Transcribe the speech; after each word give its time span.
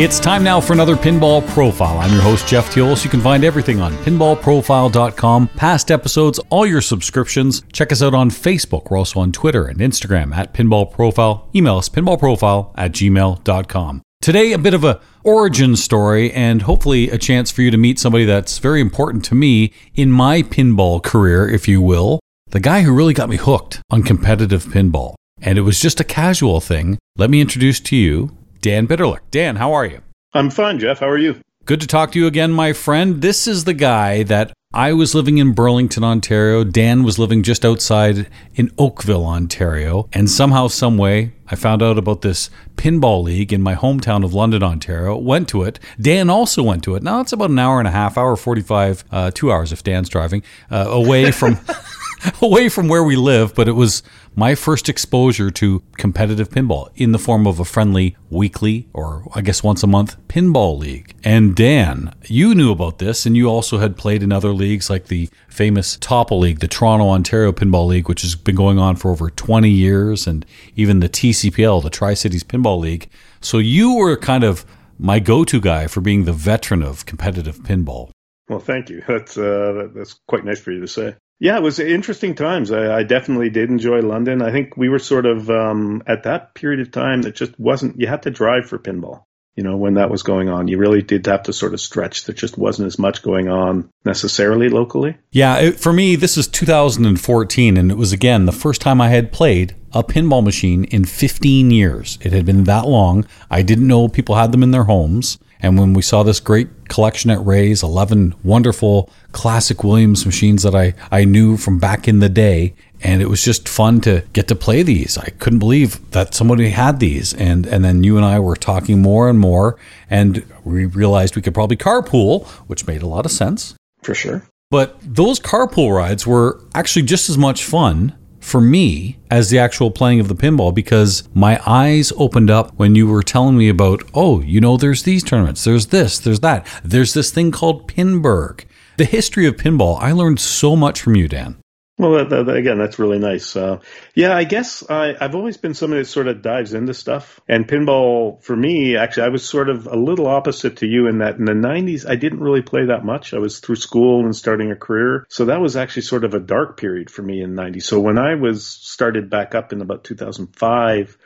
It's 0.00 0.20
time 0.20 0.44
now 0.44 0.60
for 0.60 0.74
another 0.74 0.94
Pinball 0.94 1.44
Profile. 1.48 1.98
I'm 1.98 2.12
your 2.12 2.22
host, 2.22 2.46
Jeff 2.46 2.72
Teolis. 2.72 3.02
You 3.02 3.10
can 3.10 3.20
find 3.20 3.42
everything 3.42 3.80
on 3.80 3.92
pinballprofile.com, 3.94 5.48
past 5.48 5.90
episodes, 5.90 6.38
all 6.50 6.64
your 6.64 6.80
subscriptions. 6.80 7.64
Check 7.72 7.90
us 7.90 8.00
out 8.00 8.14
on 8.14 8.30
Facebook. 8.30 8.92
We're 8.92 8.98
also 8.98 9.18
on 9.18 9.32
Twitter 9.32 9.64
and 9.64 9.80
Instagram 9.80 10.32
at 10.36 10.54
Pinball 10.54 10.88
Profile. 10.88 11.50
Email 11.52 11.78
us 11.78 11.88
pinballprofile 11.88 12.72
at 12.76 12.92
gmail.com. 12.92 14.02
Today, 14.22 14.52
a 14.52 14.58
bit 14.58 14.72
of 14.72 14.84
a 14.84 15.00
origin 15.24 15.74
story 15.74 16.30
and 16.30 16.62
hopefully 16.62 17.10
a 17.10 17.18
chance 17.18 17.50
for 17.50 17.62
you 17.62 17.72
to 17.72 17.76
meet 17.76 17.98
somebody 17.98 18.24
that's 18.24 18.58
very 18.58 18.80
important 18.80 19.24
to 19.24 19.34
me 19.34 19.72
in 19.96 20.12
my 20.12 20.42
pinball 20.42 21.02
career, 21.02 21.48
if 21.48 21.66
you 21.66 21.82
will. 21.82 22.20
The 22.50 22.60
guy 22.60 22.82
who 22.82 22.94
really 22.94 23.14
got 23.14 23.28
me 23.28 23.36
hooked 23.36 23.80
on 23.90 24.04
competitive 24.04 24.66
pinball. 24.66 25.16
And 25.42 25.58
it 25.58 25.62
was 25.62 25.80
just 25.80 25.98
a 25.98 26.04
casual 26.04 26.60
thing. 26.60 26.98
Let 27.16 27.30
me 27.30 27.40
introduce 27.40 27.80
to 27.80 27.96
you 27.96 28.37
Dan 28.60 28.86
Bitterlich. 28.86 29.20
Dan, 29.30 29.56
how 29.56 29.72
are 29.72 29.86
you? 29.86 30.00
I'm 30.34 30.50
fine, 30.50 30.78
Jeff. 30.78 31.00
How 31.00 31.08
are 31.08 31.18
you? 31.18 31.40
Good 31.64 31.80
to 31.80 31.86
talk 31.86 32.12
to 32.12 32.18
you 32.18 32.26
again, 32.26 32.52
my 32.52 32.72
friend. 32.72 33.20
This 33.20 33.46
is 33.46 33.64
the 33.64 33.74
guy 33.74 34.22
that 34.24 34.52
I 34.72 34.92
was 34.92 35.14
living 35.14 35.38
in 35.38 35.52
Burlington, 35.52 36.02
Ontario. 36.02 36.64
Dan 36.64 37.02
was 37.02 37.18
living 37.18 37.42
just 37.42 37.64
outside 37.64 38.26
in 38.54 38.70
Oakville, 38.78 39.24
Ontario. 39.24 40.08
And 40.12 40.30
somehow, 40.30 40.68
someway, 40.68 41.32
I 41.46 41.56
found 41.56 41.82
out 41.82 41.98
about 41.98 42.22
this 42.22 42.50
pinball 42.76 43.22
league 43.22 43.52
in 43.52 43.62
my 43.62 43.74
hometown 43.74 44.24
of 44.24 44.34
London, 44.34 44.62
Ontario. 44.62 45.16
Went 45.16 45.48
to 45.50 45.62
it. 45.62 45.78
Dan 46.00 46.28
also 46.30 46.62
went 46.62 46.82
to 46.84 46.94
it. 46.94 47.02
Now 47.02 47.20
it's 47.20 47.32
about 47.32 47.50
an 47.50 47.58
hour 47.58 47.78
and 47.78 47.88
a 47.88 47.92
half, 47.92 48.18
hour 48.18 48.36
forty-five, 48.36 49.04
uh, 49.10 49.30
two 49.30 49.50
hours 49.52 49.72
if 49.72 49.82
Dan's 49.82 50.08
driving, 50.08 50.42
uh, 50.70 50.86
away 50.88 51.30
from 51.30 51.58
away 52.42 52.68
from 52.68 52.88
where 52.88 53.04
we 53.04 53.16
live. 53.16 53.54
But 53.54 53.68
it 53.68 53.72
was 53.72 54.02
my 54.34 54.54
first 54.54 54.88
exposure 54.88 55.50
to 55.50 55.82
competitive 55.96 56.48
pinball 56.48 56.90
in 56.94 57.12
the 57.12 57.18
form 57.18 57.46
of 57.46 57.58
a 57.58 57.64
friendly 57.64 58.16
weekly 58.30 58.88
or 58.92 59.24
I 59.34 59.40
guess 59.40 59.62
once 59.62 59.82
a 59.82 59.86
month 59.86 60.16
pinball 60.28 60.78
league. 60.78 61.14
And 61.24 61.54
Dan, 61.54 62.14
you 62.26 62.54
knew 62.54 62.70
about 62.70 62.98
this 62.98 63.26
and 63.26 63.36
you 63.36 63.48
also 63.48 63.78
had 63.78 63.96
played 63.96 64.22
in 64.22 64.32
other 64.32 64.52
leagues 64.52 64.88
like 64.88 65.06
the 65.06 65.28
famous 65.48 65.96
Topple 65.96 66.38
League, 66.38 66.60
the 66.60 66.68
Toronto 66.68 67.08
Ontario 67.08 67.52
Pinball 67.52 67.86
League, 67.86 68.08
which 68.08 68.22
has 68.22 68.34
been 68.34 68.54
going 68.54 68.78
on 68.78 68.96
for 68.96 69.10
over 69.10 69.30
20 69.30 69.68
years, 69.68 70.26
and 70.26 70.46
even 70.76 71.00
the 71.00 71.08
TCPL, 71.08 71.82
the 71.82 71.90
Tri 71.90 72.14
Cities 72.14 72.44
Pinball 72.44 72.78
League. 72.78 73.10
So 73.40 73.58
you 73.58 73.96
were 73.96 74.16
kind 74.16 74.44
of 74.44 74.64
my 74.98 75.18
go 75.18 75.44
to 75.44 75.60
guy 75.60 75.86
for 75.86 76.00
being 76.00 76.24
the 76.24 76.32
veteran 76.32 76.82
of 76.82 77.06
competitive 77.06 77.58
pinball. 77.58 78.10
Well, 78.48 78.60
thank 78.60 78.88
you. 78.88 79.02
That's 79.06 79.36
uh, 79.36 79.88
that's 79.94 80.20
quite 80.26 80.44
nice 80.44 80.60
for 80.60 80.72
you 80.72 80.80
to 80.80 80.88
say. 80.88 81.14
Yeah, 81.40 81.56
it 81.56 81.62
was 81.62 81.78
interesting 81.78 82.34
times. 82.34 82.72
I, 82.72 82.98
I, 82.98 83.02
definitely 83.04 83.50
did 83.50 83.70
enjoy 83.70 84.00
London. 84.00 84.42
I 84.42 84.50
think 84.50 84.76
we 84.76 84.88
were 84.88 84.98
sort 84.98 85.24
of 85.24 85.48
um, 85.50 86.02
at 86.06 86.24
that 86.24 86.54
period 86.54 86.80
of 86.80 86.90
time 86.90 87.22
that 87.22 87.36
just 87.36 87.58
wasn't. 87.60 88.00
You 88.00 88.08
had 88.08 88.22
to 88.22 88.30
drive 88.30 88.68
for 88.68 88.78
pinball. 88.78 89.22
You 89.54 89.64
know, 89.64 89.76
when 89.76 89.94
that 89.94 90.10
was 90.10 90.22
going 90.22 90.48
on, 90.48 90.68
you 90.68 90.78
really 90.78 91.02
did 91.02 91.26
have 91.26 91.44
to 91.44 91.52
sort 91.52 91.74
of 91.74 91.80
stretch. 91.80 92.24
There 92.24 92.34
just 92.34 92.56
wasn't 92.56 92.86
as 92.86 92.98
much 92.98 93.22
going 93.22 93.48
on 93.48 93.90
necessarily 94.04 94.68
locally. 94.68 95.16
Yeah, 95.32 95.58
it, 95.58 95.80
for 95.80 95.92
me, 95.92 96.14
this 96.14 96.36
is 96.36 96.46
2014, 96.46 97.76
and 97.76 97.90
it 97.90 97.96
was 97.96 98.12
again 98.12 98.46
the 98.46 98.52
first 98.52 98.80
time 98.80 99.00
I 99.00 99.08
had 99.08 99.32
played 99.32 99.74
a 99.92 100.04
pinball 100.04 100.44
machine 100.44 100.84
in 100.84 101.04
15 101.04 101.70
years. 101.70 102.18
It 102.20 102.32
had 102.32 102.46
been 102.46 102.64
that 102.64 102.86
long. 102.86 103.26
I 103.50 103.62
didn't 103.62 103.88
know 103.88 104.08
people 104.08 104.36
had 104.36 104.52
them 104.52 104.62
in 104.62 104.70
their 104.70 104.84
homes. 104.84 105.38
And 105.60 105.78
when 105.78 105.92
we 105.92 106.02
saw 106.02 106.22
this 106.22 106.40
great 106.40 106.88
collection 106.88 107.30
at 107.30 107.44
Ray's, 107.44 107.82
11 107.82 108.34
wonderful 108.44 109.10
classic 109.32 109.82
Williams 109.82 110.24
machines 110.24 110.62
that 110.62 110.74
I, 110.74 110.94
I 111.10 111.24
knew 111.24 111.56
from 111.56 111.78
back 111.78 112.06
in 112.06 112.20
the 112.20 112.28
day, 112.28 112.74
and 113.02 113.22
it 113.22 113.28
was 113.28 113.42
just 113.42 113.68
fun 113.68 114.00
to 114.02 114.24
get 114.32 114.48
to 114.48 114.54
play 114.54 114.82
these. 114.82 115.18
I 115.18 115.30
couldn't 115.38 115.58
believe 115.58 116.10
that 116.12 116.34
somebody 116.34 116.70
had 116.70 117.00
these. 117.00 117.34
And, 117.34 117.66
and 117.66 117.84
then 117.84 118.04
you 118.04 118.16
and 118.16 118.24
I 118.24 118.38
were 118.40 118.56
talking 118.56 119.02
more 119.02 119.28
and 119.28 119.38
more, 119.38 119.76
and 120.08 120.44
we 120.64 120.86
realized 120.86 121.36
we 121.36 121.42
could 121.42 121.54
probably 121.54 121.76
carpool, 121.76 122.46
which 122.68 122.86
made 122.86 123.02
a 123.02 123.06
lot 123.06 123.24
of 123.24 123.32
sense. 123.32 123.74
For 124.02 124.14
sure. 124.14 124.44
But 124.70 124.98
those 125.02 125.40
carpool 125.40 125.96
rides 125.96 126.26
were 126.26 126.60
actually 126.74 127.02
just 127.02 127.30
as 127.30 127.38
much 127.38 127.64
fun 127.64 128.14
for 128.40 128.60
me 128.60 129.18
as 129.30 129.50
the 129.50 129.58
actual 129.58 129.90
playing 129.90 130.20
of 130.20 130.28
the 130.28 130.34
pinball 130.34 130.74
because 130.74 131.28
my 131.34 131.60
eyes 131.66 132.12
opened 132.16 132.50
up 132.50 132.72
when 132.76 132.94
you 132.94 133.06
were 133.06 133.22
telling 133.22 133.56
me 133.56 133.68
about, 133.68 134.02
oh, 134.14 134.40
you 134.40 134.60
know, 134.60 134.76
there's 134.76 135.02
these 135.02 135.22
tournaments, 135.22 135.64
there's 135.64 135.86
this, 135.88 136.18
there's 136.18 136.40
that, 136.40 136.66
there's 136.84 137.14
this 137.14 137.30
thing 137.30 137.50
called 137.50 137.88
Pinburgh. 137.88 138.64
The 138.96 139.04
history 139.04 139.46
of 139.46 139.56
pinball, 139.56 139.98
I 140.00 140.12
learned 140.12 140.40
so 140.40 140.74
much 140.74 141.00
from 141.00 141.14
you, 141.14 141.28
Dan. 141.28 141.56
Well, 141.98 142.12
that, 142.12 142.46
that, 142.46 142.56
again, 142.56 142.78
that's 142.78 143.00
really 143.00 143.18
nice. 143.18 143.56
Uh, 143.56 143.80
yeah, 144.14 144.34
I 144.34 144.44
guess 144.44 144.88
I, 144.88 145.16
have 145.20 145.34
always 145.34 145.56
been 145.56 145.74
somebody 145.74 146.02
that 146.02 146.08
sort 146.08 146.28
of 146.28 146.42
dives 146.42 146.72
into 146.72 146.94
stuff. 146.94 147.40
And 147.48 147.66
pinball, 147.66 148.40
for 148.40 148.54
me, 148.54 148.96
actually, 148.96 149.24
I 149.24 149.30
was 149.30 149.44
sort 149.44 149.68
of 149.68 149.88
a 149.88 149.96
little 149.96 150.28
opposite 150.28 150.76
to 150.76 150.86
you 150.86 151.08
in 151.08 151.18
that 151.18 151.38
in 151.38 151.44
the 151.44 151.54
90s, 151.54 152.08
I 152.08 152.14
didn't 152.14 152.38
really 152.38 152.62
play 152.62 152.86
that 152.86 153.04
much. 153.04 153.34
I 153.34 153.38
was 153.38 153.58
through 153.58 153.76
school 153.76 154.24
and 154.24 154.34
starting 154.34 154.70
a 154.70 154.76
career. 154.76 155.26
So 155.28 155.46
that 155.46 155.60
was 155.60 155.76
actually 155.76 156.02
sort 156.02 156.22
of 156.22 156.34
a 156.34 156.38
dark 156.38 156.78
period 156.78 157.10
for 157.10 157.22
me 157.22 157.42
in 157.42 157.54
90s. 157.54 157.82
So 157.82 157.98
when 157.98 158.16
I 158.16 158.36
was 158.36 158.64
started 158.64 159.28
back 159.28 159.56
up 159.56 159.72
in 159.72 159.80
about 159.80 160.04
2005, 160.04 161.18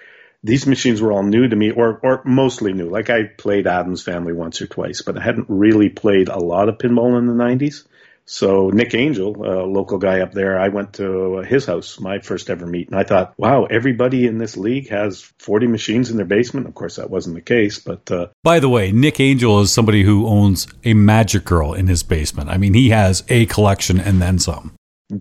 these 0.42 0.66
machines 0.66 1.02
were 1.02 1.12
all 1.12 1.22
new 1.22 1.48
to 1.48 1.54
me 1.54 1.70
or, 1.70 2.00
or 2.02 2.22
mostly 2.24 2.72
new. 2.72 2.88
Like 2.88 3.10
I 3.10 3.24
played 3.24 3.66
Addams 3.66 4.02
Family 4.02 4.32
once 4.32 4.62
or 4.62 4.66
twice, 4.66 5.02
but 5.02 5.18
I 5.18 5.22
hadn't 5.22 5.50
really 5.50 5.90
played 5.90 6.30
a 6.30 6.38
lot 6.38 6.70
of 6.70 6.78
pinball 6.78 7.18
in 7.18 7.26
the 7.26 7.34
90s. 7.34 7.84
So 8.24 8.70
Nick 8.70 8.94
Angel, 8.94 9.34
a 9.44 9.66
local 9.66 9.98
guy 9.98 10.20
up 10.20 10.32
there, 10.32 10.58
I 10.58 10.68
went 10.68 10.94
to 10.94 11.38
his 11.38 11.66
house, 11.66 11.98
my 12.00 12.20
first 12.20 12.50
ever 12.50 12.66
meet, 12.66 12.88
and 12.88 12.98
I 12.98 13.02
thought, 13.02 13.34
wow, 13.36 13.64
everybody 13.64 14.26
in 14.26 14.38
this 14.38 14.56
league 14.56 14.88
has 14.90 15.20
40 15.38 15.66
machines 15.66 16.10
in 16.10 16.16
their 16.16 16.26
basement. 16.26 16.66
Of 16.66 16.74
course, 16.74 16.96
that 16.96 17.10
wasn't 17.10 17.34
the 17.34 17.42
case, 17.42 17.78
but. 17.78 18.10
Uh, 18.10 18.28
By 18.42 18.60
the 18.60 18.68
way, 18.68 18.92
Nick 18.92 19.20
Angel 19.20 19.60
is 19.60 19.72
somebody 19.72 20.02
who 20.02 20.26
owns 20.26 20.66
a 20.84 20.94
Magic 20.94 21.44
Girl 21.44 21.74
in 21.74 21.88
his 21.88 22.02
basement. 22.02 22.48
I 22.48 22.58
mean, 22.58 22.74
he 22.74 22.90
has 22.90 23.24
a 23.28 23.46
collection 23.46 23.98
and 23.98 24.22
then 24.22 24.38
some. 24.38 24.74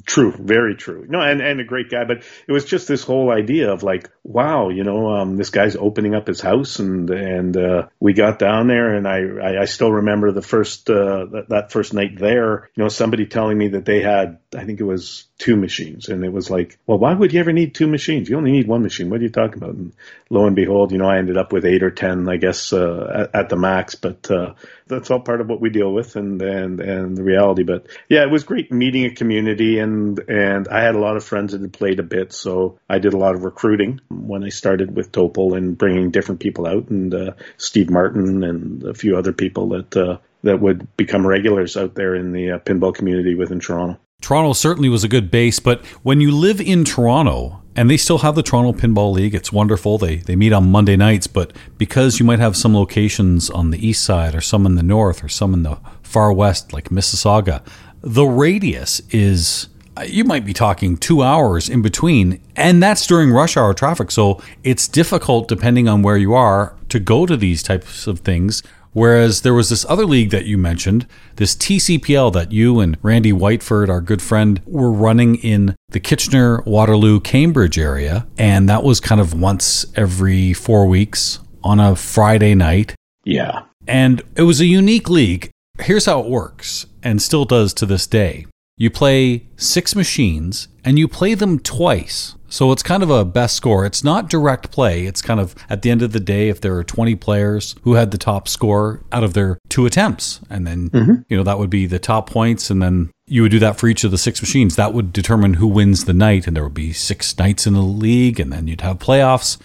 True, 0.06 0.32
very 0.32 0.76
true. 0.76 1.06
No, 1.10 1.20
and, 1.20 1.42
and 1.42 1.60
a 1.60 1.66
great 1.66 1.90
guy, 1.90 2.06
but 2.06 2.24
it 2.48 2.52
was 2.52 2.64
just 2.64 2.88
this 2.88 3.04
whole 3.04 3.30
idea 3.30 3.72
of 3.72 3.84
like, 3.84 4.10
wow, 4.24 4.70
you 4.70 4.86
know, 4.86 5.10
um, 5.10 5.36
this 5.36 5.50
guy's 5.50 5.76
opening 5.76 6.16
up 6.16 6.28
his 6.28 6.40
house, 6.40 6.80
and 6.80 7.10
and 7.10 7.58
uh, 7.58 7.88
we 8.00 8.14
got 8.14 8.40
down 8.40 8.68
there, 8.68 8.96
and 8.96 9.06
I, 9.06 9.20
I 9.20 9.62
I 9.64 9.66
still 9.66 9.92
remember 9.92 10.32
the 10.32 10.42
first 10.42 10.90
uh, 10.90 11.26
that, 11.32 11.46
that 11.50 11.72
first 11.74 11.94
night 11.94 12.18
there, 12.18 12.70
you 12.76 12.84
know, 12.84 12.90
somebody 12.90 13.26
telling 13.26 13.58
me 13.58 13.70
that 13.70 13.84
they 13.84 14.02
had, 14.02 14.40
I 14.56 14.64
think 14.64 14.80
it 14.80 14.86
was 14.86 15.28
two 15.42 15.56
machines, 15.56 16.08
and 16.08 16.24
it 16.24 16.32
was 16.32 16.52
like, 16.52 16.78
well, 16.86 17.00
why 17.00 17.16
would 17.16 17.34
you 17.34 17.40
ever 17.40 17.52
need 17.52 17.74
two 17.74 17.88
machines? 17.88 18.30
You 18.30 18.38
only 18.38 18.52
need 18.52 18.68
one 18.68 18.84
machine. 18.84 19.10
What 19.10 19.22
are 19.22 19.24
you 19.24 19.30
talking 19.30 19.58
about? 19.58 19.74
And 19.74 19.92
lo 20.30 20.46
and 20.46 20.56
behold, 20.56 20.92
you 20.92 21.00
know, 21.00 21.10
I 21.10 21.18
ended 21.18 21.36
up 21.36 21.52
with 21.52 21.66
eight 21.66 21.82
or 21.82 21.90
ten, 21.90 22.30
I 22.30 22.38
guess, 22.38 22.72
uh, 22.72 23.28
at, 23.34 23.36
at 23.36 23.50
the 23.50 23.56
max, 23.56 23.96
but 23.96 24.30
uh, 24.30 24.54
that's 24.86 25.10
all 25.10 25.20
part 25.20 25.42
of 25.42 25.48
what 25.48 25.60
we 25.60 25.72
deal 25.72 25.92
with, 25.92 26.16
and 26.16 26.40
and 26.44 26.80
and 26.80 27.18
the 27.18 27.24
reality. 27.24 27.64
But 27.64 27.88
yeah, 28.08 28.22
it 28.22 28.30
was 28.30 28.44
great 28.44 28.72
meeting 28.72 29.06
a 29.06 29.16
community 29.16 29.80
and 29.80 30.20
and 30.30 30.68
I 30.68 30.84
had 30.84 30.94
a 30.94 31.00
lot 31.00 31.18
of 31.18 31.24
friends 31.24 31.54
that 31.54 31.62
had 31.62 31.74
played 31.74 32.00
a 32.00 32.04
bit, 32.04 32.34
so 32.34 32.78
I 32.88 33.00
did 33.00 33.16
a 33.16 33.18
lot 33.18 33.34
of 33.34 33.44
recruiting 33.44 34.00
when 34.10 34.44
I 34.44 34.50
started 34.50 34.96
with 34.96 35.12
Topple 35.12 35.56
and 35.56 35.76
bringing 35.76 36.12
different 36.12 36.40
people 36.40 36.68
out, 36.68 36.90
and 36.90 37.12
uh, 37.16 37.32
Steve 37.58 37.90
Martin 37.90 38.44
and 38.44 38.84
a 38.84 38.94
few 38.94 39.18
other 39.18 39.34
people 39.34 39.70
that 39.70 39.98
uh, 39.98 40.18
that 40.44 40.62
would 40.62 40.96
become 40.98 41.26
regulars 41.26 41.78
out 41.78 41.96
there 41.96 42.14
in 42.14 42.32
the 42.32 42.52
uh, 42.52 42.60
pinball 42.60 42.94
community 42.94 43.34
within 43.34 43.60
Toronto. 43.60 44.00
Toronto 44.22 44.54
certainly 44.54 44.88
was 44.88 45.04
a 45.04 45.10
good 45.10 45.32
base, 45.32 45.60
but 45.60 45.84
when 46.04 46.22
you 46.22 46.32
live 46.32 46.62
in 46.62 46.86
Toronto, 46.86 47.62
and 47.76 47.90
they 47.90 47.98
still 47.98 48.20
have 48.20 48.36
the 48.36 48.44
Toronto 48.44 48.80
Pinball 48.80 49.14
League, 49.14 49.34
it's 49.34 49.52
wonderful. 49.52 49.98
They 49.98 50.18
they 50.18 50.36
meet 50.36 50.54
on 50.54 50.72
Monday 50.72 50.96
nights, 50.96 51.28
but 51.28 51.54
because 51.78 52.20
you 52.20 52.26
might 52.26 52.40
have 52.40 52.56
some 52.56 52.76
locations 52.76 53.50
on 53.50 53.72
the 53.72 53.86
east 53.86 54.04
side, 54.04 54.36
or 54.36 54.42
some 54.42 54.66
in 54.66 54.76
the 54.76 54.84
north, 54.84 55.24
or 55.24 55.30
some 55.30 55.54
in 55.54 55.64
the 55.64 55.80
far 56.04 56.32
west, 56.32 56.74
like 56.74 56.90
Mississauga, 56.90 57.64
the 58.02 58.26
radius 58.26 59.02
is 59.10 59.70
you 60.06 60.24
might 60.24 60.46
be 60.46 60.54
talking 60.54 60.98
two 60.98 61.22
hours 61.22 61.70
in 61.70 61.82
between, 61.82 62.42
and 62.56 62.82
that's 62.82 63.06
during 63.06 63.32
rush 63.32 63.58
hour 63.58 63.74
traffic. 63.74 64.12
So 64.12 64.42
it's 64.64 64.88
difficult, 64.88 65.48
depending 65.48 65.88
on 65.88 66.02
where 66.02 66.18
you 66.18 66.34
are, 66.34 66.76
to 66.90 67.00
go 67.00 67.26
to 67.26 67.36
these 67.36 67.62
types 67.64 68.08
of 68.08 68.20
things. 68.20 68.64
Whereas 68.94 69.42
there 69.42 69.54
was 69.54 69.70
this 69.70 69.86
other 69.88 70.06
league 70.06 70.32
that 70.32 70.46
you 70.46 70.58
mentioned, 70.58 71.08
this 71.38 71.56
TCPL 71.56 72.34
that 72.34 72.52
you 72.52 72.80
and 72.80 72.98
Randy 73.02 73.32
Whiteford, 73.32 73.90
our 73.90 74.02
good 74.02 74.22
friend, 74.22 74.62
were 74.66 74.92
running 74.92 75.36
in 75.36 75.76
the 75.90 76.00
Kitchener, 76.00 76.62
Waterloo, 76.64 77.20
Cambridge 77.20 77.78
area. 77.78 78.28
And 78.38 78.68
that 78.68 78.84
was 78.84 79.00
kind 79.00 79.22
of 79.22 79.34
once 79.34 79.86
every 79.96 80.54
four 80.54 80.88
weeks 80.88 81.40
on 81.64 81.80
a 81.80 81.96
Friday 81.96 82.56
night. 82.56 82.96
Yeah. 83.24 83.64
And 83.88 84.22
it 84.36 84.44
was 84.44 84.60
a 84.60 84.66
unique 84.66 85.10
league. 85.10 85.50
Here's 85.80 86.06
how 86.06 86.20
it 86.20 86.30
works, 86.30 86.86
and 87.02 87.22
still 87.22 87.46
does 87.46 87.74
to 87.76 87.86
this 87.86 88.06
day. 88.06 88.46
You 88.78 88.90
play 88.90 89.48
six 89.58 89.96
machines 89.96 90.68
and 90.84 90.98
you 90.98 91.08
play 91.08 91.36
them 91.36 91.60
twice. 91.60 92.36
So 92.52 92.74
it's 92.74 92.84
kind 92.84 93.02
of 93.02 93.10
a 93.10 93.24
best 93.24 93.56
score. 93.56 93.86
It's 93.86 94.04
not 94.04 94.30
direct 94.30 94.72
play. 94.72 95.06
It's 95.06 95.22
kind 95.22 95.40
of 95.40 95.56
at 95.70 95.84
the 95.84 95.90
end 95.90 96.02
of 96.02 96.12
the 96.12 96.20
day, 96.20 96.50
if 96.50 96.60
there 96.60 96.76
are 96.76 96.84
20 96.84 97.16
players 97.16 97.76
who 97.84 97.94
had 97.94 98.12
the 98.12 98.18
top 98.18 98.50
score 98.50 99.02
out 99.14 99.24
of 99.24 99.34
their 99.34 99.58
two 99.70 99.86
attempts, 99.86 100.42
and 100.50 100.68
then, 100.68 100.90
mm-hmm. 100.90 101.14
you 101.30 101.38
know, 101.38 101.44
that 101.44 101.58
would 101.58 101.70
be 101.70 101.86
the 101.86 101.98
top 101.98 102.30
points. 102.30 102.70
And 102.70 102.82
then 102.82 103.10
you 103.26 103.42
would 103.42 103.52
do 103.52 103.60
that 103.60 103.78
for 103.78 103.88
each 103.88 104.04
of 104.04 104.12
the 104.12 104.18
six 104.18 104.42
machines. 104.42 104.76
That 104.76 104.94
would 104.94 105.14
determine 105.14 105.56
who 105.56 105.68
wins 105.68 106.04
the 106.04 106.14
night. 106.14 106.46
And 106.46 106.54
there 106.54 106.64
would 106.64 106.74
be 106.74 106.92
six 106.92 107.38
nights 107.40 107.66
in 107.66 107.74
the 107.74 107.80
league, 107.80 108.38
and 108.38 108.52
then 108.52 108.68
you'd 108.68 108.82
have 108.82 109.00
playoffs. 109.00 109.58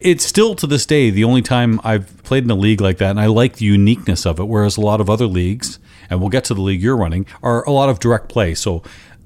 It's 0.00 0.24
still 0.24 0.54
to 0.56 0.66
this 0.66 0.86
day 0.86 1.10
the 1.10 1.24
only 1.24 1.42
time 1.42 1.80
I've 1.84 2.22
played 2.24 2.44
in 2.44 2.50
a 2.50 2.54
league 2.54 2.80
like 2.80 2.96
that, 2.98 3.10
and 3.10 3.20
I 3.20 3.26
like 3.26 3.56
the 3.56 3.66
uniqueness 3.66 4.24
of 4.24 4.40
it. 4.40 4.48
Whereas 4.48 4.78
a 4.78 4.80
lot 4.80 5.02
of 5.02 5.10
other 5.10 5.26
leagues, 5.26 5.78
and 6.08 6.18
we'll 6.18 6.30
get 6.30 6.44
to 6.44 6.54
the 6.54 6.62
league 6.62 6.82
you're 6.82 6.96
running, 6.96 7.26
are 7.42 7.62
a 7.64 7.70
lot 7.70 7.90
of 7.90 8.00
direct 8.00 8.30
play. 8.30 8.54
So 8.54 8.82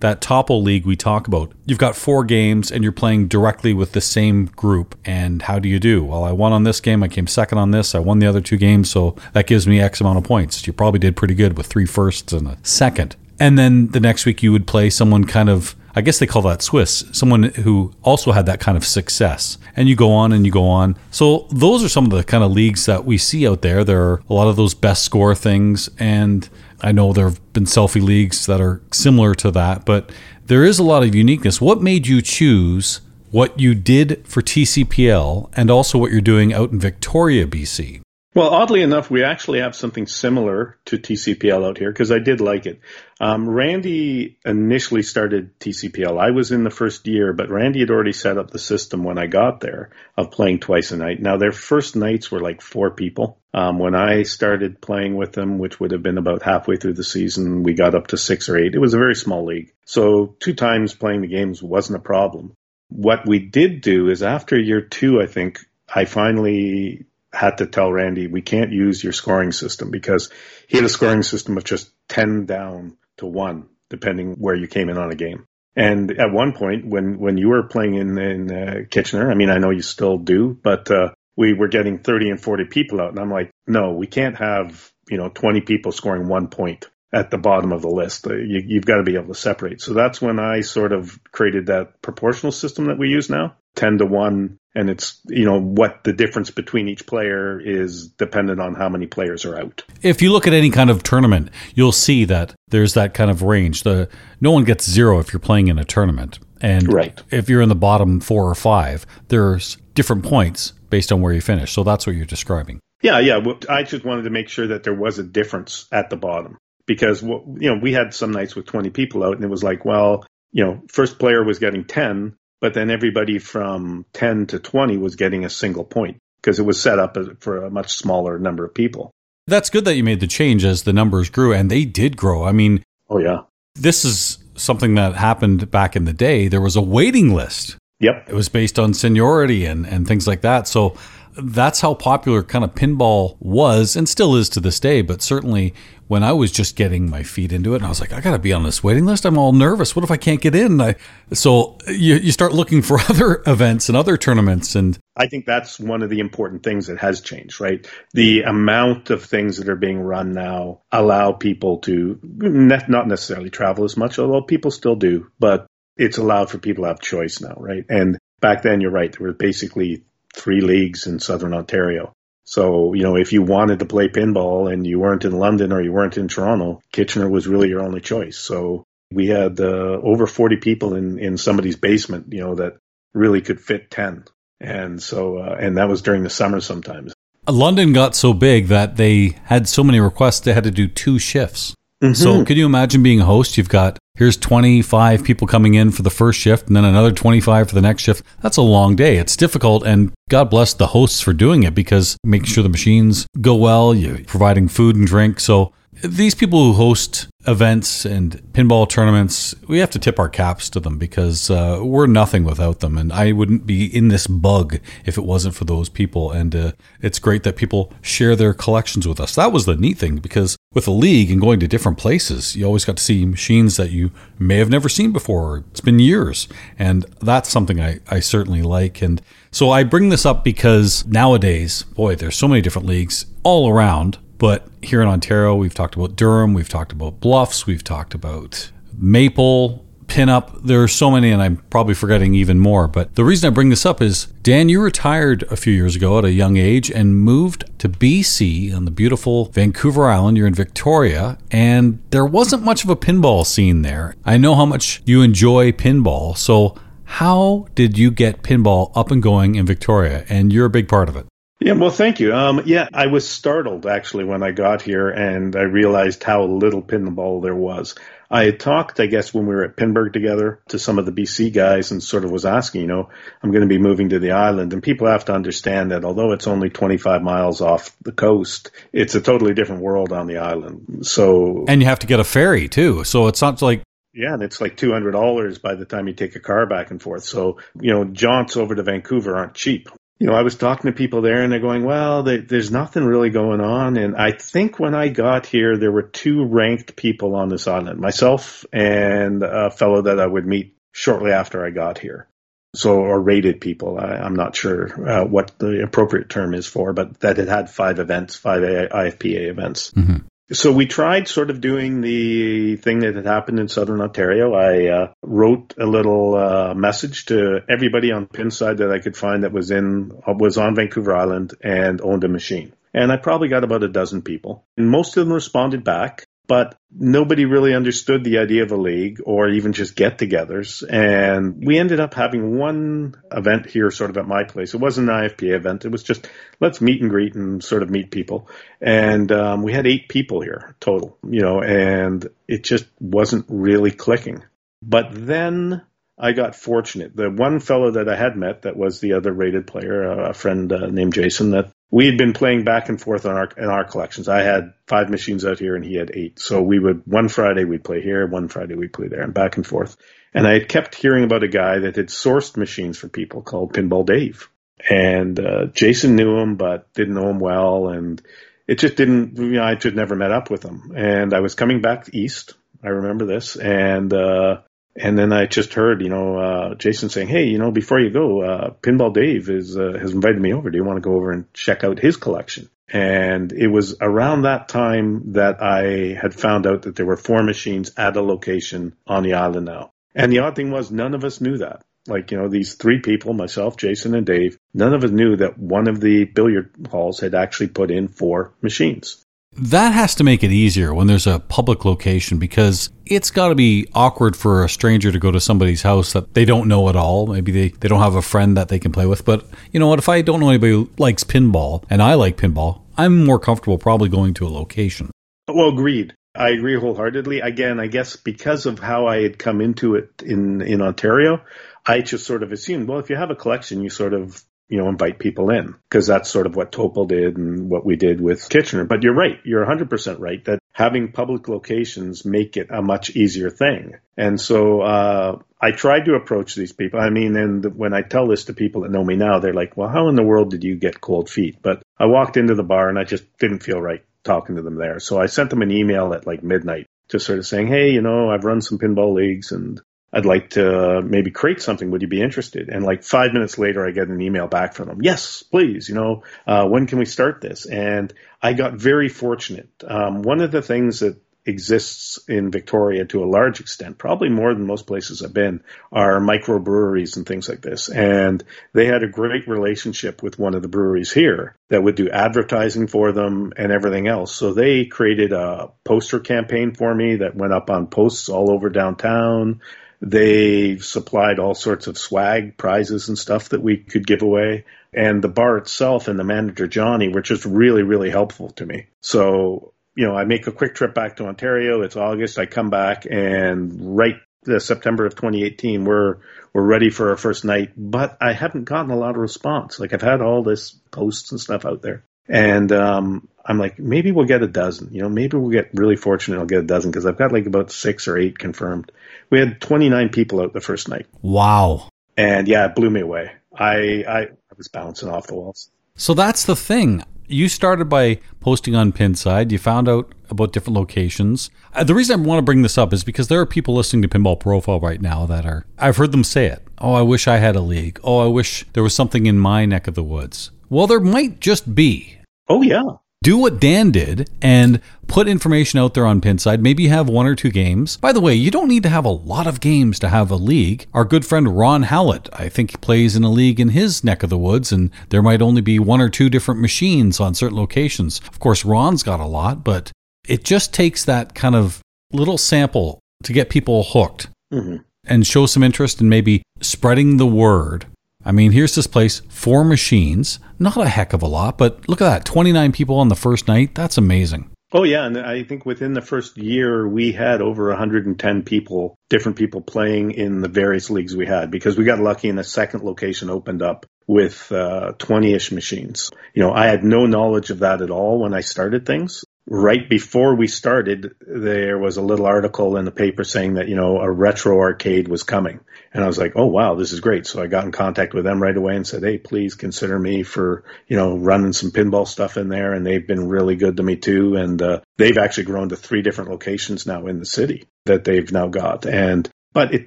that 0.07 0.21
Topple 0.21 0.63
league 0.63 0.87
we 0.87 0.95
talk 0.95 1.27
about, 1.27 1.51
you've 1.65 1.79
got 1.79 1.97
four 1.97 2.23
games 2.23 2.71
and 2.71 2.85
you're 2.85 2.93
playing 2.93 3.27
directly 3.27 3.75
with 3.75 3.91
the 3.91 4.01
same 4.01 4.47
group. 4.47 4.97
And 5.05 5.43
how 5.43 5.59
do 5.59 5.69
you 5.69 5.81
do? 5.81 6.05
Well, 6.05 6.23
I 6.23 6.31
won 6.31 6.53
on 6.53 6.63
this 6.63 6.81
game. 6.81 7.03
I 7.03 7.09
came 7.09 7.27
second 7.27 7.59
on 7.59 7.73
this. 7.73 7.93
I 7.93 7.99
won 7.99 8.21
the 8.21 8.27
other 8.27 8.41
two 8.41 8.57
games. 8.57 8.89
So 8.89 9.17
that 9.33 9.49
gives 9.49 9.67
me 9.67 9.81
X 9.81 10.01
amount 10.01 10.19
of 10.19 10.25
points. 10.25 10.65
You 10.65 10.73
probably 10.73 11.01
did 11.01 11.17
pretty 11.17 11.35
good 11.35 11.57
with 11.57 11.67
three 11.67 11.87
firsts 11.87 12.33
and 12.33 12.47
a 12.47 12.57
second. 12.63 13.17
And 13.41 13.59
then 13.59 13.89
the 13.89 13.99
next 13.99 14.27
week 14.27 14.45
you 14.45 14.53
would 14.53 14.69
play 14.69 14.91
someone 14.91 15.25
kind 15.25 15.51
of, 15.51 15.75
I 15.97 16.03
guess 16.03 16.21
they 16.21 16.27
call 16.27 16.43
that 16.43 16.63
Swiss, 16.63 17.05
someone 17.11 17.43
who 17.43 17.93
also 18.05 18.31
had 18.31 18.47
that 18.47 18.61
kind 18.61 18.77
of 18.77 18.85
success. 18.87 19.59
And 19.75 19.89
you 19.89 19.97
go 19.97 20.13
on 20.13 20.31
and 20.31 20.47
you 20.47 20.53
go 20.53 20.69
on. 20.69 20.97
So 21.11 21.49
those 21.51 21.83
are 21.83 21.89
some 21.89 22.05
of 22.05 22.13
the 22.13 22.23
kind 22.23 22.45
of 22.45 22.53
leagues 22.53 22.87
that 22.87 23.05
we 23.05 23.19
see 23.19 23.47
out 23.47 23.63
there. 23.63 23.83
There 23.83 24.03
are 24.03 24.23
a 24.31 24.35
lot 24.35 24.47
of 24.47 24.55
those 24.55 24.73
best 24.73 25.03
score 25.03 25.35
things. 25.35 25.91
And 25.99 26.49
I 26.83 26.93
know 26.93 27.13
there 27.13 27.29
have 27.29 27.53
been 27.53 27.65
selfie 27.65 28.03
leagues 28.03 28.47
that 28.47 28.61
are 28.61 28.83
similar 28.93 29.35
to 29.37 29.51
that, 29.53 29.85
but 29.85 30.11
there 30.47 30.65
is 30.65 30.79
a 30.79 30.85
lot 30.85 31.03
of 31.03 31.15
uniqueness. 31.15 31.61
What 31.61 31.83
made 31.83 32.07
you 32.07 32.23
choose 32.23 33.01
what 33.31 33.59
you 33.59 33.75
did 33.75 34.27
for 34.27 34.43
TCPL 34.43 35.51
and 35.57 35.71
also 35.71 35.99
what 35.99 36.13
you're 36.13 36.21
doing 36.21 36.53
out 36.53 36.71
in 36.71 36.79
Victoria, 36.79 37.47
BC? 37.47 38.01
Well, 38.37 38.51
oddly 38.51 38.83
enough, 38.83 39.11
we 39.11 39.25
actually 39.25 39.61
have 39.61 39.75
something 39.75 40.07
similar 40.07 40.77
to 40.85 40.99
TCPL 40.99 41.67
out 41.67 41.79
here 41.79 41.91
because 41.91 42.13
I 42.13 42.19
did 42.19 42.43
like 42.43 42.67
it. 42.67 42.81
Um, 43.19 43.49
Randy 43.49 44.37
initially 44.45 45.03
started 45.05 45.59
TCPL. 45.59 46.21
I 46.21 46.33
was 46.33 46.53
in 46.53 46.63
the 46.63 46.69
first 46.69 47.07
year, 47.07 47.33
but 47.33 47.49
Randy 47.49 47.81
had 47.81 47.89
already 47.89 48.13
set 48.13 48.37
up 48.37 48.51
the 48.51 48.59
system 48.59 49.05
when 49.05 49.17
I 49.17 49.27
got 49.27 49.61
there 49.61 49.89
of 50.19 50.33
playing 50.33 50.59
twice 50.59 50.91
a 50.91 50.99
night. 50.99 51.19
Now, 51.19 51.39
their 51.39 51.51
first 51.51 51.97
nights 51.97 52.31
were 52.31 52.41
like 52.41 52.61
four 52.61 52.91
people. 52.91 53.39
Um, 53.55 53.79
when 53.79 53.95
I 53.95 54.25
started 54.25 54.83
playing 54.83 55.17
with 55.17 55.33
them, 55.33 55.57
which 55.57 55.81
would 55.81 55.93
have 55.93 56.03
been 56.03 56.19
about 56.19 56.43
halfway 56.43 56.77
through 56.77 56.93
the 56.93 57.05
season, 57.05 57.63
we 57.63 57.73
got 57.73 57.95
up 57.95 58.09
to 58.09 58.19
six 58.19 58.51
or 58.51 58.59
eight. 58.59 58.75
It 58.75 58.81
was 58.81 58.93
a 58.93 58.99
very 58.99 59.15
small 59.15 59.47
league. 59.47 59.73
So 59.87 60.37
two 60.41 60.53
times 60.53 60.95
playing 60.95 61.23
the 61.23 61.29
games 61.29 61.63
wasn't 61.63 62.01
a 62.01 62.03
problem. 62.03 62.53
What 62.91 63.27
we 63.27 63.39
did 63.39 63.81
do 63.81 64.11
is 64.11 64.23
after 64.23 64.61
year 64.61 64.83
two, 64.83 65.23
I 65.23 65.27
think, 65.27 65.61
I 65.89 66.05
finally 66.05 67.07
had 67.33 67.59
to 67.59 67.67
tell 67.67 67.93
Randy, 67.93 68.27
we 68.27 68.43
can't 68.43 68.73
use 68.73 69.03
your 69.03 69.13
scoring 69.13 69.53
system 69.53 69.91
because 69.91 70.31
he 70.69 70.77
had 70.77 70.85
a 70.85 70.91
scoring 70.91 71.23
system 71.23 71.57
of 71.57 71.65
just 71.65 71.91
10 72.09 72.47
down 72.47 72.97
to 73.19 73.27
one, 73.27 73.69
depending 73.91 74.35
where 74.35 74.55
you 74.55 74.69
came 74.69 74.89
in 74.89 74.99
on 74.99 75.13
a 75.13 75.17
game. 75.17 75.47
And 75.75 76.11
at 76.11 76.33
one 76.33 76.53
point, 76.53 76.87
when, 76.87 77.19
when 77.19 77.37
you 77.37 77.49
were 77.49 77.65
playing 77.65 77.95
in, 77.95 78.19
in 78.19 78.51
uh, 78.51 78.75
Kitchener, 78.91 79.31
I 79.31 79.35
mean, 79.35 79.51
I 79.51 79.59
know 79.59 79.71
you 79.71 79.83
still 79.83 80.17
do, 80.17 80.59
but, 80.63 80.91
uh, 80.91 81.11
we 81.37 81.53
were 81.53 81.69
getting 81.69 81.99
30 81.99 82.31
and 82.31 82.41
40 82.41 82.65
people 82.65 83.01
out. 83.01 83.11
And 83.11 83.19
I'm 83.19 83.31
like, 83.31 83.51
no, 83.67 83.93
we 83.93 84.07
can't 84.07 84.37
have, 84.39 84.91
you 85.09 85.19
know, 85.19 85.29
20 85.29 85.61
people 85.61 85.93
scoring 85.93 86.29
one 86.29 86.49
point 86.49 86.89
at 87.13 87.31
the 87.31 87.39
bottom 87.39 87.73
of 87.73 87.83
the 87.83 87.89
list. 87.89 88.27
Uh, 88.27 88.35
you, 88.35 88.63
you've 88.67 88.87
got 88.87 88.97
to 88.97 89.03
be 89.03 89.17
able 89.17 89.29
to 89.29 89.35
separate. 89.35 89.81
So 89.81 89.93
that's 89.93 90.21
when 90.21 90.41
I 90.41 90.63
sort 90.63 90.93
of 90.93 91.19
created 91.31 91.67
that 91.67 92.01
proportional 92.03 92.53
system 92.53 92.87
that 92.87 92.99
we 92.99 93.09
use 93.09 93.29
now. 93.29 93.57
10 93.77 93.99
to 93.99 94.07
1 94.07 94.59
and 94.75 94.91
it's 94.91 95.21
you 95.27 95.45
know 95.45 95.61
what 95.61 96.05
the 96.05 96.13
difference 96.13 96.51
between 96.51 96.89
each 96.89 97.07
player 97.07 97.61
is 97.61 98.09
dependent 98.09 98.61
on 98.61 98.75
how 98.75 98.89
many 98.89 99.07
players 99.07 99.45
are 99.45 99.59
out. 99.59 99.83
If 100.03 100.21
you 100.21 100.33
look 100.33 100.47
at 100.47 100.53
any 100.53 100.71
kind 100.71 100.91
of 100.91 101.03
tournament 101.03 101.51
you'll 101.75 101.93
see 101.93 102.25
that 102.27 102.55
there's 102.69 102.95
that 102.95 103.15
kind 103.15 103.31
of 103.31 103.43
range. 103.43 103.83
The 103.83 104.09
no 104.41 104.51
one 104.51 104.65
gets 104.65 104.89
zero 104.89 105.19
if 105.19 105.33
you're 105.33 105.41
playing 105.41 105.69
in 105.69 105.79
a 105.79 105.85
tournament. 105.85 106.39
And 106.61 106.91
right. 106.91 107.23
if 107.31 107.51
you're 107.51 107.61
in 107.61 107.69
the 107.69 107.75
bottom 107.75 108.21
4 108.21 108.51
or 108.51 108.55
5 108.55 109.07
there's 109.29 109.77
different 109.95 110.25
points 110.25 110.73
based 110.91 111.13
on 111.13 111.21
where 111.21 111.33
you 111.33 111.41
finish. 111.41 111.73
So 111.73 111.83
that's 111.83 112.07
what 112.07 112.17
you're 112.17 112.27
describing. 112.27 112.81
Yeah 113.03 113.19
yeah. 113.21 113.41
I 113.69 113.83
just 113.83 114.05
wanted 114.05 114.23
to 114.23 114.31
make 114.31 114.49
sure 114.49 114.69
that 114.69 114.85
there 114.85 114.95
was 114.95 115.19
a 115.19 115.25
difference 115.25 115.87
at 115.93 116.11
the 116.11 116.17
bottom. 116.17 116.59
Because 116.87 117.23
you 117.23 117.45
know 117.57 117.79
we 117.81 117.93
had 117.93 118.15
some 118.15 118.31
nights 118.31 118.55
with 118.55 118.67
20 118.67 118.91
people 118.91 119.25
out 119.25 119.35
and 119.35 119.45
it 119.45 119.51
was 119.51 119.65
like 119.65 119.85
well 119.85 120.25
you 120.53 120.65
know 120.65 120.83
first 120.89 121.19
player 121.19 121.43
was 121.43 121.59
getting 121.59 121.85
10 121.85 122.37
but 122.61 122.75
then 122.75 122.91
everybody 122.91 123.39
from 123.39 124.05
10 124.13 124.47
to 124.49 124.59
20 124.59 124.97
was 124.99 125.17
getting 125.17 125.45
a 125.45 125.51
single 125.51 125.85
point 125.85 126.19
because 126.37 126.59
it 126.59 126.65
was 126.65 126.81
set 126.81 126.99
up 126.99 127.17
for 127.41 127.65
a 127.65 127.71
much 127.71 127.93
smaller 127.93 128.39
number 128.39 128.65
of 128.65 128.75
people. 128.75 129.11
That's 129.47 129.71
good 129.71 129.85
that 129.85 129.95
you 129.95 130.05
made 130.05 130.21
the 130.21 130.27
change 130.27 130.65
as 130.65 130.83
the 130.83 130.93
numbers 130.93 131.31
grew, 131.31 131.53
and 131.53 131.71
they 131.71 131.85
did 131.85 132.17
grow. 132.17 132.45
I 132.45 132.53
mean, 132.53 132.83
oh, 133.09 133.19
yeah. 133.19 133.43
This 133.75 134.05
is 134.05 134.39
something 134.57 134.95
that 134.95 135.15
happened 135.15 135.71
back 135.71 135.97
in 135.97 136.05
the 136.05 136.13
day. 136.13 136.49
There 136.49 136.61
was 136.61 136.77
a 136.77 136.83
waiting 136.83 137.35
list. 137.35 137.77
Yep. 138.01 138.29
It 138.29 138.35
was 138.35 138.49
based 138.49 138.79
on 138.79 138.95
seniority 138.95 139.67
and, 139.67 139.87
and 139.87 140.07
things 140.07 140.27
like 140.27 140.41
that. 140.41 140.67
So 140.67 140.97
that's 141.39 141.81
how 141.81 141.95
popular 141.95 142.43
kind 142.43 142.65
of 142.65 142.75
pinball 142.75 143.37
was 143.41 143.97
and 143.97 144.09
still 144.09 144.37
is 144.37 144.49
to 144.51 144.61
this 144.61 144.81
day. 144.81 145.03
But 145.03 145.23
certainly 145.23 145.75
when 146.09 146.23
I 146.23 146.33
was 146.33 146.53
just 146.53 146.77
getting 146.77 147.11
my 147.11 147.23
feet 147.23 147.53
into 147.53 147.75
it, 147.75 147.77
and 147.77 147.87
I 147.87 147.89
was 147.89 148.01
like, 148.01 148.13
I 148.13 148.21
got 148.21 148.33
to 148.33 148.39
be 148.39 148.53
on 148.53 148.63
this 148.63 148.83
waiting 148.83 149.05
list. 149.05 149.25
I'm 149.25 149.37
all 149.37 149.53
nervous. 149.53 149.97
What 149.97 150.05
if 150.05 150.11
I 150.11 150.17
can't 150.17 150.41
get 150.41 150.55
in? 150.55 150.81
I, 150.81 150.95
so 151.33 151.77
you, 151.89 152.15
you 152.15 152.33
start 152.33 152.53
looking 152.53 152.83
for 152.83 152.99
other 153.09 153.43
events 153.47 153.89
and 153.89 153.97
other 153.97 154.17
tournaments. 154.17 154.75
And 154.75 154.99
I 155.17 155.27
think 155.27 155.47
that's 155.47 155.81
one 155.81 156.03
of 156.03 156.11
the 156.11 156.21
important 156.21 156.63
things 156.63 156.87
that 156.87 156.99
has 156.99 157.21
changed, 157.21 157.61
right? 157.61 157.87
The 158.13 158.43
amount 158.43 159.11
of 159.11 159.25
things 159.25 159.59
that 159.59 159.69
are 159.69 159.77
being 159.77 160.01
run 160.01 160.33
now 160.33 160.83
allow 160.93 161.33
people 161.33 161.79
to 161.79 162.19
not 162.23 163.09
necessarily 163.09 163.51
travel 163.51 163.85
as 163.85 163.97
much, 163.97 164.19
although 164.19 164.43
people 164.43 164.71
still 164.71 164.97
do, 164.97 165.29
but 165.39 165.67
it's 165.97 166.19
allowed 166.19 166.51
for 166.51 166.59
people 166.59 166.85
to 166.85 166.89
have 166.89 167.01
choice 167.01 167.41
now, 167.41 167.55
right? 167.57 167.85
And 167.89 168.19
back 168.41 168.63
then, 168.63 168.81
you're 168.81 168.91
right. 168.91 169.11
There 169.11 169.27
were 169.27 169.33
basically 169.33 170.05
three 170.37 170.61
leagues 170.61 171.07
in 171.07 171.19
Southern 171.19 171.55
Ontario. 171.55 172.13
So, 172.45 172.95
you 172.95 173.03
know, 173.03 173.17
if 173.17 173.33
you 173.33 173.43
wanted 173.43 173.81
to 173.81 173.87
play 173.87 174.09
pinball 174.09 174.73
and 174.73 174.87
you 174.87 175.01
weren't 175.01 175.25
in 175.25 175.33
London 175.33 175.73
or 175.73 175.83
you 175.83 175.93
weren't 175.93 176.17
in 176.17 176.29
Toronto, 176.29 176.81
Kitchener 176.93 177.29
was 177.29 177.49
really 177.49 177.69
your 177.69 177.83
only 177.83 178.01
choice. 178.01 178.39
So 178.39 178.85
we 179.11 179.27
had 179.27 179.61
uh, 179.61 179.65
over 180.03 180.27
40 180.27 180.57
people 180.59 180.95
in, 180.95 181.19
in 181.19 181.39
somebody's 181.39 181.77
basement, 181.77 182.33
you 182.33 182.41
know, 182.41 182.55
that 182.55 182.77
really 183.15 183.41
could 183.41 183.61
fit 183.61 183.91
10. 183.91 184.25
And 184.61 185.03
so, 185.03 185.39
uh, 185.39 185.57
and 185.59 185.77
that 185.77 185.89
was 185.89 186.03
during 186.03 186.23
the 186.23 186.31
summer 186.31 186.61
sometimes. 186.61 187.13
London 187.49 187.93
got 187.93 188.15
so 188.15 188.33
big 188.33 188.67
that 188.69 188.97
they 188.97 189.37
had 189.45 189.69
so 189.69 189.85
many 189.85 190.01
requests, 190.01 190.41
they 190.41 190.53
had 190.53 190.65
to 190.65 190.71
do 190.71 190.89
two 190.89 191.19
shifts. 191.19 191.75
Mm-hmm. 192.03 192.15
So, 192.15 192.45
could 192.45 192.57
you 192.57 192.67
imagine 192.67 193.03
being 193.03 193.21
a 193.21 193.25
host? 193.25 193.57
You've 193.57 193.69
got 193.69 193.99
here's 194.17 194.37
25 194.37 195.23
people 195.23 195.47
coming 195.47 195.75
in 195.75 195.91
for 195.91 196.03
the 196.03 196.11
first 196.11 196.41
shift 196.41 196.67
and 196.67 196.77
then 196.77 196.85
another 196.85 197.13
25 197.13 197.69
for 197.69 197.75
the 197.75 197.83
next 197.83 198.03
shift. 198.03 198.25
That's 198.43 198.57
a 198.57 198.63
long 198.63 198.97
day. 198.97 199.19
It's 199.19 199.37
difficult 199.37 199.87
and 199.87 200.13
God 200.29 200.51
bless 200.51 200.75
the 200.75 200.89
hosts 200.89 201.21
for 201.21 201.33
doing 201.33 201.63
it 201.63 201.75
because 201.75 202.17
making 202.25 202.47
sure 202.47 202.63
the 202.63 202.69
machines 202.69 203.27
go 203.41 203.55
well, 203.55 203.95
you're 203.95 204.25
providing 204.25 204.69
food 204.69 204.97
and 204.97 205.07
drink. 205.07 205.39
So 205.41 205.73
these 206.03 206.35
people 206.35 206.63
who 206.63 206.73
host 206.75 207.29
events 207.47 208.05
and 208.05 208.43
pinball 208.53 208.89
tournaments, 208.89 209.55
we 209.69 209.79
have 209.79 209.91
to 209.91 209.99
tip 209.99 210.19
our 210.19 210.29
caps 210.29 210.69
to 210.71 210.81
them 210.81 210.99
because 210.99 211.51
uh, 211.51 211.81
we're 211.83 212.07
nothing 212.07 212.45
without 212.45 212.81
them. 212.81 212.99
And 212.99 213.13
I 213.13 213.33
wouldn't 213.33 213.67
be 213.67 213.87
in 213.87 214.09
this 214.09 214.27
bug 214.27 214.79
if 215.05 215.17
it 215.17 215.25
wasn't 215.25 215.55
for 215.55 215.65
those 215.65 215.89
people. 215.89 216.33
And 216.33 216.55
uh, 216.55 216.73
it's 217.01 217.19
great 217.19 217.45
that 217.45 217.57
people 217.57 217.93
share 218.03 218.37
their 218.37 218.53
collections 218.53 219.07
with 219.07 219.21
us. 219.21 219.35
That 219.35 219.53
was 219.53 219.65
the 219.65 219.77
neat 219.77 219.99
thing 219.99 220.17
because 220.17 220.57
with 220.75 220.89
a 220.89 220.93
league 220.93 221.31
and 221.31 221.41
going 221.41 221.61
to 221.61 221.69
different 221.69 221.99
places, 221.99 222.57
you 222.57 222.67
always 222.67 222.85
got 222.85 222.97
to 222.99 223.03
see 223.03 223.25
machines 223.25 223.77
that 223.77 223.91
you 223.91 224.11
may 224.39 224.59
have 224.59 224.71
never 224.71 224.89
seen 224.89 225.13
before. 225.13 225.65
It's 225.71 225.81
been 225.81 225.99
years. 225.99 226.49
And 226.79 227.07
that's 227.21 227.49
something 227.49 227.81
I, 227.81 228.01
I 228.09 228.21
certainly 228.21 228.63
like. 228.63 229.01
And 229.01 229.23
so 229.51 229.71
I 229.71 229.85
bring 229.85 230.09
this 230.09 230.27
up 230.27 230.45
because 230.45 231.07
nowadays, 231.07 231.85
boy, 231.85 232.17
there's 232.17 232.37
so 232.37 232.49
many 232.49 232.61
different 232.61 232.89
leagues 232.89 233.27
all 233.43 233.69
around 233.69 234.19
but 234.39 234.67
here 234.83 235.03
in 235.03 235.09
Ontario, 235.09 235.55
we've 235.55 235.75
talked 235.75 235.95
about 235.95 236.17
Durham, 236.17 236.55
we've 236.55 236.69
talked 236.69 236.93
about 236.93 237.21
Bluffs, 237.21 237.67
we've 237.67 237.85
talked 237.85 238.15
about 238.15 238.71
Maple, 238.99 239.85
Pinup. 240.07 240.63
There 240.63 240.83
are 240.83 240.89
so 240.89 241.11
many, 241.11 241.31
and 241.31 241.43
I'm 241.43 241.57
probably 241.71 241.95
forgetting 241.95 242.35
even 242.35 242.59
more. 242.59 242.89
But 242.89 243.15
the 243.15 243.25
reason 243.25 243.49
I 243.49 243.51
bring 243.51 243.71
this 243.71 243.85
up 243.85 244.01
is 244.01 244.27
Dan, 244.43 244.69
you 244.69 244.81
retired 244.81 245.43
a 245.51 245.57
few 245.57 245.73
years 245.73 245.97
ago 245.97 246.19
at 246.19 246.25
a 246.25 246.33
young 246.33 246.57
age 246.57 246.91
and 246.91 247.17
moved 247.17 247.65
to 247.79 247.89
BC 247.89 248.75
on 248.75 248.85
the 248.85 248.91
beautiful 248.91 249.47
Vancouver 249.47 250.07
Island. 250.07 250.37
You're 250.37 250.47
in 250.47 250.55
Victoria, 250.55 251.39
and 251.51 252.01
there 252.11 252.25
wasn't 252.25 252.63
much 252.63 252.85
of 252.85 252.91
a 252.91 252.97
pinball 252.97 253.45
scene 253.45 253.83
there. 253.83 254.15
I 254.25 254.37
know 254.37 254.55
how 254.55 254.67
much 254.67 255.03
you 255.05 255.23
enjoy 255.23 255.73
pinball. 255.73 256.37
So, 256.37 256.77
how 257.05 257.67
did 257.75 257.97
you 257.97 258.11
get 258.11 258.43
pinball 258.43 258.91
up 258.95 259.11
and 259.11 259.23
going 259.23 259.55
in 259.55 259.67
Victoria? 259.67 260.25
And 260.29 260.53
you're 260.53 260.67
a 260.67 260.71
big 260.71 260.89
part 260.89 261.09
of 261.09 261.17
it. 261.17 261.27
Yeah, 261.67 261.73
well, 261.73 261.91
thank 261.91 262.21
you. 262.21 262.33
Um, 262.33 262.63
yeah, 262.65 262.87
I 262.95 263.09
was 263.09 263.29
startled 263.29 263.87
actually 263.87 264.23
when 264.23 264.41
I 264.45 264.53
got 264.53 264.83
here 264.83 265.09
and 265.09 265.57
I 265.57 265.63
realized 265.63 266.23
how 266.23 266.45
little 266.45 266.81
pinball 266.81 267.43
there 267.43 267.57
was. 267.57 267.97
I 268.31 268.45
had 268.45 268.61
talked, 268.61 269.01
I 269.01 269.07
guess, 269.07 269.35
when 269.35 269.47
we 269.47 269.55
were 269.57 269.65
at 269.65 269.77
Pinburgh 269.77 270.13
together 270.13 270.61
to 270.69 270.79
some 270.79 271.01
of 271.01 271.07
the 271.07 271.11
BC 271.11 271.53
guys 271.53 271.91
and 271.91 272.01
sort 272.01 272.25
of 272.25 272.31
was 272.31 272.45
asking, 272.45 272.83
you 272.83 272.87
know, 272.87 273.09
I'm 273.43 273.51
going 273.51 273.63
to 273.63 273.67
be 273.67 273.79
moving 273.79 274.11
to 274.11 274.21
the 274.21 274.31
island. 274.31 274.75
And 274.75 274.81
people 274.81 275.09
have 275.09 275.25
to 275.25 275.35
understand 275.35 275.91
that 275.91 276.05
although 276.05 276.31
it's 276.31 276.47
only 276.47 276.71
25 276.71 277.21
miles 277.21 277.61
off 277.61 277.97
the 278.01 278.13
coast, 278.13 278.71
it's 278.93 279.17
a 279.17 279.21
totally 279.21 279.53
different 279.53 279.83
world 279.83 280.13
on 280.13 280.29
the 280.29 280.37
island. 280.37 281.05
So. 281.05 281.65
And 281.67 281.81
you 281.81 281.89
have 281.89 281.99
to 281.99 282.07
get 282.07 282.21
a 282.21 282.25
ferry 282.25 282.69
too. 282.69 283.03
So 283.03 283.27
it's 283.27 283.43
not 283.43 283.61
like 283.61 283.83
yeah, 284.15 284.35
and 284.35 284.43
it's 284.43 284.61
like 284.61 284.77
two 284.77 284.93
hundred 284.93 285.11
dollars 285.11 285.59
by 285.59 285.75
the 285.75 285.85
time 285.85 286.07
you 286.07 286.15
take 286.15 286.37
a 286.37 286.41
car 286.41 286.65
back 286.67 286.91
and 286.91 287.03
forth. 287.03 287.25
So 287.25 287.59
you 287.79 287.93
know, 287.93 288.05
jaunts 288.05 288.57
over 288.57 288.75
to 288.75 288.83
Vancouver 288.83 289.37
aren't 289.37 289.53
cheap. 289.53 289.91
You 290.19 290.27
know, 290.27 290.33
I 290.33 290.43
was 290.43 290.55
talking 290.55 290.91
to 290.91 290.97
people 290.97 291.21
there 291.21 291.43
and 291.43 291.53
they're 291.53 291.61
going, 291.61 291.85
well, 291.85 292.23
they, 292.23 292.39
there's 292.39 292.71
nothing 292.71 293.05
really 293.05 293.31
going 293.31 293.61
on. 293.61 293.97
And 293.97 294.17
I 294.17 294.33
think 294.33 294.79
when 294.79 294.95
I 294.95 295.09
got 295.09 295.47
here, 295.47 295.77
there 295.77 295.93
were 295.93 296.03
two 296.03 296.47
ranked 296.47 296.97
people 296.97 297.35
on 297.35 297.49
this 297.49 297.69
island, 297.69 298.01
myself 298.01 298.65
and 298.73 299.43
a 299.43 299.71
fellow 299.71 300.03
that 300.03 300.19
I 300.19 300.27
would 300.27 300.47
meet 300.47 300.75
shortly 300.93 301.33
after 301.33 301.65
I 301.65 301.71
got 301.71 301.99
here. 301.99 302.29
So, 302.75 303.01
or 303.01 303.19
rated 303.19 303.63
people. 303.63 303.99
I, 303.99 304.27
am 304.27 304.35
not 304.35 304.55
sure 304.55 305.09
uh, 305.09 305.25
what 305.25 305.59
the 305.59 305.83
appropriate 305.83 306.29
term 306.29 306.53
is 306.53 306.67
for, 306.67 306.93
but 306.93 307.21
that 307.21 307.39
it 307.39 307.49
had 307.49 307.71
five 307.71 307.99
events, 307.99 308.37
five 308.37 308.61
IFPA 308.61 309.49
events. 309.49 309.93
Mm-hmm. 309.93 310.27
So 310.53 310.71
we 310.71 310.87
tried 310.87 311.27
sort 311.27 311.51
of 311.51 311.61
doing 311.61 312.03
the 312.03 312.77
thing 312.77 313.01
that 313.01 313.17
had 313.17 313.27
happened 313.27 313.59
in 313.59 313.69
Southern 313.69 314.01
Ontario. 314.01 314.55
I 314.55 314.87
uh, 314.87 315.13
wrote 315.21 315.75
a 315.77 315.87
little 315.87 316.37
uh, 316.37 316.73
message 316.73 317.27
to 317.27 317.65
everybody 317.69 318.13
on 318.13 318.29
Pinside 318.29 318.79
that 318.79 318.93
I 318.93 319.01
could 319.01 319.17
find 319.17 319.43
that 319.43 319.53
was 319.53 319.73
in 319.73 320.13
was 320.27 320.57
on 320.57 320.77
Vancouver 320.77 321.17
Island 321.17 321.55
and 321.65 322.01
owned 322.01 322.23
a 322.23 322.29
machine. 322.29 322.73
And 322.95 323.11
I 323.11 323.17
probably 323.17 323.49
got 323.49 323.65
about 323.65 323.83
a 323.83 323.89
dozen 323.89 324.23
people. 324.23 324.65
And 324.77 324.89
most 324.89 325.17
of 325.17 325.25
them 325.27 325.35
responded 325.35 325.83
back 325.83 326.26
but 326.47 326.79
nobody 326.91 327.45
really 327.45 327.75
understood 327.75 328.25
the 328.25 328.39
idea 328.39 328.63
of 328.63 328.73
a 328.73 328.77
league 328.77 329.21
or 329.25 329.49
even 329.49 329.73
just 329.73 329.97
get 329.97 330.19
togethers. 330.19 330.85
And 330.89 331.65
we 331.65 331.79
ended 331.79 332.01
up 332.01 332.15
having 332.15 332.59
one 332.59 333.15
event 333.33 333.67
here 333.67 333.91
sort 333.91 334.11
of 334.11 334.19
at 334.19 334.27
my 334.27 334.45
place. 334.45 334.75
It 334.75 334.81
wasn't 334.81 335.11
an 335.11 335.17
IFPA 335.17 335.55
event. 335.55 335.85
It 335.85 335.93
was 335.93 336.03
just 336.03 336.29
let's 336.61 336.81
meet 336.81 337.01
and 337.01 337.11
greet 337.11 337.35
and 337.35 337.63
sort 337.63 337.83
of 337.83 337.91
meet 337.91 338.11
people. 338.11 338.49
And 338.81 339.31
um, 339.33 339.63
we 339.63 339.73
had 339.73 339.87
eight 339.87 340.09
people 340.09 340.41
here 340.41 340.77
total, 340.81 341.19
you 341.29 341.41
know, 341.41 341.61
and 341.61 342.27
it 342.47 342.65
just 342.65 342.87
wasn't 343.01 343.47
really 343.49 343.91
clicking. 343.91 344.45
But 344.83 345.09
then 345.13 345.83
I 346.19 346.33
got 346.33 346.55
fortunate. 346.55 347.15
The 347.15 347.31
one 347.31 347.61
fellow 347.61 347.93
that 347.93 348.09
I 348.09 348.17
had 348.17 348.37
met 348.37 348.63
that 348.63 348.77
was 348.77 349.01
the 349.01 349.15
other 349.15 349.33
rated 349.33 349.67
player, 349.67 350.03
a 350.03 350.33
friend 350.33 350.73
uh, 350.73 350.87
named 350.87 351.13
Jason, 351.13 351.51
that 351.51 351.73
we 351.91 352.07
had 352.07 352.19
been 352.19 352.33
playing 352.33 352.65
back 352.65 352.89
and 352.89 353.01
forth 353.01 353.27
on 353.27 353.37
our 353.37 353.49
in 353.57 353.67
our 353.67 353.85
collections. 353.85 354.29
I 354.29 354.43
had 354.43 354.75
five 354.87 355.09
machines 355.09 355.45
out 355.45 355.59
here, 355.59 355.77
and 355.77 355.85
he 355.85 355.95
had 355.95 356.11
eight. 356.15 356.39
So 356.39 356.63
we 356.63 356.79
would 356.79 357.03
one 357.07 357.29
Friday 357.29 357.65
we'd 357.65 357.85
play 357.85 358.03
here, 358.03 358.27
one 358.27 358.49
Friday 358.49 358.75
we'd 358.75 358.93
play 358.93 359.09
there, 359.09 359.23
and 359.23 359.33
back 359.35 359.57
and 359.57 359.67
forth. 359.67 359.97
And 360.35 360.47
I 360.47 360.55
had 360.55 360.69
kept 360.69 360.95
hearing 360.95 361.25
about 361.25 361.45
a 361.45 361.49
guy 361.49 361.79
that 361.81 361.97
had 361.97 362.09
sourced 362.09 362.57
machines 362.57 362.99
for 362.99 363.09
people 363.09 363.43
called 363.43 363.73
Pinball 363.73 364.05
Dave. 364.05 364.51
And 364.91 365.39
uh, 365.41 365.67
Jason 365.73 366.17
knew 366.17 366.37
him, 366.37 366.57
but 366.57 366.93
didn't 366.93 367.15
know 367.15 367.31
him 367.31 367.39
well, 367.39 367.89
and 367.89 368.21
it 368.67 368.79
just 368.79 368.97
didn't. 368.97 369.39
You 369.39 369.53
know, 369.53 369.63
I 369.63 369.75
just 369.75 369.95
never 369.95 370.17
met 370.17 370.33
up 370.33 370.51
with 370.51 370.65
him. 370.65 370.93
And 370.95 371.33
I 371.33 371.41
was 371.41 371.55
coming 371.55 371.81
back 371.81 372.11
east. 372.13 372.55
I 372.83 372.89
remember 372.89 373.27
this, 373.27 373.57
and 373.57 374.13
uh, 374.13 374.59
and 374.99 375.19
then 375.19 375.33
I 375.33 375.47
just 375.47 375.75
heard, 375.75 376.03
you 376.03 376.09
know, 376.09 376.39
uh, 376.39 376.75
Jason 376.75 377.09
saying, 377.09 377.29
"Hey, 377.29 377.45
you 377.45 377.59
know, 377.59 377.71
before 377.71 378.01
you 378.01 378.11
go, 378.11 378.43
uh, 378.43 378.71
Pinball 378.83 379.13
Dave 379.13 379.49
is 379.49 379.77
uh, 379.77 379.99
has 380.01 380.13
invited 380.13 380.41
me 380.41 380.53
over. 380.53 380.71
Do 380.71 380.79
you 380.79 380.85
want 380.85 380.97
to 380.97 381.09
go 381.09 381.17
over 381.17 381.33
and 381.33 381.53
check 381.53 381.85
out 381.85 381.99
his 381.99 382.17
collection?" 382.17 382.69
And 382.89 383.53
it 383.53 383.67
was 383.67 383.97
around 384.01 384.43
that 384.43 384.69
time 384.69 385.33
that 385.33 385.61
I 385.61 386.17
had 386.21 386.33
found 386.35 386.67
out 386.67 386.83
that 386.83 386.95
there 386.95 387.07
were 387.07 387.17
four 387.17 387.43
machines 387.43 387.91
at 387.97 388.17
a 388.17 388.23
location 388.23 388.95
on 389.07 389.25
the 389.25 389.35
island 389.35 389.67
now. 389.67 389.91
And 390.15 390.33
the 390.33 390.39
odd 390.39 390.55
thing 390.55 390.71
was, 390.71 390.91
none 390.91 391.15
of 391.15 391.25
us 391.25 391.41
knew 391.41 391.59
that. 391.59 391.83
Like, 392.07 392.31
you 392.31 392.39
know, 392.39 392.49
these 392.49 392.75
three 392.75 393.01
people, 393.01 393.35
myself, 393.35 393.77
Jason, 393.77 394.15
and 394.15 394.25
Dave, 394.25 394.57
none 394.73 394.95
of 394.95 395.03
us 395.03 395.11
knew 395.11 395.37
that 395.37 395.59
one 395.59 395.89
of 395.89 396.01
the 396.01 396.25
billiard 396.25 396.71
halls 396.89 397.19
had 397.19 397.35
actually 397.35 397.69
put 397.69 397.91
in 397.91 398.07
four 398.07 398.55
machines. 398.63 399.26
That 399.59 399.95
has 399.95 400.15
to 400.17 400.25
make 400.25 400.45
it 400.45 400.53
easier 400.53 400.93
when 400.93 401.07
there's 401.07 401.27
a 401.27 401.39
public 401.39 401.85
location 401.85 402.39
because 402.39 402.91
it's 403.07 403.31
got 403.31 403.49
to 403.49 403.55
be 403.55 403.89
awkward 403.95 404.37
for 404.37 404.65
a 404.65 404.69
stranger 404.69 405.11
to 405.11 405.19
go 405.19 405.31
to 405.31 405.41
somebody's 405.41 405.83
house 405.83 406.13
that 406.13 406.35
they 406.35 406.45
don't 406.45 406.69
know 406.69 406.89
at 406.91 406.97
all. 406.97 407.27
Maybe 407.27 407.53
they, 407.53 407.69
they 407.69 407.89
don't 407.89 408.01
have 408.01 408.17
a 408.17 408.23
friend 408.23 408.57
that 408.57 408.69
they 408.69 408.79
can 408.79 408.93
play 408.93 409.07
with. 409.07 409.25
But 409.25 409.47
you 409.73 409.81
know 409.81 409.89
what? 409.89 409.99
If 409.99 410.09
I 410.11 410.21
don't 410.21 410.41
know 410.41 410.51
anybody 410.51 410.73
who 410.73 410.91
likes 410.99 411.25
pinball 411.25 411.85
and 411.89 412.03
I 412.03 412.15
like 412.15 412.37
pinball, 412.37 412.83
I'm 412.99 413.25
more 413.25 413.39
comfortable 413.39 413.79
probably 413.79 414.11
going 414.11 414.35
to 414.35 414.47
a 414.47 414.51
location. 414.51 415.11
Well, 415.49 415.69
agreed. 415.69 416.15
I 416.35 416.51
agree 416.51 416.79
wholeheartedly. 416.79 417.41
Again, 417.41 417.81
I 417.81 417.87
guess 417.87 418.17
because 418.17 418.67
of 418.67 418.79
how 418.79 419.07
I 419.07 419.23
had 419.23 419.39
come 419.39 419.63
into 419.63 419.95
it 419.95 420.23
in, 420.23 420.61
in 420.61 420.83
Ontario, 420.83 421.41
I 421.87 422.01
just 422.01 422.27
sort 422.27 422.43
of 422.43 422.53
assumed, 422.53 422.89
well, 422.89 422.99
if 422.99 423.09
you 423.09 423.17
have 423.17 423.31
a 423.31 423.37
collection, 423.37 423.83
you 423.83 423.89
sort 423.89 424.13
of 424.13 424.45
you 424.69 424.79
know, 424.79 424.89
invite 424.89 425.19
people 425.19 425.51
in 425.51 425.75
because 425.89 426.07
that's 426.07 426.31
sort 426.31 426.47
of 426.47 426.57
what 426.57 426.73
Topple 426.73 427.07
did 427.07 427.37
and 427.37 427.69
what 427.71 427.85
we 427.85 427.97
did 427.97 428.21
with 428.21 428.49
Kitchener. 428.49 428.85
But 428.85 429.03
you're 429.03 429.15
right. 429.15 429.39
You're 429.45 429.65
100% 429.65 430.19
right 430.19 430.45
that 430.47 430.59
having 430.73 431.13
public 431.13 431.49
locations 431.49 432.25
make 432.25 432.57
it 432.57 432.69
a 432.71 432.83
much 432.83 433.11
easier 433.11 433.51
thing. 433.51 433.95
And 434.17 434.41
so, 434.41 434.81
uh, 434.81 435.39
I 435.61 435.71
tried 435.71 436.05
to 436.05 436.15
approach 436.15 436.55
these 436.55 436.73
people. 436.73 437.01
I 437.01 437.11
mean, 437.11 437.37
and 437.37 437.65
when 437.77 437.95
I 437.95 438.03
tell 438.03 438.29
this 438.29 438.45
to 438.45 438.55
people 438.55 438.83
that 438.83 438.91
know 438.91 439.05
me 439.05 439.17
now, 439.17 439.39
they're 439.39 439.55
like, 439.55 439.77
well, 439.77 439.89
how 439.89 440.09
in 440.09 440.15
the 440.15 440.23
world 440.23 440.51
did 440.51 440.65
you 440.65 440.77
get 440.77 441.01
cold 441.01 441.31
feet? 441.31 441.59
But 441.63 441.83
I 441.99 442.07
walked 442.07 442.37
into 442.37 442.55
the 442.55 442.63
bar 442.63 442.89
and 442.89 442.99
I 442.99 443.05
just 443.05 443.25
didn't 443.39 443.63
feel 443.63 443.81
right 443.81 444.05
talking 444.23 444.57
to 444.57 444.63
them 444.63 444.77
there. 444.77 445.01
So 445.01 445.19
I 445.19 445.27
sent 445.27 445.51
them 445.51 445.63
an 445.63 445.71
email 445.71 446.13
at 446.13 446.27
like 446.27 446.43
midnight 446.43 446.87
just 447.09 447.27
sort 447.27 447.39
of 447.39 447.47
saying, 447.47 447.69
Hey, 447.69 447.91
you 447.91 448.03
know, 448.03 448.31
I've 448.31 448.45
run 448.45 448.61
some 448.61 448.79
pinball 448.79 449.15
leagues 449.15 449.53
and 449.53 449.81
I'd 450.17 450.25
like 450.25 450.51
to 450.51 451.03
maybe 451.03 451.31
create 451.31 451.61
something. 451.61 451.91
Would 451.91 452.01
you 452.01 452.09
be 452.09 452.23
interested? 452.23 452.71
And 452.71 452.83
like 452.83 453.03
five 453.03 453.35
minutes 453.35 453.59
later, 453.59 453.87
I 453.87 453.91
get 453.91 454.09
an 454.09 454.23
email 454.23 454.47
back 454.47 454.73
from 454.73 454.89
them. 454.89 455.03
Yes, 455.03 455.43
please. 455.43 455.91
You 455.91 455.95
know, 455.95 456.23
uh, 456.47 456.67
when 456.67 456.87
can 456.87 456.99
we 456.99 457.05
start 457.05 457.43
this? 457.43 457.67
And 457.67 458.15
I 458.41 458.55
got 458.55 458.75
very 458.75 459.11
fortunate. 459.11 459.69
Um, 459.87 460.23
one 460.23 460.41
of 460.41 460.53
the 460.53 460.63
things 460.63 461.01
that 461.01 461.21
exists 461.45 462.19
in 462.29 462.51
Victoria 462.51 463.05
to 463.05 463.23
a 463.23 463.29
large 463.29 463.61
extent, 463.61 463.99
probably 463.99 464.31
more 464.31 464.55
than 464.55 464.67
most 464.67 464.87
places 464.87 465.23
I've 465.23 465.35
been, 465.35 465.63
are 465.93 466.19
microbreweries 466.19 467.19
and 467.19 467.27
things 467.27 467.47
like 467.47 467.61
this. 467.61 467.91
And 467.91 468.43
they 468.73 468.87
had 468.87 469.03
a 469.03 469.09
great 469.09 469.47
relationship 469.47 470.23
with 470.23 470.39
one 470.39 470.55
of 470.55 470.63
the 470.63 470.69
breweries 470.69 471.13
here 471.13 471.57
that 471.69 471.83
would 471.83 471.95
do 471.95 472.09
advertising 472.09 472.87
for 472.87 473.13
them 473.13 473.53
and 473.57 473.71
everything 473.71 474.09
else. 474.09 474.35
So 474.35 474.55
they 474.55 474.87
created 474.87 475.33
a 475.33 475.73
poster 475.85 476.21
campaign 476.21 476.75
for 476.75 476.95
me 476.95 477.17
that 477.17 477.37
went 477.37 477.53
up 477.53 477.69
on 477.69 477.89
posts 477.89 478.31
all 478.31 478.51
over 478.51 478.71
downtown. 478.71 479.61
They 480.09 480.79
supplied 480.79 481.41
all 481.41 481.55
sorts 481.55 481.89
of 481.89 481.99
swag, 481.99 482.57
prizes, 482.57 483.09
and 483.09 483.19
stuff 483.19 483.49
that 483.49 483.61
we 483.61 483.79
could 483.79 484.07
give 484.07 484.23
away. 484.23 484.65
And 484.93 485.21
the 485.21 485.29
bar 485.29 485.59
itself 485.59 486.07
and 486.07 486.17
the 486.17 486.25
manager, 486.25 486.69
Johnny, 486.69 487.09
were 487.09 487.23
just 487.23 487.45
really, 487.45 487.83
really 487.83 488.09
helpful 488.09 488.51
to 488.51 488.65
me. 488.65 488.87
So, 489.01 489.73
you 489.97 490.07
know, 490.07 490.15
I 490.15 490.25
make 490.25 490.47
a 490.47 490.53
quick 490.53 490.77
trip 490.77 490.95
back 490.95 491.17
to 491.17 491.27
Ontario. 491.27 491.83
It's 491.83 491.97
August. 491.97 492.39
I 492.39 492.47
come 492.47 492.71
back 492.71 493.05
and 493.11 493.97
right 493.97 494.15
the 494.45 494.61
September 494.61 495.07
of 495.07 495.17
2018, 495.17 495.85
we're, 495.85 496.19
we're 496.53 496.63
ready 496.63 496.89
for 496.89 497.11
our 497.11 497.17
first 497.17 497.45
night, 497.45 497.73
but 497.77 498.17
I 498.21 498.33
haven't 498.33 498.65
gotten 498.65 498.93
a 498.93 498.97
lot 498.97 499.11
of 499.11 499.17
response. 499.17 499.81
Like 499.81 499.93
I've 499.93 500.03
had 500.03 500.21
all 500.21 500.45
this 500.45 500.71
posts 500.71 501.33
and 501.33 501.41
stuff 501.41 501.65
out 501.67 501.83
there. 501.83 502.05
And 502.29 502.73
um, 502.73 503.29
I'm 503.45 503.59
like, 503.59 503.79
maybe 503.79 504.13
we'll 504.13 504.27
get 504.27 504.43
a 504.43 504.49
dozen. 504.49 504.93
You 504.93 505.03
know, 505.03 505.09
maybe 505.09 505.37
we'll 505.37 505.51
get 505.51 505.71
really 505.75 505.97
fortunate. 505.97 506.39
I'll 506.39 506.47
get 506.47 506.61
a 506.61 506.67
dozen 506.67 506.91
because 506.91 507.07
I've 507.07 507.19
got 507.19 507.33
like 507.33 507.47
about 507.47 507.71
six 507.71 508.09
or 508.09 508.19
eight 508.19 508.39
confirmed. 508.39 508.91
We 509.31 509.39
had 509.39 509.61
29 509.61 510.09
people 510.09 510.41
out 510.41 510.53
the 510.53 510.61
first 510.61 510.89
night. 510.89 511.07
Wow. 511.23 511.89
And 512.17 512.49
yeah, 512.49 512.67
it 512.67 512.75
blew 512.75 512.91
me 512.91 513.01
away. 513.01 513.33
I 513.55 514.05
I, 514.09 514.21
I 514.21 514.29
was 514.57 514.69
bouncing 514.69 515.09
off 515.09 515.29
the 515.29 515.35
walls. 515.35 515.71
So 515.95 516.15
that's 516.15 516.45
the 516.45 516.57
thing. 516.57 517.05
You 517.29 517.49
started 517.49 517.89
by 517.89 518.21
posting 518.41 518.77
on 518.77 518.93
Pinside. 518.93 519.51
You 519.51 519.59
found 519.59 519.89
out 519.89 520.13
about 520.31 520.53
different 520.53 520.77
locations. 520.77 521.51
Uh, 521.73 521.83
the 521.83 521.95
reason 521.95 522.21
I 522.21 522.23
want 522.23 522.39
to 522.39 522.43
bring 522.43 522.63
this 522.63 522.79
up 522.79 522.93
is 522.93 523.03
because 523.03 523.29
there 523.29 523.41
are 523.41 523.47
people 523.47 523.75
listening 523.75 524.03
to 524.03 524.09
Pinball 524.09 524.39
Profile 524.39 524.79
right 524.79 525.01
now 525.01 525.27
that 525.27 525.45
are, 525.45 525.67
I've 525.79 525.97
heard 525.97 526.13
them 526.13 526.23
say 526.23 526.47
it. 526.47 526.63
Oh, 526.79 526.93
I 526.93 527.03
wish 527.03 527.27
I 527.27 527.39
had 527.39 527.57
a 527.57 527.61
league. 527.61 527.99
Oh, 528.05 528.19
I 528.19 528.27
wish 528.27 528.65
there 528.75 528.83
was 528.83 528.95
something 528.95 529.27
in 529.27 529.39
my 529.39 529.65
neck 529.65 529.89
of 529.89 529.95
the 529.95 530.05
woods. 530.05 530.51
Well, 530.69 530.87
there 530.87 531.01
might 531.01 531.41
just 531.41 531.75
be. 531.75 532.16
Oh, 532.49 532.63
yeah 532.63 532.97
do 533.27 533.39
what 533.39 533.59
Dan 533.59 533.91
did 533.91 534.31
and 534.41 534.81
put 535.09 535.27
information 535.27 535.81
out 535.81 535.95
there 535.95 536.07
on 536.07 536.21
Pinside. 536.21 536.61
Maybe 536.61 536.85
you 536.85 536.91
have 536.91 537.09
one 537.09 537.27
or 537.27 537.35
two 537.35 537.51
games. 537.51 537.97
By 537.97 538.13
the 538.13 538.21
way, 538.21 538.35
you 538.35 538.53
don't 538.53 538.69
need 538.69 538.85
to 538.85 538.89
have 538.89 539.05
a 539.05 539.09
lot 539.09 539.49
of 539.49 539.59
games 539.59 539.99
to 539.99 540.09
have 540.09 540.31
a 540.31 540.37
league. 540.37 540.87
Our 540.95 541.05
good 541.05 541.27
friend 541.27 541.59
Ron 541.59 541.83
Hallett, 541.83 542.29
I 542.33 542.49
think 542.49 542.71
he 542.71 542.77
plays 542.77 543.17
in 543.17 543.25
a 543.25 543.29
league 543.29 543.59
in 543.59 543.71
his 543.71 544.05
neck 544.05 544.23
of 544.23 544.31
the 544.31 544.39
woods, 544.39 544.71
and 544.71 544.93
there 545.09 545.23
might 545.23 545.43
only 545.43 545.61
be 545.61 545.81
one 545.81 546.01
or 546.01 546.09
two 546.09 546.31
different 546.31 546.61
machines 546.61 547.19
on 547.19 547.35
certain 547.35 547.57
locations. 547.57 548.21
Of 548.29 548.39
course, 548.39 548.65
Ron's 548.65 549.03
got 549.03 549.19
a 549.19 549.27
lot, 549.27 549.65
but 549.65 549.91
it 550.29 550.45
just 550.45 550.73
takes 550.73 551.05
that 551.05 551.35
kind 551.35 551.57
of 551.57 551.81
little 552.13 552.39
sample 552.39 553.01
to 553.25 553.33
get 553.33 553.51
people 553.51 553.83
hooked. 553.83 554.29
Mm-hmm. 554.53 554.77
And 555.09 555.27
show 555.27 555.47
some 555.47 555.65
interest 555.65 556.01
in 556.01 556.09
maybe 556.09 556.43
spreading 556.61 557.17
the 557.17 557.27
word 557.27 557.87
I 558.27 558.33
mean, 558.33 558.51
here's 558.51 558.75
this 558.75 558.89
place, 558.89 559.23
four 559.29 559.65
machines, 559.65 560.41
not 560.59 560.77
a 560.77 560.89
heck 560.89 561.13
of 561.13 561.23
a 561.23 561.29
lot, 561.29 561.57
but 561.57 561.89
look 561.89 562.01
at 562.01 562.11
that 562.11 562.25
29 562.25 562.73
people 562.73 562.99
on 562.99 563.09
the 563.09 563.15
first 563.15 563.47
night. 563.47 563.77
That's 563.77 563.97
amazing. 563.97 564.51
Oh, 564.73 564.83
yeah. 564.83 565.07
And 565.07 565.17
I 565.17 565.45
think 565.45 565.65
within 565.65 565.93
the 565.93 566.03
first 566.03 566.37
year, 566.37 566.89
we 566.89 567.13
had 567.13 567.41
over 567.41 567.69
110 567.69 568.43
people, 568.43 568.99
different 569.09 569.39
people 569.39 569.61
playing 569.61 570.11
in 570.11 570.41
the 570.41 570.49
various 570.49 570.91
leagues 570.91 571.17
we 571.17 571.25
had 571.25 571.53
because 571.53 571.79
we 571.79 571.85
got 571.85 572.01
lucky 572.01 572.29
and 572.29 572.41
a 572.41 572.45
second 572.45 572.83
location 572.83 573.31
opened 573.31 573.63
up 573.63 573.87
with 574.09 574.49
20 574.49 575.33
uh, 575.33 575.37
ish 575.37 575.53
machines. 575.53 576.11
You 576.35 576.43
know, 576.43 576.53
I 576.53 576.67
had 576.67 576.83
no 576.83 577.07
knowledge 577.07 577.51
of 577.51 577.61
that 577.61 577.81
at 577.81 577.91
all 577.91 578.21
when 578.21 578.35
I 578.35 578.41
started 578.41 578.87
things. 578.87 579.25
Right 579.49 579.89
before 579.89 580.35
we 580.35 580.49
started, 580.49 581.15
there 581.21 581.79
was 581.79 581.97
a 581.97 582.03
little 582.03 582.27
article 582.27 582.77
in 582.77 582.85
the 582.85 582.91
paper 582.91 583.23
saying 583.23 583.55
that, 583.55 583.69
you 583.69 583.77
know, 583.77 583.99
a 583.99 584.11
retro 584.11 584.59
arcade 584.59 585.09
was 585.09 585.23
coming. 585.23 585.61
And 585.93 586.03
I 586.03 586.07
was 586.07 586.19
like, 586.19 586.33
oh, 586.35 586.47
wow, 586.47 586.75
this 586.75 586.93
is 586.93 587.01
great. 587.01 587.27
So 587.27 587.41
I 587.41 587.47
got 587.47 587.65
in 587.65 587.73
contact 587.73 588.13
with 588.13 588.25
them 588.25 588.43
right 588.43 588.57
away 588.57 588.75
and 588.75 588.87
said, 588.87 589.03
hey, 589.03 589.19
please 589.19 589.55
consider 589.55 589.99
me 589.99 590.25
for, 590.25 590.65
you 590.89 590.97
know, 590.97 591.17
running 591.17 591.53
some 591.53 591.71
pinball 591.71 592.09
stuff 592.09 592.37
in 592.37 592.49
there. 592.49 592.73
And 592.73 592.85
they've 592.85 593.07
been 593.07 593.29
really 593.29 593.55
good 593.55 593.77
to 593.77 593.83
me 593.83 593.97
too. 593.97 594.35
And 594.35 594.61
uh, 594.61 594.81
they've 594.97 595.19
actually 595.19 595.45
grown 595.45 595.69
to 595.69 595.77
three 595.77 596.03
different 596.03 596.31
locations 596.31 596.87
now 596.87 597.07
in 597.07 597.21
the 597.21 597.27
city 597.27 597.69
that 597.85 598.05
they've 598.05 598.31
now 598.33 598.49
got. 598.49 598.85
And 598.85 599.29
but 599.53 599.73
it 599.73 599.87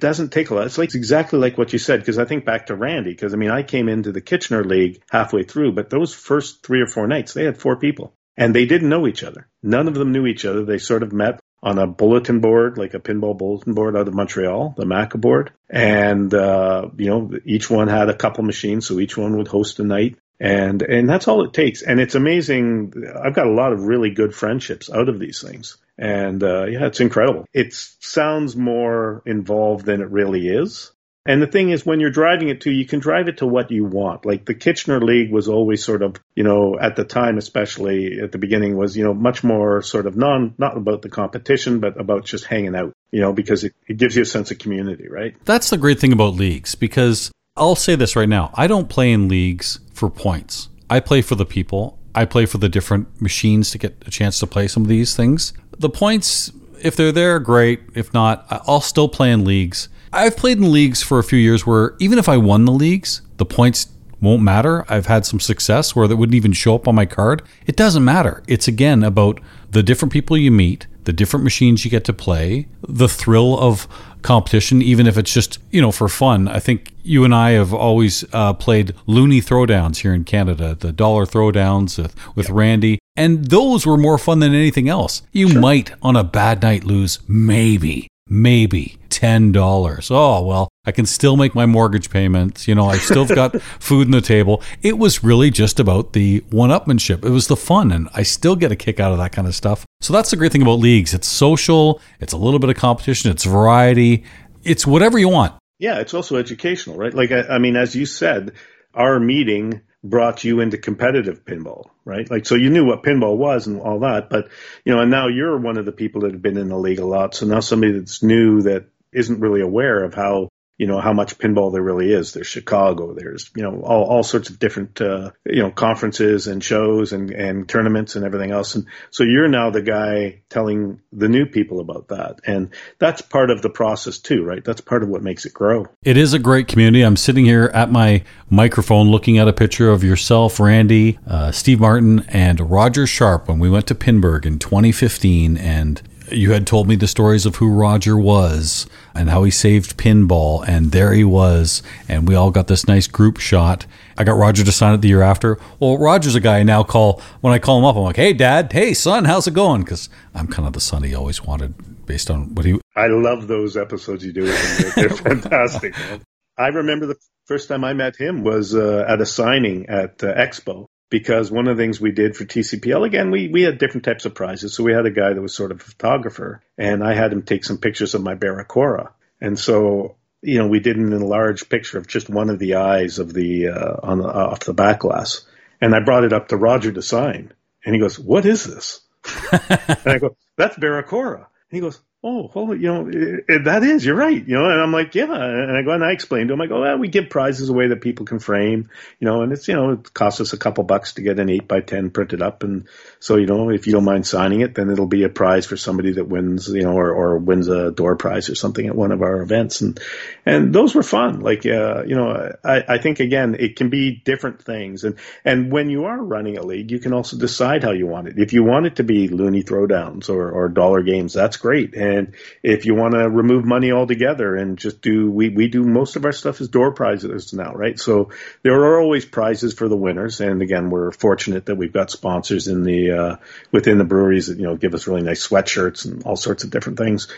doesn't 0.00 0.32
take 0.32 0.50
a 0.50 0.54
lot. 0.54 0.66
It's 0.66 0.78
like 0.78 0.96
exactly 0.96 1.38
like 1.38 1.56
what 1.56 1.72
you 1.72 1.78
said, 1.78 2.00
because 2.00 2.18
I 2.18 2.24
think 2.24 2.44
back 2.44 2.66
to 2.66 2.74
Randy, 2.74 3.10
because 3.10 3.34
I 3.34 3.36
mean, 3.36 3.52
I 3.52 3.62
came 3.62 3.88
into 3.88 4.10
the 4.10 4.20
Kitchener 4.20 4.64
League 4.64 5.00
halfway 5.10 5.44
through, 5.44 5.72
but 5.74 5.90
those 5.90 6.12
first 6.12 6.66
three 6.66 6.80
or 6.80 6.88
four 6.88 7.06
nights, 7.06 7.34
they 7.34 7.44
had 7.44 7.56
four 7.56 7.76
people 7.76 8.16
and 8.36 8.54
they 8.54 8.66
didn't 8.66 8.88
know 8.88 9.06
each 9.06 9.22
other. 9.24 9.48
None 9.62 9.88
of 9.88 9.94
them 9.94 10.12
knew 10.12 10.26
each 10.26 10.44
other. 10.44 10.64
They 10.64 10.78
sort 10.78 11.02
of 11.02 11.12
met 11.12 11.40
on 11.62 11.78
a 11.78 11.86
bulletin 11.86 12.40
board, 12.40 12.78
like 12.78 12.94
a 12.94 13.00
pinball 13.00 13.36
bulletin 13.36 13.74
board 13.74 13.96
out 13.96 14.08
of 14.08 14.14
Montreal, 14.14 14.74
the 14.76 14.86
MACA 14.86 15.18
board. 15.18 15.52
And, 15.68 16.32
uh, 16.32 16.88
you 16.96 17.10
know, 17.10 17.30
each 17.44 17.68
one 17.68 17.88
had 17.88 18.08
a 18.08 18.16
couple 18.16 18.44
machines, 18.44 18.86
so 18.86 18.98
each 18.98 19.16
one 19.16 19.36
would 19.36 19.48
host 19.48 19.78
a 19.78 19.84
night. 19.84 20.16
And, 20.38 20.80
and 20.80 21.08
that's 21.08 21.28
all 21.28 21.44
it 21.44 21.52
takes. 21.52 21.82
And 21.82 22.00
it's 22.00 22.14
amazing. 22.14 22.94
I've 23.22 23.34
got 23.34 23.46
a 23.46 23.52
lot 23.52 23.74
of 23.74 23.82
really 23.82 24.10
good 24.10 24.34
friendships 24.34 24.90
out 24.90 25.10
of 25.10 25.18
these 25.18 25.42
things. 25.42 25.76
And 25.98 26.42
uh, 26.42 26.64
yeah, 26.64 26.86
it's 26.86 27.00
incredible. 27.00 27.44
It 27.52 27.74
sounds 27.74 28.56
more 28.56 29.22
involved 29.26 29.84
than 29.84 30.00
it 30.00 30.10
really 30.10 30.48
is. 30.48 30.92
And 31.30 31.40
the 31.40 31.46
thing 31.46 31.70
is, 31.70 31.86
when 31.86 32.00
you're 32.00 32.10
driving 32.10 32.48
it 32.48 32.62
to, 32.62 32.72
you 32.72 32.84
can 32.84 32.98
drive 32.98 33.28
it 33.28 33.38
to 33.38 33.46
what 33.46 33.70
you 33.70 33.84
want. 33.84 34.26
Like 34.26 34.44
the 34.44 34.54
Kitchener 34.54 35.00
League 35.00 35.30
was 35.30 35.46
always 35.46 35.84
sort 35.84 36.02
of, 36.02 36.16
you 36.34 36.42
know, 36.42 36.76
at 36.76 36.96
the 36.96 37.04
time, 37.04 37.38
especially 37.38 38.18
at 38.20 38.32
the 38.32 38.38
beginning, 38.38 38.76
was, 38.76 38.96
you 38.96 39.04
know, 39.04 39.14
much 39.14 39.44
more 39.44 39.80
sort 39.80 40.08
of 40.08 40.16
non, 40.16 40.56
not 40.58 40.76
about 40.76 41.02
the 41.02 41.08
competition, 41.08 41.78
but 41.78 42.00
about 42.00 42.24
just 42.24 42.46
hanging 42.46 42.74
out, 42.74 42.92
you 43.12 43.20
know, 43.20 43.32
because 43.32 43.62
it, 43.62 43.76
it 43.86 43.96
gives 43.96 44.16
you 44.16 44.22
a 44.22 44.26
sense 44.26 44.50
of 44.50 44.58
community, 44.58 45.08
right? 45.08 45.36
That's 45.44 45.70
the 45.70 45.78
great 45.78 46.00
thing 46.00 46.12
about 46.12 46.34
leagues 46.34 46.74
because 46.74 47.30
I'll 47.56 47.76
say 47.76 47.94
this 47.94 48.16
right 48.16 48.28
now 48.28 48.50
I 48.54 48.66
don't 48.66 48.88
play 48.88 49.12
in 49.12 49.28
leagues 49.28 49.78
for 49.94 50.10
points, 50.10 50.68
I 50.90 50.98
play 50.98 51.22
for 51.22 51.36
the 51.36 51.46
people. 51.46 51.96
I 52.12 52.24
play 52.24 52.44
for 52.44 52.58
the 52.58 52.68
different 52.68 53.22
machines 53.22 53.70
to 53.70 53.78
get 53.78 54.02
a 54.04 54.10
chance 54.10 54.40
to 54.40 54.46
play 54.48 54.66
some 54.66 54.82
of 54.82 54.88
these 54.88 55.14
things 55.14 55.52
the 55.80 55.88
points, 55.88 56.52
if 56.82 56.94
they're 56.94 57.12
there, 57.12 57.38
great. 57.40 57.80
If 57.94 58.12
not, 58.12 58.46
I'll 58.50 58.82
still 58.82 59.08
play 59.08 59.32
in 59.32 59.44
leagues. 59.44 59.88
I've 60.12 60.36
played 60.36 60.58
in 60.58 60.72
leagues 60.72 61.02
for 61.02 61.18
a 61.18 61.24
few 61.24 61.38
years 61.38 61.64
where 61.64 61.94
even 62.00 62.18
if 62.18 62.28
I 62.28 62.36
won 62.36 62.64
the 62.64 62.72
leagues, 62.72 63.22
the 63.36 63.46
points 63.46 63.88
won't 64.20 64.42
matter. 64.42 64.84
I've 64.88 65.06
had 65.06 65.24
some 65.24 65.40
success 65.40 65.94
where 65.94 66.08
that 66.08 66.16
wouldn't 66.16 66.34
even 66.34 66.52
show 66.52 66.74
up 66.74 66.88
on 66.88 66.94
my 66.94 67.06
card. 67.06 67.42
It 67.66 67.76
doesn't 67.76 68.04
matter. 68.04 68.42
It's 68.46 68.68
again 68.68 69.02
about 69.02 69.40
the 69.70 69.82
different 69.82 70.12
people 70.12 70.36
you 70.36 70.50
meet, 70.50 70.86
the 71.04 71.12
different 71.12 71.44
machines 71.44 71.84
you 71.84 71.90
get 71.90 72.04
to 72.04 72.12
play, 72.12 72.66
the 72.86 73.08
thrill 73.08 73.58
of 73.58 73.86
competition, 74.22 74.82
even 74.82 75.06
if 75.06 75.16
it's 75.16 75.32
just, 75.32 75.58
you 75.70 75.80
know, 75.80 75.92
for 75.92 76.08
fun. 76.08 76.48
I 76.48 76.58
think 76.58 76.92
you 77.02 77.24
and 77.24 77.34
I 77.34 77.50
have 77.50 77.72
always 77.72 78.24
uh, 78.32 78.52
played 78.52 78.94
loonie 79.06 79.42
throwdowns 79.42 79.98
here 79.98 80.12
in 80.12 80.24
Canada, 80.24 80.74
the 80.74 80.92
dollar 80.92 81.24
throwdowns 81.24 81.96
with, 81.96 82.14
with 82.36 82.48
yep. 82.48 82.56
Randy. 82.56 82.98
And 83.16 83.46
those 83.46 83.86
were 83.86 83.96
more 83.96 84.18
fun 84.18 84.40
than 84.40 84.54
anything 84.54 84.88
else. 84.88 85.22
You 85.32 85.48
sure. 85.50 85.60
might, 85.60 85.92
on 86.02 86.16
a 86.16 86.24
bad 86.24 86.62
night, 86.62 86.84
lose 86.84 87.20
maybe, 87.28 88.08
maybe 88.30 88.96
$10. 89.10 90.10
Oh, 90.10 90.42
well, 90.42 90.68
I 90.86 90.92
can 90.92 91.04
still 91.04 91.36
make 91.36 91.54
my 91.54 91.66
mortgage 91.66 92.08
payments. 92.08 92.66
You 92.66 92.74
know, 92.74 92.86
I've 92.86 93.02
still 93.02 93.26
got 93.26 93.60
food 93.60 94.06
on 94.06 94.12
the 94.12 94.20
table. 94.20 94.62
It 94.82 94.96
was 94.96 95.22
really 95.22 95.50
just 95.50 95.80
about 95.80 96.12
the 96.12 96.42
one 96.50 96.70
upmanship. 96.70 97.24
It 97.24 97.30
was 97.30 97.48
the 97.48 97.56
fun, 97.56 97.92
and 97.92 98.08
I 98.14 98.22
still 98.22 98.56
get 98.56 98.72
a 98.72 98.76
kick 98.76 99.00
out 99.00 99.12
of 99.12 99.18
that 99.18 99.32
kind 99.32 99.48
of 99.48 99.54
stuff. 99.54 99.84
So 100.00 100.12
that's 100.12 100.30
the 100.30 100.36
great 100.36 100.52
thing 100.52 100.62
about 100.62 100.78
leagues. 100.78 101.12
It's 101.12 101.28
social, 101.28 102.00
it's 102.20 102.32
a 102.32 102.38
little 102.38 102.60
bit 102.60 102.70
of 102.70 102.76
competition, 102.76 103.30
it's 103.30 103.44
variety, 103.44 104.24
it's 104.62 104.86
whatever 104.86 105.18
you 105.18 105.28
want. 105.28 105.54
Yeah, 105.78 105.98
it's 105.98 106.14
also 106.14 106.36
educational, 106.36 106.96
right? 106.96 107.12
Like, 107.12 107.32
I, 107.32 107.42
I 107.42 107.58
mean, 107.58 107.74
as 107.74 107.96
you 107.96 108.06
said, 108.06 108.52
our 108.94 109.18
meeting 109.18 109.80
brought 110.02 110.44
you 110.44 110.60
into 110.60 110.78
competitive 110.78 111.44
pinball, 111.44 111.90
right? 112.04 112.30
Like, 112.30 112.46
so 112.46 112.54
you 112.54 112.70
knew 112.70 112.86
what 112.86 113.02
pinball 113.02 113.36
was 113.36 113.66
and 113.66 113.80
all 113.80 114.00
that, 114.00 114.30
but, 114.30 114.48
you 114.84 114.94
know, 114.94 115.00
and 115.00 115.10
now 115.10 115.28
you're 115.28 115.58
one 115.58 115.78
of 115.78 115.84
the 115.84 115.92
people 115.92 116.22
that 116.22 116.32
have 116.32 116.42
been 116.42 116.56
in 116.56 116.68
the 116.68 116.78
league 116.78 117.00
a 117.00 117.06
lot. 117.06 117.34
So 117.34 117.46
now 117.46 117.60
somebody 117.60 117.92
that's 117.92 118.22
new 118.22 118.62
that 118.62 118.86
isn't 119.12 119.40
really 119.40 119.60
aware 119.60 120.04
of 120.04 120.14
how 120.14 120.49
you 120.80 120.86
know 120.86 120.98
how 120.98 121.12
much 121.12 121.36
pinball 121.36 121.70
there 121.70 121.82
really 121.82 122.10
is. 122.10 122.32
There's 122.32 122.46
Chicago. 122.46 123.12
There's 123.12 123.50
you 123.54 123.62
know 123.62 123.82
all, 123.82 124.04
all 124.04 124.22
sorts 124.22 124.48
of 124.48 124.58
different 124.58 124.98
uh, 124.98 125.32
you 125.44 125.62
know 125.62 125.70
conferences 125.70 126.46
and 126.46 126.64
shows 126.64 127.12
and, 127.12 127.30
and 127.30 127.68
tournaments 127.68 128.16
and 128.16 128.24
everything 128.24 128.50
else. 128.50 128.74
And 128.74 128.86
so 129.10 129.22
you're 129.22 129.46
now 129.46 129.68
the 129.68 129.82
guy 129.82 130.40
telling 130.48 131.02
the 131.12 131.28
new 131.28 131.44
people 131.44 131.80
about 131.80 132.08
that, 132.08 132.40
and 132.46 132.70
that's 132.98 133.20
part 133.20 133.50
of 133.50 133.60
the 133.60 133.68
process 133.68 134.16
too, 134.16 134.42
right? 134.42 134.64
That's 134.64 134.80
part 134.80 135.02
of 135.02 135.10
what 135.10 135.22
makes 135.22 135.44
it 135.44 135.52
grow. 135.52 135.86
It 136.02 136.16
is 136.16 136.32
a 136.32 136.38
great 136.38 136.66
community. 136.66 137.02
I'm 137.02 137.18
sitting 137.18 137.44
here 137.44 137.70
at 137.74 137.92
my 137.92 138.24
microphone 138.48 139.10
looking 139.10 139.36
at 139.36 139.48
a 139.48 139.52
picture 139.52 139.90
of 139.90 140.02
yourself, 140.02 140.58
Randy, 140.58 141.18
uh, 141.26 141.52
Steve 141.52 141.80
Martin, 141.80 142.24
and 142.28 142.58
Roger 142.70 143.06
Sharpe 143.06 143.48
when 143.48 143.58
we 143.58 143.68
went 143.68 143.86
to 143.88 143.94
Pinburgh 143.94 144.46
in 144.46 144.58
2015, 144.58 145.58
and 145.58 146.00
you 146.32 146.52
had 146.52 146.66
told 146.66 146.88
me 146.88 146.96
the 146.96 147.06
stories 147.06 147.46
of 147.46 147.56
who 147.56 147.68
Roger 147.68 148.16
was 148.16 148.86
and 149.14 149.30
how 149.30 149.44
he 149.44 149.50
saved 149.50 149.96
pinball, 149.96 150.66
and 150.66 150.92
there 150.92 151.12
he 151.12 151.24
was, 151.24 151.82
and 152.08 152.28
we 152.28 152.34
all 152.34 152.50
got 152.50 152.66
this 152.66 152.86
nice 152.86 153.06
group 153.06 153.38
shot. 153.38 153.86
I 154.16 154.24
got 154.24 154.36
Roger 154.36 154.64
to 154.64 154.72
sign 154.72 154.94
it 154.94 154.98
the 155.02 155.08
year 155.08 155.22
after. 155.22 155.58
Well, 155.78 155.98
Roger's 155.98 156.34
a 156.34 156.40
guy 156.40 156.58
I 156.58 156.62
now 156.62 156.82
call 156.82 157.22
when 157.40 157.52
I 157.52 157.58
call 157.58 157.78
him 157.78 157.84
up. 157.84 157.96
I'm 157.96 158.02
like, 158.02 158.16
"Hey, 158.16 158.32
Dad. 158.32 158.72
Hey, 158.72 158.94
son. 158.94 159.24
How's 159.24 159.46
it 159.46 159.54
going?" 159.54 159.82
Because 159.82 160.08
I'm 160.34 160.46
kind 160.46 160.66
of 160.66 160.74
the 160.74 160.80
son 160.80 161.02
he 161.02 161.14
always 161.14 161.42
wanted, 161.42 162.06
based 162.06 162.30
on 162.30 162.54
what 162.54 162.64
he. 162.64 162.80
I 162.96 163.06
love 163.06 163.48
those 163.48 163.76
episodes 163.76 164.24
you 164.24 164.32
do 164.32 164.42
with 164.42 164.78
him. 164.78 164.92
They're 164.96 165.16
fantastic. 165.16 165.96
Man. 165.96 166.22
I 166.58 166.68
remember 166.68 167.06
the 167.06 167.16
first 167.46 167.68
time 167.68 167.84
I 167.84 167.94
met 167.94 168.16
him 168.16 168.44
was 168.44 168.74
uh, 168.74 169.04
at 169.08 169.20
a 169.20 169.26
signing 169.26 169.88
at 169.88 170.22
uh, 170.22 170.34
Expo, 170.34 170.86
because 171.10 171.50
one 171.50 171.66
of 171.66 171.76
the 171.76 171.82
things 171.82 172.00
we 172.00 172.12
did 172.12 172.36
for 172.36 172.44
TCPL, 172.44 173.04
again, 173.04 173.30
we, 173.30 173.48
we 173.48 173.62
had 173.62 173.78
different 173.78 174.04
types 174.04 174.24
of 174.24 174.34
prizes. 174.34 174.74
So 174.74 174.84
we 174.84 174.92
had 174.92 175.06
a 175.06 175.10
guy 175.10 175.32
that 175.32 175.42
was 175.42 175.54
sort 175.54 175.72
of 175.72 175.80
a 175.80 175.84
photographer, 175.84 176.62
and 176.78 177.02
I 177.02 177.14
had 177.14 177.32
him 177.32 177.42
take 177.42 177.64
some 177.64 177.78
pictures 177.78 178.14
of 178.14 178.22
my 178.22 178.36
Barracora. 178.36 179.10
And 179.40 179.58
so, 179.58 180.16
you 180.40 180.58
know, 180.58 180.68
we 180.68 180.78
did 180.78 180.96
an 180.96 181.12
enlarged 181.12 181.68
picture 181.68 181.98
of 181.98 182.06
just 182.06 182.30
one 182.30 182.48
of 182.48 182.60
the 182.60 182.76
eyes 182.76 183.18
of 183.18 183.34
the, 183.34 183.68
uh, 183.68 183.96
on 184.02 184.18
the, 184.18 184.28
uh, 184.28 184.46
off 184.52 184.60
the 184.60 184.72
back 184.72 185.00
glass. 185.00 185.44
And 185.80 185.94
I 185.94 186.00
brought 186.00 186.24
it 186.24 186.32
up 186.32 186.48
to 186.48 186.56
Roger 186.56 186.92
to 186.92 187.02
sign. 187.02 187.52
And 187.84 187.94
he 187.94 188.00
goes, 188.00 188.18
What 188.18 188.46
is 188.46 188.64
this? 188.64 189.00
and 189.52 190.06
I 190.06 190.18
go, 190.18 190.36
That's 190.56 190.76
Barracora. 190.76 191.38
And 191.38 191.46
he 191.70 191.80
goes, 191.80 192.00
oh, 192.22 192.48
holy, 192.48 192.78
you 192.78 192.92
know, 192.92 193.08
it, 193.08 193.44
it, 193.48 193.64
that 193.64 193.82
is, 193.82 194.04
you're 194.04 194.14
right, 194.14 194.46
you 194.46 194.54
know, 194.54 194.66
and 194.66 194.80
I'm 194.80 194.92
like, 194.92 195.14
yeah, 195.14 195.32
and 195.32 195.74
I 195.74 195.80
go 195.82 195.92
and 195.92 196.04
I 196.04 196.12
explain 196.12 196.48
to 196.48 196.52
him, 196.52 196.60
I 196.60 196.66
go, 196.66 196.82
well, 196.82 196.98
we 196.98 197.08
give 197.08 197.30
prizes 197.30 197.70
away 197.70 197.88
that 197.88 198.02
people 198.02 198.26
can 198.26 198.38
frame, 198.38 198.90
you 199.18 199.26
know, 199.26 199.40
and 199.40 199.52
it's, 199.52 199.66
you 199.68 199.74
know, 199.74 199.92
it 199.92 200.12
costs 200.12 200.38
us 200.42 200.52
a 200.52 200.58
couple 200.58 200.84
bucks 200.84 201.14
to 201.14 201.22
get 201.22 201.38
an 201.38 201.48
eight 201.48 201.66
by 201.66 201.80
10 201.80 202.10
printed 202.10 202.42
up. 202.42 202.62
And 202.62 202.88
so, 203.20 203.36
you 203.36 203.46
know, 203.46 203.70
if 203.70 203.86
you 203.86 203.94
don't 203.94 204.04
mind 204.04 204.26
signing 204.26 204.60
it, 204.60 204.74
then 204.74 204.90
it'll 204.90 205.06
be 205.06 205.22
a 205.22 205.30
prize 205.30 205.64
for 205.64 205.78
somebody 205.78 206.12
that 206.12 206.28
wins, 206.28 206.68
you 206.68 206.82
know, 206.82 206.92
or, 206.92 207.10
or 207.10 207.38
wins 207.38 207.68
a 207.68 207.90
door 207.90 208.16
prize 208.16 208.50
or 208.50 208.54
something 208.54 208.86
at 208.86 208.94
one 208.94 209.12
of 209.12 209.22
our 209.22 209.40
events. 209.40 209.80
And, 209.80 209.98
and 210.44 210.74
those 210.74 210.94
were 210.94 211.02
fun. 211.02 211.40
Like, 211.40 211.64
uh, 211.64 212.04
you 212.04 212.16
know, 212.16 212.52
I, 212.62 212.84
I 212.86 212.98
think 212.98 213.20
again, 213.20 213.56
it 213.58 213.76
can 213.76 213.88
be 213.88 214.20
different 214.22 214.62
things. 214.62 215.04
And, 215.04 215.16
and 215.42 215.72
when 215.72 215.88
you 215.88 216.04
are 216.04 216.22
running 216.22 216.58
a 216.58 216.62
league, 216.62 216.90
you 216.90 216.98
can 216.98 217.14
also 217.14 217.38
decide 217.38 217.82
how 217.82 217.92
you 217.92 218.06
want 218.06 218.28
it. 218.28 218.38
If 218.38 218.52
you 218.52 218.62
want 218.62 218.84
it 218.84 218.96
to 218.96 219.04
be 219.04 219.30
loonie 219.30 219.64
throwdowns 219.64 220.28
or, 220.28 220.50
or 220.50 220.68
dollar 220.68 221.02
games, 221.02 221.32
that's 221.32 221.56
great. 221.56 221.94
And 221.94 222.09
and 222.16 222.34
if 222.62 222.86
you 222.86 222.94
want 222.94 223.14
to 223.14 223.28
remove 223.28 223.64
money 223.64 223.92
altogether 223.92 224.56
and 224.56 224.78
just 224.78 225.00
do, 225.00 225.30
we, 225.30 225.48
we 225.48 225.68
do 225.68 225.82
most 225.82 226.16
of 226.16 226.24
our 226.24 226.32
stuff 226.32 226.60
as 226.60 226.68
door 226.68 226.92
prizes 226.92 227.52
now, 227.52 227.72
right? 227.72 227.98
So 227.98 228.30
there 228.62 228.74
are 228.74 229.00
always 229.00 229.24
prizes 229.24 229.74
for 229.74 229.88
the 229.88 229.96
winners. 229.96 230.40
And 230.40 230.62
again, 230.62 230.90
we're 230.90 231.12
fortunate 231.12 231.66
that 231.66 231.76
we've 231.76 231.92
got 231.92 232.10
sponsors 232.10 232.68
in 232.68 232.82
the, 232.82 233.10
uh, 233.10 233.36
within 233.72 233.98
the 233.98 234.04
breweries 234.04 234.48
that, 234.48 234.58
you 234.58 234.64
know, 234.64 234.76
give 234.76 234.94
us 234.94 235.06
really 235.06 235.22
nice 235.22 235.46
sweatshirts 235.46 236.04
and 236.04 236.22
all 236.24 236.36
sorts 236.36 236.64
of 236.64 236.70
different 236.70 236.98
things 236.98 237.28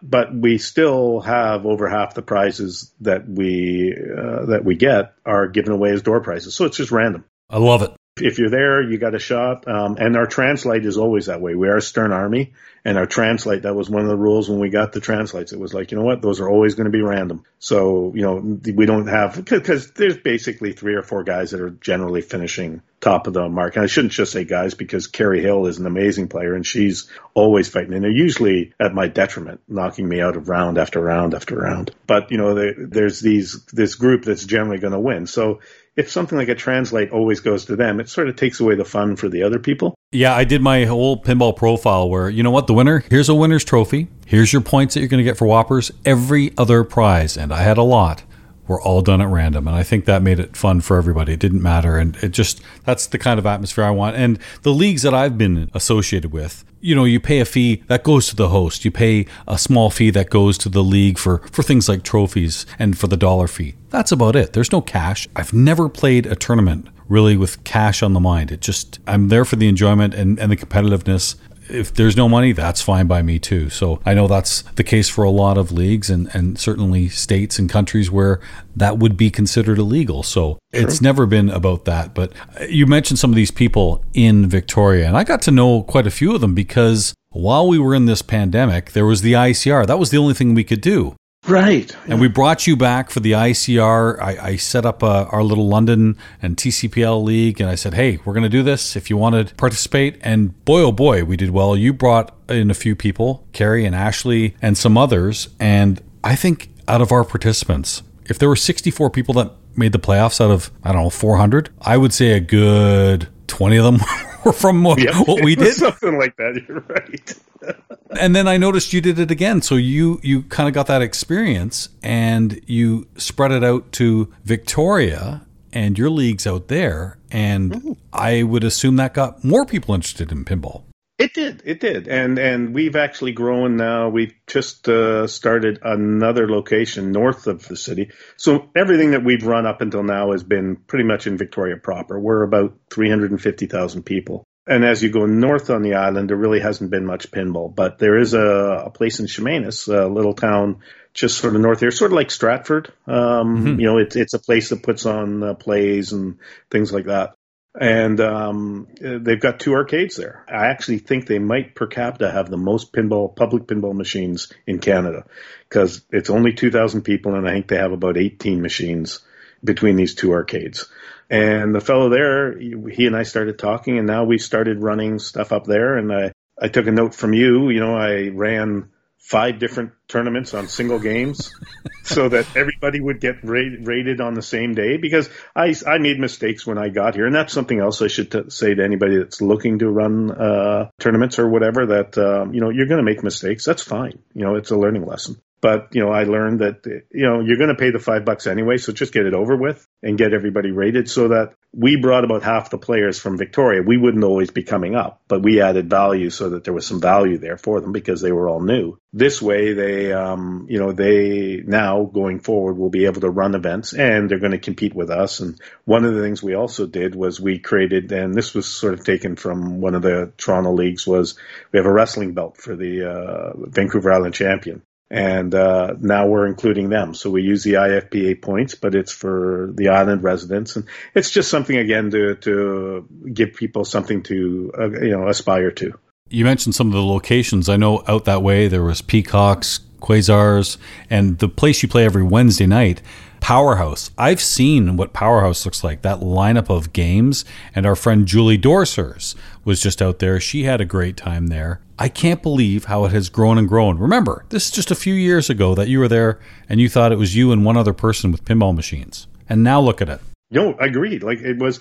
but 0.00 0.32
we 0.32 0.58
still 0.58 1.18
have 1.20 1.66
over 1.66 1.88
half 1.88 2.14
the 2.14 2.22
prizes 2.22 2.92
that 3.00 3.28
we 3.28 3.92
uh, 3.92 4.46
that 4.46 4.64
we 4.64 4.76
get 4.76 5.14
are 5.26 5.48
given 5.48 5.72
away 5.72 5.90
as 5.90 6.02
door 6.02 6.20
prizes. 6.20 6.54
So 6.54 6.66
it's 6.66 6.76
just 6.76 6.92
random. 6.92 7.24
I 7.50 7.58
love 7.58 7.82
it 7.82 7.97
if 8.22 8.38
you're 8.38 8.50
there, 8.50 8.82
you 8.82 8.98
got 8.98 9.14
a 9.14 9.18
shot. 9.18 9.66
Um, 9.68 9.96
and 9.98 10.16
our 10.16 10.26
translite 10.26 10.84
is 10.84 10.96
always 10.96 11.26
that 11.26 11.40
way. 11.40 11.54
We 11.54 11.68
are 11.68 11.76
a 11.76 11.82
Stern 11.82 12.12
Army, 12.12 12.52
and 12.84 12.96
our 12.96 13.06
translite 13.06 13.62
that 13.62 13.74
was 13.74 13.90
one 13.90 14.02
of 14.02 14.08
the 14.08 14.16
rules 14.16 14.48
when 14.48 14.60
we 14.60 14.70
got 14.70 14.92
the 14.92 15.00
translites. 15.00 15.52
It 15.52 15.58
was 15.58 15.74
like, 15.74 15.90
you 15.90 15.98
know 15.98 16.04
what, 16.04 16.22
those 16.22 16.40
are 16.40 16.48
always 16.48 16.74
going 16.74 16.86
to 16.86 16.90
be 16.90 17.02
random. 17.02 17.44
So 17.58 18.12
you 18.14 18.22
know, 18.22 18.36
we 18.74 18.86
don't 18.86 19.08
have 19.08 19.44
because 19.44 19.90
there's 19.92 20.18
basically 20.18 20.72
three 20.72 20.94
or 20.94 21.02
four 21.02 21.24
guys 21.24 21.50
that 21.50 21.60
are 21.60 21.70
generally 21.70 22.22
finishing 22.22 22.82
top 23.00 23.26
of 23.26 23.32
the 23.32 23.48
mark. 23.48 23.76
And 23.76 23.84
I 23.84 23.86
shouldn't 23.86 24.12
just 24.12 24.32
say 24.32 24.44
guys 24.44 24.74
because 24.74 25.06
Carrie 25.06 25.42
Hill 25.42 25.66
is 25.66 25.78
an 25.78 25.86
amazing 25.86 26.28
player 26.28 26.54
and 26.54 26.66
she's 26.66 27.08
always 27.34 27.68
fighting. 27.68 27.94
And 27.94 28.02
they're 28.02 28.10
usually 28.10 28.72
at 28.80 28.94
my 28.94 29.06
detriment, 29.06 29.60
knocking 29.68 30.08
me 30.08 30.20
out 30.20 30.36
of 30.36 30.48
round 30.48 30.78
after 30.78 31.00
round 31.00 31.34
after 31.34 31.56
round. 31.56 31.92
But 32.06 32.30
you 32.30 32.38
know, 32.38 32.54
there's 32.54 33.20
these 33.20 33.64
this 33.66 33.94
group 33.94 34.24
that's 34.24 34.44
generally 34.44 34.80
going 34.80 34.92
to 34.92 35.00
win. 35.00 35.26
So 35.26 35.60
if 35.98 36.08
something 36.08 36.38
like 36.38 36.48
a 36.48 36.54
translite 36.54 37.10
always 37.10 37.40
goes 37.40 37.64
to 37.64 37.74
them, 37.74 37.98
it 37.98 38.08
sort 38.08 38.28
of 38.28 38.36
takes 38.36 38.60
away 38.60 38.76
the 38.76 38.84
fun 38.84 39.16
for 39.16 39.28
the 39.28 39.42
other 39.42 39.58
people. 39.58 39.96
Yeah, 40.12 40.32
I 40.32 40.44
did 40.44 40.62
my 40.62 40.84
whole 40.84 41.20
pinball 41.20 41.56
profile 41.56 42.08
where, 42.08 42.30
you 42.30 42.44
know 42.44 42.52
what, 42.52 42.68
the 42.68 42.72
winner, 42.72 43.02
here's 43.10 43.28
a 43.28 43.34
winner's 43.34 43.64
trophy. 43.64 44.06
Here's 44.24 44.52
your 44.52 44.62
points 44.62 44.94
that 44.94 45.00
you're 45.00 45.08
going 45.08 45.18
to 45.18 45.24
get 45.24 45.36
for 45.36 45.48
WPPRs. 45.48 45.90
Every 46.04 46.52
other 46.56 46.84
prize, 46.84 47.36
and 47.36 47.52
I 47.52 47.62
had 47.62 47.78
a 47.78 47.82
lot, 47.82 48.22
were 48.68 48.80
all 48.80 49.02
done 49.02 49.20
at 49.20 49.28
random. 49.28 49.66
And 49.66 49.76
I 49.76 49.82
think 49.82 50.04
that 50.04 50.22
made 50.22 50.38
it 50.38 50.56
fun 50.56 50.80
for 50.80 50.96
everybody. 50.96 51.32
It 51.32 51.40
didn't 51.40 51.62
matter. 51.62 51.98
And 51.98 52.14
it 52.16 52.28
just, 52.28 52.60
that's 52.84 53.06
the 53.06 53.18
kind 53.18 53.38
of 53.38 53.46
atmosphere 53.46 53.84
I 53.84 53.90
want. 53.90 54.16
And 54.16 54.38
the 54.62 54.72
leagues 54.72 55.02
that 55.02 55.14
I've 55.14 55.36
been 55.36 55.70
associated 55.74 56.32
with, 56.32 56.64
you 56.80 56.94
know, 56.94 57.04
you 57.04 57.18
pay 57.18 57.40
a 57.40 57.44
fee 57.44 57.82
that 57.88 58.04
goes 58.04 58.28
to 58.28 58.36
the 58.36 58.50
host. 58.50 58.84
You 58.84 58.92
pay 58.92 59.26
a 59.48 59.58
small 59.58 59.90
fee 59.90 60.10
that 60.10 60.30
goes 60.30 60.56
to 60.58 60.68
the 60.68 60.84
league 60.84 61.18
for, 61.18 61.38
for 61.50 61.62
things 61.62 61.88
like 61.88 62.04
trophies 62.04 62.66
and 62.78 62.96
for 62.96 63.08
the 63.08 63.16
dollar 63.16 63.48
fee. 63.48 63.74
That's 63.88 64.12
about 64.12 64.36
it. 64.36 64.52
There's 64.52 64.70
no 64.70 64.80
cash. 64.80 65.26
I've 65.34 65.52
never 65.52 65.88
played 65.88 66.26
a 66.26 66.36
tournament 66.36 66.88
really 67.08 67.36
with 67.36 67.64
cash 67.64 68.02
on 68.02 68.12
the 68.12 68.20
mind. 68.20 68.52
It 68.52 68.60
just, 68.60 69.00
I'm 69.06 69.28
there 69.28 69.44
for 69.44 69.56
the 69.56 69.66
enjoyment 69.66 70.14
and, 70.14 70.38
and 70.38 70.52
the 70.52 70.56
competitiveness 70.56 71.36
if 71.68 71.94
there's 71.94 72.16
no 72.16 72.28
money, 72.28 72.52
that's 72.52 72.80
fine 72.80 73.06
by 73.06 73.22
me 73.22 73.38
too. 73.38 73.70
So 73.70 74.00
I 74.04 74.14
know 74.14 74.26
that's 74.26 74.62
the 74.76 74.84
case 74.84 75.08
for 75.08 75.24
a 75.24 75.30
lot 75.30 75.58
of 75.58 75.72
leagues 75.72 76.10
and, 76.10 76.28
and 76.34 76.58
certainly 76.58 77.08
states 77.08 77.58
and 77.58 77.68
countries 77.68 78.10
where 78.10 78.40
that 78.76 78.98
would 78.98 79.16
be 79.16 79.30
considered 79.30 79.78
illegal. 79.78 80.22
So 80.22 80.58
sure. 80.72 80.82
it's 80.82 81.00
never 81.00 81.26
been 81.26 81.50
about 81.50 81.84
that. 81.84 82.14
But 82.14 82.32
you 82.68 82.86
mentioned 82.86 83.18
some 83.18 83.30
of 83.30 83.36
these 83.36 83.50
people 83.50 84.04
in 84.14 84.46
Victoria, 84.46 85.06
and 85.06 85.16
I 85.16 85.24
got 85.24 85.42
to 85.42 85.50
know 85.50 85.82
quite 85.82 86.06
a 86.06 86.10
few 86.10 86.34
of 86.34 86.40
them 86.40 86.54
because 86.54 87.14
while 87.30 87.68
we 87.68 87.78
were 87.78 87.94
in 87.94 88.06
this 88.06 88.22
pandemic, 88.22 88.92
there 88.92 89.06
was 89.06 89.22
the 89.22 89.34
ICR. 89.34 89.86
That 89.86 89.98
was 89.98 90.10
the 90.10 90.18
only 90.18 90.34
thing 90.34 90.54
we 90.54 90.64
could 90.64 90.80
do. 90.80 91.14
Right. 91.48 91.94
And 92.06 92.20
we 92.20 92.28
brought 92.28 92.66
you 92.66 92.76
back 92.76 93.10
for 93.10 93.20
the 93.20 93.32
ICR. 93.32 94.20
I, 94.20 94.48
I 94.50 94.56
set 94.56 94.84
up 94.84 95.02
uh, 95.02 95.26
our 95.30 95.42
little 95.42 95.66
London 95.66 96.16
and 96.42 96.56
TCPL 96.56 97.24
league, 97.24 97.60
and 97.60 97.70
I 97.70 97.74
said, 97.74 97.94
hey, 97.94 98.18
we're 98.24 98.34
going 98.34 98.42
to 98.42 98.48
do 98.48 98.62
this 98.62 98.96
if 98.96 99.08
you 99.08 99.16
want 99.16 99.48
to 99.48 99.54
participate. 99.54 100.18
And 100.20 100.62
boy, 100.64 100.82
oh 100.82 100.92
boy, 100.92 101.24
we 101.24 101.36
did 101.36 101.50
well. 101.50 101.76
You 101.76 101.92
brought 101.92 102.34
in 102.48 102.70
a 102.70 102.74
few 102.74 102.94
people, 102.94 103.46
Carrie 103.52 103.84
and 103.86 103.94
Ashley, 103.94 104.56
and 104.60 104.76
some 104.76 104.98
others. 104.98 105.48
And 105.58 106.02
I 106.22 106.36
think 106.36 106.70
out 106.86 107.00
of 107.00 107.12
our 107.12 107.24
participants, 107.24 108.02
if 108.26 108.38
there 108.38 108.48
were 108.48 108.56
64 108.56 109.10
people 109.10 109.34
that 109.34 109.52
made 109.74 109.92
the 109.92 109.98
playoffs 109.98 110.40
out 110.40 110.50
of, 110.50 110.70
I 110.84 110.92
don't 110.92 111.04
know, 111.04 111.10
400, 111.10 111.70
I 111.80 111.96
would 111.96 112.12
say 112.12 112.32
a 112.32 112.40
good 112.40 113.28
20 113.46 113.76
of 113.78 113.84
them 113.84 114.00
were 114.44 114.52
from 114.52 114.82
what, 114.84 115.00
yep. 115.00 115.26
what 115.26 115.42
we 115.42 115.54
did. 115.56 115.74
Something 115.74 116.18
like 116.18 116.36
that. 116.36 116.62
You're 116.66 116.80
right 116.80 117.34
and 118.18 118.34
then 118.34 118.48
I 118.48 118.56
noticed 118.56 118.92
you 118.92 119.00
did 119.00 119.18
it 119.18 119.30
again. 119.30 119.62
So 119.62 119.74
you 119.74 120.20
you 120.22 120.42
kind 120.44 120.68
of 120.68 120.74
got 120.74 120.86
that 120.86 121.02
experience 121.02 121.88
and 122.02 122.60
you 122.66 123.08
spread 123.16 123.52
it 123.52 123.64
out 123.64 123.92
to 123.92 124.32
Victoria 124.44 125.46
and 125.72 125.98
your 125.98 126.10
leagues 126.10 126.46
out 126.46 126.68
there. 126.68 127.18
And 127.30 127.72
mm-hmm. 127.72 127.92
I 128.12 128.42
would 128.42 128.64
assume 128.64 128.96
that 128.96 129.14
got 129.14 129.44
more 129.44 129.66
people 129.66 129.94
interested 129.94 130.32
in 130.32 130.44
pinball. 130.44 130.82
It 131.18 131.34
did, 131.34 131.62
it 131.64 131.80
did, 131.80 132.06
and 132.06 132.38
and 132.38 132.72
we've 132.72 132.94
actually 132.94 133.32
grown 133.32 133.76
now. 133.76 134.08
We've 134.08 134.34
just 134.46 134.88
uh, 134.88 135.26
started 135.26 135.80
another 135.82 136.48
location 136.48 137.10
north 137.10 137.48
of 137.48 137.66
the 137.66 137.76
city. 137.76 138.12
So 138.36 138.70
everything 138.76 139.10
that 139.10 139.24
we've 139.24 139.44
run 139.44 139.66
up 139.66 139.80
until 139.80 140.04
now 140.04 140.30
has 140.30 140.44
been 140.44 140.76
pretty 140.76 141.04
much 141.04 141.26
in 141.26 141.36
Victoria 141.36 141.76
proper. 141.76 142.20
We're 142.20 142.44
about 142.44 142.78
three 142.88 143.10
hundred 143.10 143.32
and 143.32 143.42
fifty 143.42 143.66
thousand 143.66 144.04
people, 144.04 144.44
and 144.64 144.84
as 144.84 145.02
you 145.02 145.10
go 145.10 145.26
north 145.26 145.70
on 145.70 145.82
the 145.82 145.94
island, 145.94 146.30
there 146.30 146.36
really 146.36 146.60
hasn't 146.60 146.92
been 146.92 147.04
much 147.04 147.32
pinball, 147.32 147.74
but 147.74 147.98
there 147.98 148.16
is 148.16 148.34
a, 148.34 148.84
a 148.86 148.90
place 148.90 149.18
in 149.18 149.26
Chemainus, 149.26 149.88
a 149.88 150.06
little 150.06 150.34
town 150.34 150.82
just 151.14 151.38
sort 151.38 151.56
of 151.56 151.60
north 151.60 151.80
here, 151.80 151.90
sort 151.90 152.12
of 152.12 152.16
like 152.16 152.30
Stratford. 152.30 152.92
Um, 153.08 153.16
mm-hmm. 153.16 153.80
You 153.80 153.86
know, 153.86 153.98
it's 153.98 154.14
it's 154.14 154.34
a 154.34 154.38
place 154.38 154.68
that 154.68 154.84
puts 154.84 155.04
on 155.04 155.42
uh, 155.42 155.54
plays 155.54 156.12
and 156.12 156.38
things 156.70 156.92
like 156.92 157.06
that. 157.06 157.34
And 157.78 158.20
um, 158.20 158.88
they've 159.00 159.40
got 159.40 159.60
two 159.60 159.74
arcades 159.74 160.16
there. 160.16 160.44
I 160.48 160.66
actually 160.66 160.98
think 160.98 161.26
they 161.26 161.38
might 161.38 161.74
per 161.74 161.86
capita 161.86 162.30
have 162.30 162.50
the 162.50 162.56
most 162.56 162.92
pinball 162.92 163.34
public 163.34 163.64
pinball 163.64 163.94
machines 163.94 164.52
in 164.66 164.78
Canada 164.78 165.26
because 165.68 166.04
it's 166.10 166.30
only 166.30 166.54
2,000 166.54 167.02
people, 167.02 167.34
and 167.34 167.46
I 167.46 167.52
think 167.52 167.68
they 167.68 167.76
have 167.76 167.92
about 167.92 168.16
18 168.16 168.62
machines 168.62 169.20
between 169.62 169.96
these 169.96 170.14
two 170.14 170.32
arcades. 170.32 170.88
And 171.30 171.74
the 171.74 171.80
fellow 171.80 172.08
there, 172.08 172.58
he 172.58 173.06
and 173.06 173.14
I 173.14 173.22
started 173.24 173.58
talking, 173.58 173.98
and 173.98 174.06
now 174.06 174.24
we 174.24 174.38
started 174.38 174.82
running 174.82 175.18
stuff 175.18 175.52
up 175.52 175.64
there. 175.64 175.98
And 175.98 176.12
I, 176.12 176.32
I 176.60 176.68
took 176.68 176.86
a 176.86 176.92
note 176.92 177.14
from 177.14 177.34
you. 177.34 177.68
You 177.68 177.80
know, 177.80 177.94
I 177.94 178.28
ran 178.28 178.90
five 179.18 179.58
different 179.58 179.92
tournaments 180.08 180.54
on 180.54 180.68
single 180.68 180.98
games 180.98 181.54
so 182.02 182.28
that 182.28 182.46
everybody 182.56 183.00
would 183.00 183.20
get 183.20 183.36
rated, 183.44 183.86
rated 183.86 184.20
on 184.20 184.34
the 184.34 184.42
same 184.42 184.74
day 184.74 184.96
because 184.96 185.28
I, 185.54 185.74
I 185.86 185.98
made 185.98 186.18
mistakes 186.18 186.66
when 186.66 186.78
I 186.78 186.88
got 186.88 187.14
here. 187.14 187.26
And 187.26 187.34
that's 187.34 187.52
something 187.52 187.78
else 187.78 188.02
I 188.02 188.08
should 188.08 188.30
t- 188.30 188.50
say 188.50 188.74
to 188.74 188.84
anybody 188.84 189.18
that's 189.18 189.40
looking 189.40 189.78
to 189.80 189.88
run 189.88 190.30
uh, 190.30 190.90
tournaments 190.98 191.38
or 191.38 191.48
whatever 191.48 191.86
that, 191.86 192.16
um, 192.18 192.54
you 192.54 192.60
know, 192.60 192.70
you're 192.70 192.86
going 192.86 193.04
to 193.04 193.04
make 193.04 193.22
mistakes. 193.22 193.64
That's 193.64 193.82
fine. 193.82 194.18
You 194.34 194.44
know, 194.44 194.56
it's 194.56 194.70
a 194.70 194.76
learning 194.76 195.04
lesson. 195.04 195.40
But, 195.60 195.88
you 195.92 196.04
know, 196.04 196.10
I 196.10 196.24
learned 196.24 196.60
that, 196.60 196.86
you 197.10 197.26
know, 197.26 197.40
you're 197.40 197.56
going 197.56 197.70
to 197.70 197.74
pay 197.74 197.90
the 197.90 197.98
five 197.98 198.24
bucks 198.24 198.46
anyway. 198.46 198.76
So 198.76 198.92
just 198.92 199.12
get 199.12 199.26
it 199.26 199.34
over 199.34 199.56
with 199.56 199.86
and 200.02 200.16
get 200.16 200.32
everybody 200.32 200.70
rated 200.70 201.10
so 201.10 201.28
that 201.28 201.54
we 201.72 201.96
brought 201.96 202.24
about 202.24 202.42
half 202.42 202.70
the 202.70 202.78
players 202.78 203.18
from 203.18 203.36
Victoria. 203.36 203.82
We 203.82 203.98
wouldn't 203.98 204.24
always 204.24 204.50
be 204.50 204.62
coming 204.62 204.94
up, 204.94 205.20
but 205.28 205.42
we 205.42 205.60
added 205.60 205.90
value 205.90 206.30
so 206.30 206.50
that 206.50 206.64
there 206.64 206.72
was 206.72 206.86
some 206.86 207.00
value 207.00 207.38
there 207.38 207.58
for 207.58 207.80
them 207.80 207.92
because 207.92 208.20
they 208.20 208.32
were 208.32 208.48
all 208.48 208.60
new. 208.60 208.98
This 209.12 209.42
way, 209.42 209.74
they, 209.74 210.12
um, 210.12 210.66
you 210.70 210.78
know, 210.78 210.92
they 210.92 211.62
now 211.66 212.04
going 212.04 212.40
forward 212.40 212.78
will 212.78 212.90
be 212.90 213.04
able 213.04 213.20
to 213.20 213.30
run 213.30 213.54
events 213.54 213.92
and 213.92 214.30
they're 214.30 214.38
going 214.38 214.52
to 214.52 214.58
compete 214.58 214.94
with 214.94 215.10
us. 215.10 215.40
And 215.40 215.60
one 215.84 216.04
of 216.04 216.14
the 216.14 216.22
things 216.22 216.42
we 216.42 216.54
also 216.54 216.86
did 216.86 217.14
was 217.14 217.40
we 217.40 217.58
created, 217.58 218.10
and 218.12 218.34
this 218.34 218.54
was 218.54 218.66
sort 218.66 218.94
of 218.94 219.04
taken 219.04 219.36
from 219.36 219.80
one 219.80 219.94
of 219.94 220.02
the 220.02 220.32
Toronto 220.36 220.72
leagues 220.72 221.06
was 221.06 221.36
we 221.72 221.78
have 221.78 221.86
a 221.86 221.92
wrestling 221.92 222.32
belt 222.32 222.56
for 222.56 222.76
the 222.76 223.10
uh, 223.10 223.52
Vancouver 223.68 224.12
Island 224.12 224.34
champion 224.34 224.82
and 225.10 225.54
uh, 225.54 225.94
now 226.00 226.26
we're 226.26 226.46
including 226.46 226.90
them. 226.90 227.14
So 227.14 227.30
we 227.30 227.42
use 227.42 227.64
the 227.64 227.74
IFPA 227.74 228.42
points, 228.42 228.74
but 228.74 228.94
it's 228.94 229.12
for 229.12 229.70
the 229.74 229.88
island 229.88 230.22
residents, 230.22 230.76
and 230.76 230.86
it's 231.14 231.30
just 231.30 231.50
something 231.50 231.76
again 231.76 232.10
to 232.10 232.34
to 232.36 233.08
give 233.32 233.54
people 233.54 233.84
something 233.84 234.22
to 234.24 234.72
uh, 234.78 234.90
you 235.00 235.16
know 235.16 235.28
aspire 235.28 235.70
to. 235.72 235.98
You 236.30 236.44
mentioned 236.44 236.74
some 236.74 236.88
of 236.88 236.92
the 236.92 237.04
locations. 237.04 237.68
I 237.68 237.76
know 237.76 238.04
out 238.06 238.26
that 238.26 238.42
way 238.42 238.68
there 238.68 238.82
was 238.82 239.00
Peacocks, 239.00 239.80
Quasars, 240.00 240.76
and 241.10 241.38
the 241.38 241.48
place 241.48 241.82
you 241.82 241.88
play 241.88 242.04
every 242.04 242.22
Wednesday 242.22 242.66
night. 242.66 243.02
Powerhouse. 243.40 244.10
I've 244.18 244.40
seen 244.40 244.96
what 244.96 245.12
Powerhouse 245.12 245.64
looks 245.64 245.84
like, 245.84 246.02
that 246.02 246.20
lineup 246.20 246.68
of 246.68 246.92
games. 246.92 247.44
And 247.74 247.86
our 247.86 247.94
friend 247.94 248.26
Julie 248.26 248.58
Dorsers 248.58 249.34
was 249.64 249.80
just 249.80 250.02
out 250.02 250.18
there. 250.18 250.40
She 250.40 250.64
had 250.64 250.80
a 250.80 250.84
great 250.84 251.16
time 251.16 251.46
there. 251.46 251.80
I 251.98 252.08
can't 252.08 252.42
believe 252.42 252.86
how 252.86 253.04
it 253.04 253.12
has 253.12 253.28
grown 253.28 253.58
and 253.58 253.68
grown. 253.68 253.98
Remember, 253.98 254.44
this 254.48 254.66
is 254.66 254.70
just 254.70 254.90
a 254.90 254.96
few 254.96 255.14
years 255.14 255.50
ago 255.50 255.74
that 255.74 255.88
you 255.88 255.98
were 255.98 256.08
there 256.08 256.40
and 256.68 256.80
you 256.80 256.88
thought 256.88 257.12
it 257.12 257.18
was 257.18 257.36
you 257.36 257.52
and 257.52 257.64
one 257.64 257.76
other 257.76 257.92
person 257.92 258.32
with 258.32 258.44
pinball 258.44 258.74
machines. 258.74 259.26
And 259.48 259.64
now 259.64 259.80
look 259.80 260.02
at 260.02 260.08
it. 260.08 260.20
No, 260.50 260.74
I 260.74 260.86
agreed. 260.86 261.22
Like 261.22 261.40
it 261.40 261.58
was, 261.58 261.80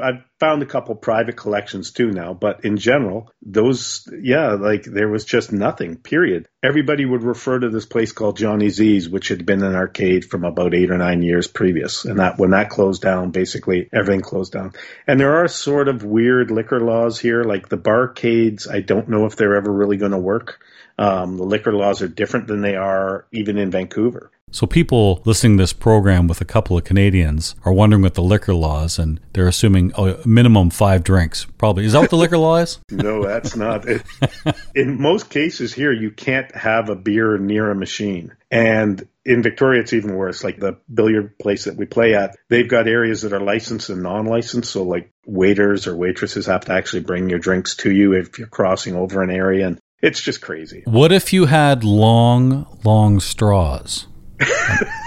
I've 0.00 0.24
found 0.40 0.62
a 0.62 0.66
couple 0.66 0.96
private 0.96 1.36
collections 1.36 1.92
too 1.92 2.10
now, 2.10 2.34
but 2.34 2.64
in 2.64 2.78
general, 2.78 3.30
those, 3.42 4.08
yeah, 4.20 4.54
like 4.54 4.82
there 4.82 5.08
was 5.08 5.24
just 5.24 5.52
nothing, 5.52 5.98
period. 5.98 6.48
Everybody 6.64 7.04
would 7.04 7.22
refer 7.22 7.60
to 7.60 7.68
this 7.68 7.86
place 7.86 8.10
called 8.10 8.36
Johnny 8.36 8.70
Z's, 8.70 9.08
which 9.08 9.28
had 9.28 9.46
been 9.46 9.62
an 9.62 9.76
arcade 9.76 10.24
from 10.24 10.44
about 10.44 10.74
eight 10.74 10.90
or 10.90 10.98
nine 10.98 11.22
years 11.22 11.46
previous. 11.46 12.04
And 12.04 12.18
that, 12.18 12.38
when 12.38 12.50
that 12.50 12.70
closed 12.70 13.02
down, 13.02 13.30
basically 13.30 13.88
everything 13.92 14.22
closed 14.22 14.52
down. 14.52 14.72
And 15.06 15.20
there 15.20 15.36
are 15.36 15.48
sort 15.48 15.86
of 15.86 16.02
weird 16.02 16.50
liquor 16.50 16.80
laws 16.80 17.20
here, 17.20 17.44
like 17.44 17.68
the 17.68 17.78
barcades. 17.78 18.68
I 18.68 18.80
don't 18.80 19.08
know 19.08 19.26
if 19.26 19.36
they're 19.36 19.56
ever 19.56 19.72
really 19.72 19.96
going 19.96 20.12
to 20.12 20.18
work. 20.18 20.58
Um, 20.98 21.36
the 21.36 21.44
liquor 21.44 21.72
laws 21.72 22.02
are 22.02 22.08
different 22.08 22.48
than 22.48 22.62
they 22.62 22.74
are 22.74 23.26
even 23.32 23.58
in 23.58 23.70
Vancouver. 23.70 24.32
So 24.54 24.68
people 24.68 25.20
listening 25.24 25.56
to 25.56 25.64
this 25.64 25.72
program 25.72 26.28
with 26.28 26.40
a 26.40 26.44
couple 26.44 26.78
of 26.78 26.84
Canadians 26.84 27.56
are 27.64 27.72
wondering 27.72 28.02
what 28.02 28.14
the 28.14 28.22
liquor 28.22 28.54
laws, 28.54 29.00
and 29.00 29.18
they're 29.32 29.48
assuming 29.48 29.90
oh, 29.98 30.16
minimum 30.24 30.70
five 30.70 31.02
drinks. 31.02 31.44
Probably 31.58 31.84
is 31.84 31.92
that 31.92 31.98
what 31.98 32.10
the 32.10 32.16
liquor 32.16 32.38
law 32.38 32.58
is? 32.58 32.78
No, 32.88 33.24
that's 33.24 33.56
not. 33.56 33.84
It, 33.88 34.02
in 34.76 35.02
most 35.02 35.28
cases 35.28 35.74
here, 35.74 35.90
you 35.90 36.12
can't 36.12 36.54
have 36.54 36.88
a 36.88 36.94
beer 36.94 37.36
near 37.36 37.68
a 37.68 37.74
machine, 37.74 38.32
and 38.48 39.08
in 39.24 39.42
Victoria, 39.42 39.80
it's 39.80 39.92
even 39.92 40.14
worse. 40.14 40.44
Like 40.44 40.60
the 40.60 40.78
billiard 40.92 41.36
place 41.40 41.64
that 41.64 41.74
we 41.74 41.86
play 41.86 42.14
at, 42.14 42.36
they've 42.48 42.68
got 42.68 42.86
areas 42.86 43.22
that 43.22 43.32
are 43.32 43.40
licensed 43.40 43.90
and 43.90 44.04
non-licensed. 44.04 44.70
So 44.70 44.84
like 44.84 45.10
waiters 45.26 45.88
or 45.88 45.96
waitresses 45.96 46.46
have 46.46 46.66
to 46.66 46.74
actually 46.74 47.02
bring 47.02 47.28
your 47.28 47.40
drinks 47.40 47.74
to 47.78 47.90
you 47.90 48.12
if 48.12 48.38
you're 48.38 48.46
crossing 48.46 48.94
over 48.94 49.20
an 49.20 49.30
area, 49.32 49.66
and 49.66 49.80
it's 50.00 50.20
just 50.20 50.40
crazy. 50.40 50.84
What 50.86 51.10
if 51.10 51.32
you 51.32 51.46
had 51.46 51.82
long, 51.82 52.78
long 52.84 53.18
straws? 53.18 54.06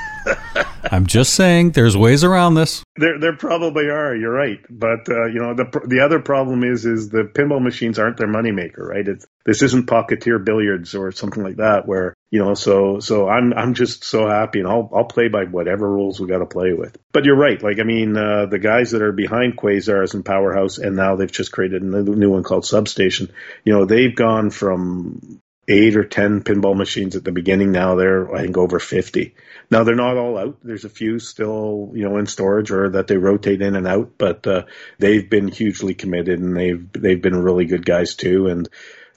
I'm 0.91 1.05
just 1.05 1.33
saying, 1.33 1.71
there's 1.71 1.97
ways 1.97 2.23
around 2.23 2.55
this. 2.55 2.83
There, 2.95 3.19
there 3.19 3.35
probably 3.35 3.89
are. 3.89 4.15
You're 4.15 4.31
right, 4.31 4.59
but 4.69 5.09
uh, 5.09 5.25
you 5.25 5.39
know 5.39 5.53
the 5.53 5.65
the 5.85 5.99
other 6.01 6.19
problem 6.19 6.63
is 6.63 6.85
is 6.85 7.09
the 7.09 7.23
pinball 7.23 7.61
machines 7.61 7.99
aren't 7.99 8.17
their 8.17 8.27
moneymaker, 8.27 8.79
right? 8.79 9.07
It's, 9.07 9.25
this 9.45 9.61
isn't 9.61 9.87
pocketeer 9.87 10.43
billiards 10.43 10.95
or 10.95 11.11
something 11.11 11.43
like 11.43 11.57
that, 11.57 11.87
where 11.87 12.15
You 12.31 12.43
know, 12.43 12.53
so 12.53 12.99
so 12.99 13.27
I'm 13.27 13.53
I'm 13.53 13.73
just 13.73 14.03
so 14.03 14.27
happy, 14.27 14.59
and 14.59 14.67
I'll 14.67 14.89
I'll 14.93 15.05
play 15.05 15.27
by 15.27 15.45
whatever 15.45 15.89
rules 15.89 16.19
we 16.19 16.27
got 16.27 16.39
to 16.39 16.45
play 16.45 16.73
with. 16.73 16.97
But 17.11 17.25
you're 17.25 17.37
right. 17.37 17.61
Like 17.61 17.79
I 17.79 17.83
mean, 17.83 18.15
uh, 18.17 18.47
the 18.47 18.59
guys 18.59 18.91
that 18.91 19.01
are 19.01 19.13
behind 19.13 19.57
Quasars 19.57 20.13
and 20.13 20.25
Powerhouse, 20.25 20.77
and 20.77 20.95
now 20.95 21.15
they've 21.15 21.31
just 21.31 21.51
created 21.51 21.81
a 21.81 21.85
new 21.85 22.31
one 22.31 22.43
called 22.43 22.65
Substation. 22.65 23.31
You 23.63 23.73
know, 23.73 23.85
they've 23.85 24.15
gone 24.15 24.49
from 24.49 25.41
eight 25.67 25.97
or 25.97 26.05
ten 26.05 26.43
pinball 26.43 26.75
machines 26.75 27.15
at 27.15 27.23
the 27.23 27.31
beginning. 27.31 27.71
Now 27.71 27.95
they're 27.95 28.33
I 28.33 28.43
think 28.43 28.57
over 28.57 28.79
fifty. 28.79 29.35
Now 29.69 29.83
they're 29.83 29.95
not 29.95 30.17
all 30.17 30.37
out. 30.37 30.57
There's 30.63 30.85
a 30.85 30.89
few 30.89 31.19
still 31.19 31.91
you 31.93 32.07
know 32.07 32.17
in 32.17 32.25
storage 32.25 32.71
or 32.71 32.89
that 32.91 33.07
they 33.07 33.17
rotate 33.17 33.61
in 33.61 33.75
and 33.75 33.87
out, 33.87 34.13
but 34.17 34.45
uh, 34.47 34.63
they've 34.99 35.29
been 35.29 35.47
hugely 35.47 35.93
committed 35.93 36.39
and 36.39 36.55
they've 36.55 36.91
they've 36.93 37.21
been 37.21 37.41
really 37.41 37.65
good 37.65 37.85
guys 37.85 38.15
too. 38.15 38.47
And 38.47 38.69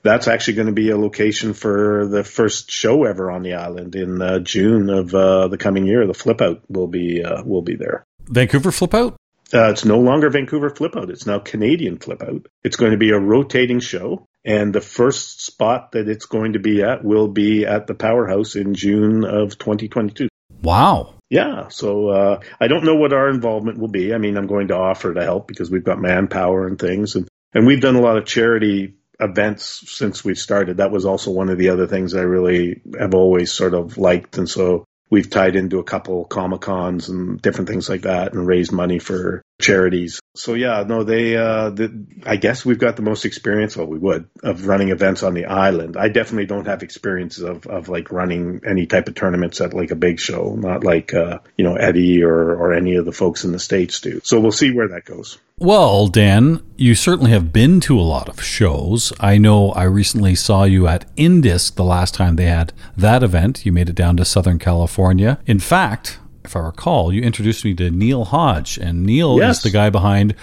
that's 0.03 0.29
actually 0.29 0.55
going 0.55 0.67
to 0.67 0.73
be 0.73 0.91
a 0.91 0.99
location 0.99 1.53
for 1.53 2.07
the 2.07 2.25
first 2.25 2.71
show 2.71 3.05
ever 3.05 3.31
on 3.31 3.43
the 3.43 3.55
island 3.55 3.95
in 3.95 4.21
uh, 4.23 4.39
June 4.39 4.89
of 4.91 5.15
uh, 5.15 5.49
the 5.49 5.59
coming 5.59 5.87
year. 5.87 6.07
The 6.07 6.15
Flip 6.15 6.41
Out 6.41 6.63
will 6.69 6.87
be 6.87 7.23
uh, 7.23 7.43
will 7.45 7.63
be 7.63 7.77
there. 7.77 8.05
Vancouver 8.27 8.73
Flip 8.73 8.95
Out. 8.95 9.17
Uh, 9.53 9.71
it's 9.71 9.85
no 9.85 9.99
longer 9.99 10.31
Vancouver 10.31 10.71
Flip 10.71 10.97
Out. 10.97 11.11
It's 11.11 11.27
now 11.27 11.39
Canadian 11.41 11.99
Flip 11.99 12.23
Out. 12.23 12.47
It's 12.63 12.77
going 12.77 12.93
to 12.93 12.99
be 12.99 13.11
a 13.11 13.19
rotating 13.19 13.81
show, 13.81 14.29
and 14.51 14.73
the 14.75 14.81
first 14.81 15.45
spot 15.45 15.93
that 15.93 16.09
it's 16.09 16.27
going 16.27 16.55
to 16.55 16.59
be 16.59 16.83
at 16.83 17.05
will 17.05 17.29
be 17.29 17.65
at 17.65 17.87
the 17.87 17.95
Powerhouse 17.95 18.57
in 18.57 18.75
June 18.75 19.25
of 19.25 19.57
2022. 19.57 20.29
Wow. 20.61 21.15
Yeah, 21.31 21.69
so 21.69 22.09
uh, 22.09 22.41
I 22.61 22.67
don't 22.67 22.85
know 22.85 22.97
what 22.97 23.13
our 23.13 23.31
involvement 23.31 23.79
will 23.79 23.89
be. 23.89 24.13
I 24.13 24.19
mean, 24.19 24.37
I'm 24.37 24.49
going 24.49 24.69
to 24.69 24.77
offer 24.77 25.15
to 25.15 25.23
help 25.23 25.47
because 25.47 25.71
we've 25.71 25.85
got 25.85 26.01
manpower 26.01 26.67
and 26.67 26.77
things, 26.77 27.15
and 27.15 27.29
and 27.55 27.65
we've 27.65 27.81
done 27.81 27.95
a 27.95 28.01
lot 28.01 28.19
of 28.19 28.27
charity 28.27 28.95
events 29.21 29.85
since 29.87 30.25
we 30.25 30.35
started. 30.35 30.79
That 30.79 30.91
was 30.91 31.05
also 31.05 31.31
one 31.31 31.49
of 31.49 31.59
the 31.59 31.69
other 31.69 31.87
things 31.87 32.17
I 32.17 32.23
really 32.23 32.83
have 32.99 33.15
always 33.15 33.53
sort 33.53 33.75
of 33.75 33.99
liked. 33.99 34.39
And 34.39 34.49
so 34.49 34.85
we've 35.11 35.31
tied 35.31 35.57
into 35.57 35.79
a 35.79 35.85
couple 35.85 36.25
Comic 36.25 36.63
Cons 36.63 37.09
and 37.09 37.41
different 37.41 37.69
things 37.69 37.89
like 37.89 38.03
that 38.03 38.33
and 38.33 38.47
raised 38.47 38.73
money 38.73 38.99
for 38.99 39.43
charities. 39.61 40.20
So 40.37 40.55
yeah, 40.55 40.85
no, 40.87 41.03
they, 41.03 41.37
uh, 41.37 41.71
the, 41.71 42.07
I 42.25 42.37
guess 42.37 42.65
we've 42.65 42.79
got 42.79 42.95
the 42.95 43.03
most 43.03 43.25
experience, 43.25 43.77
well, 43.77 43.87
we 43.87 43.99
would, 43.99 44.29
of 44.45 44.67
running 44.67 44.91
events 44.91 45.25
on 45.25 45.35
the 45.35 45.47
island. 45.47 45.97
I 45.97 46.09
definitely 46.09 46.47
don't 46.47 46.67
have 46.67 46.85
experience 46.85 47.39
of, 47.41 47.67
of 47.67 47.89
like 47.89 48.13
running 48.13 48.61
any 48.65 48.87
type 48.87 49.09
of 49.09 49.17
tournaments 49.17 49.61
at 49.61 49.75
like 49.75 49.91
a 49.91 49.97
big 49.97 50.21
show, 50.21 50.55
not 50.55 50.85
like, 50.85 51.13
uh, 51.13 51.41
you 51.57 51.65
know, 51.65 51.75
Eddie 51.75 52.23
or, 52.23 52.55
or 52.55 52.73
any 52.73 52.95
of 52.95 53.07
the 53.07 53.13
folks 53.13 53.45
in 53.45 53.51
the 53.51 53.59
States 53.59 54.01
do. 54.01 54.21
So 54.23 54.39
we'll 54.39 54.53
see 54.53 54.71
where 54.71 54.89
that 54.89 55.05
goes. 55.05 55.39
Well, 55.59 56.07
Dan, 56.07 56.63
you 56.77 56.95
certainly 56.95 57.33
have 57.33 57.53
been 57.53 57.81
to 57.81 57.99
a 57.99 58.01
lot 58.01 58.29
of 58.29 58.41
shows. 58.41 59.13
I 59.19 59.37
know 59.37 59.73
I 59.73 59.83
recently 59.83 60.37
saw 60.37 60.63
you 60.63 60.87
at 60.87 61.15
Indisc 61.17 61.75
the 61.75 61.85
last 61.85 62.15
time 62.15 62.37
they 62.37 62.47
had 62.47 62.73
that 62.97 63.25
event. 63.25 63.67
You 63.67 63.73
made 63.73 63.89
it 63.89 63.97
down 63.97 64.17
to 64.17 64.25
Southern 64.25 64.61
California. 64.61 65.41
In 65.45 65.59
fact, 65.59 66.19
if 66.51 66.57
I 66.57 66.61
recall, 66.61 67.13
you 67.13 67.23
introduced 67.23 67.65
me 67.65 67.75
to 67.75 67.93
Neil 67.93 68.25
Hodge, 68.25 68.77
and 68.77 69.07
Neil 69.07 69.39
yes. 69.39 69.59
is 69.59 69.63
the 69.63 69.71
guy 69.71 69.89
behind 69.89 70.35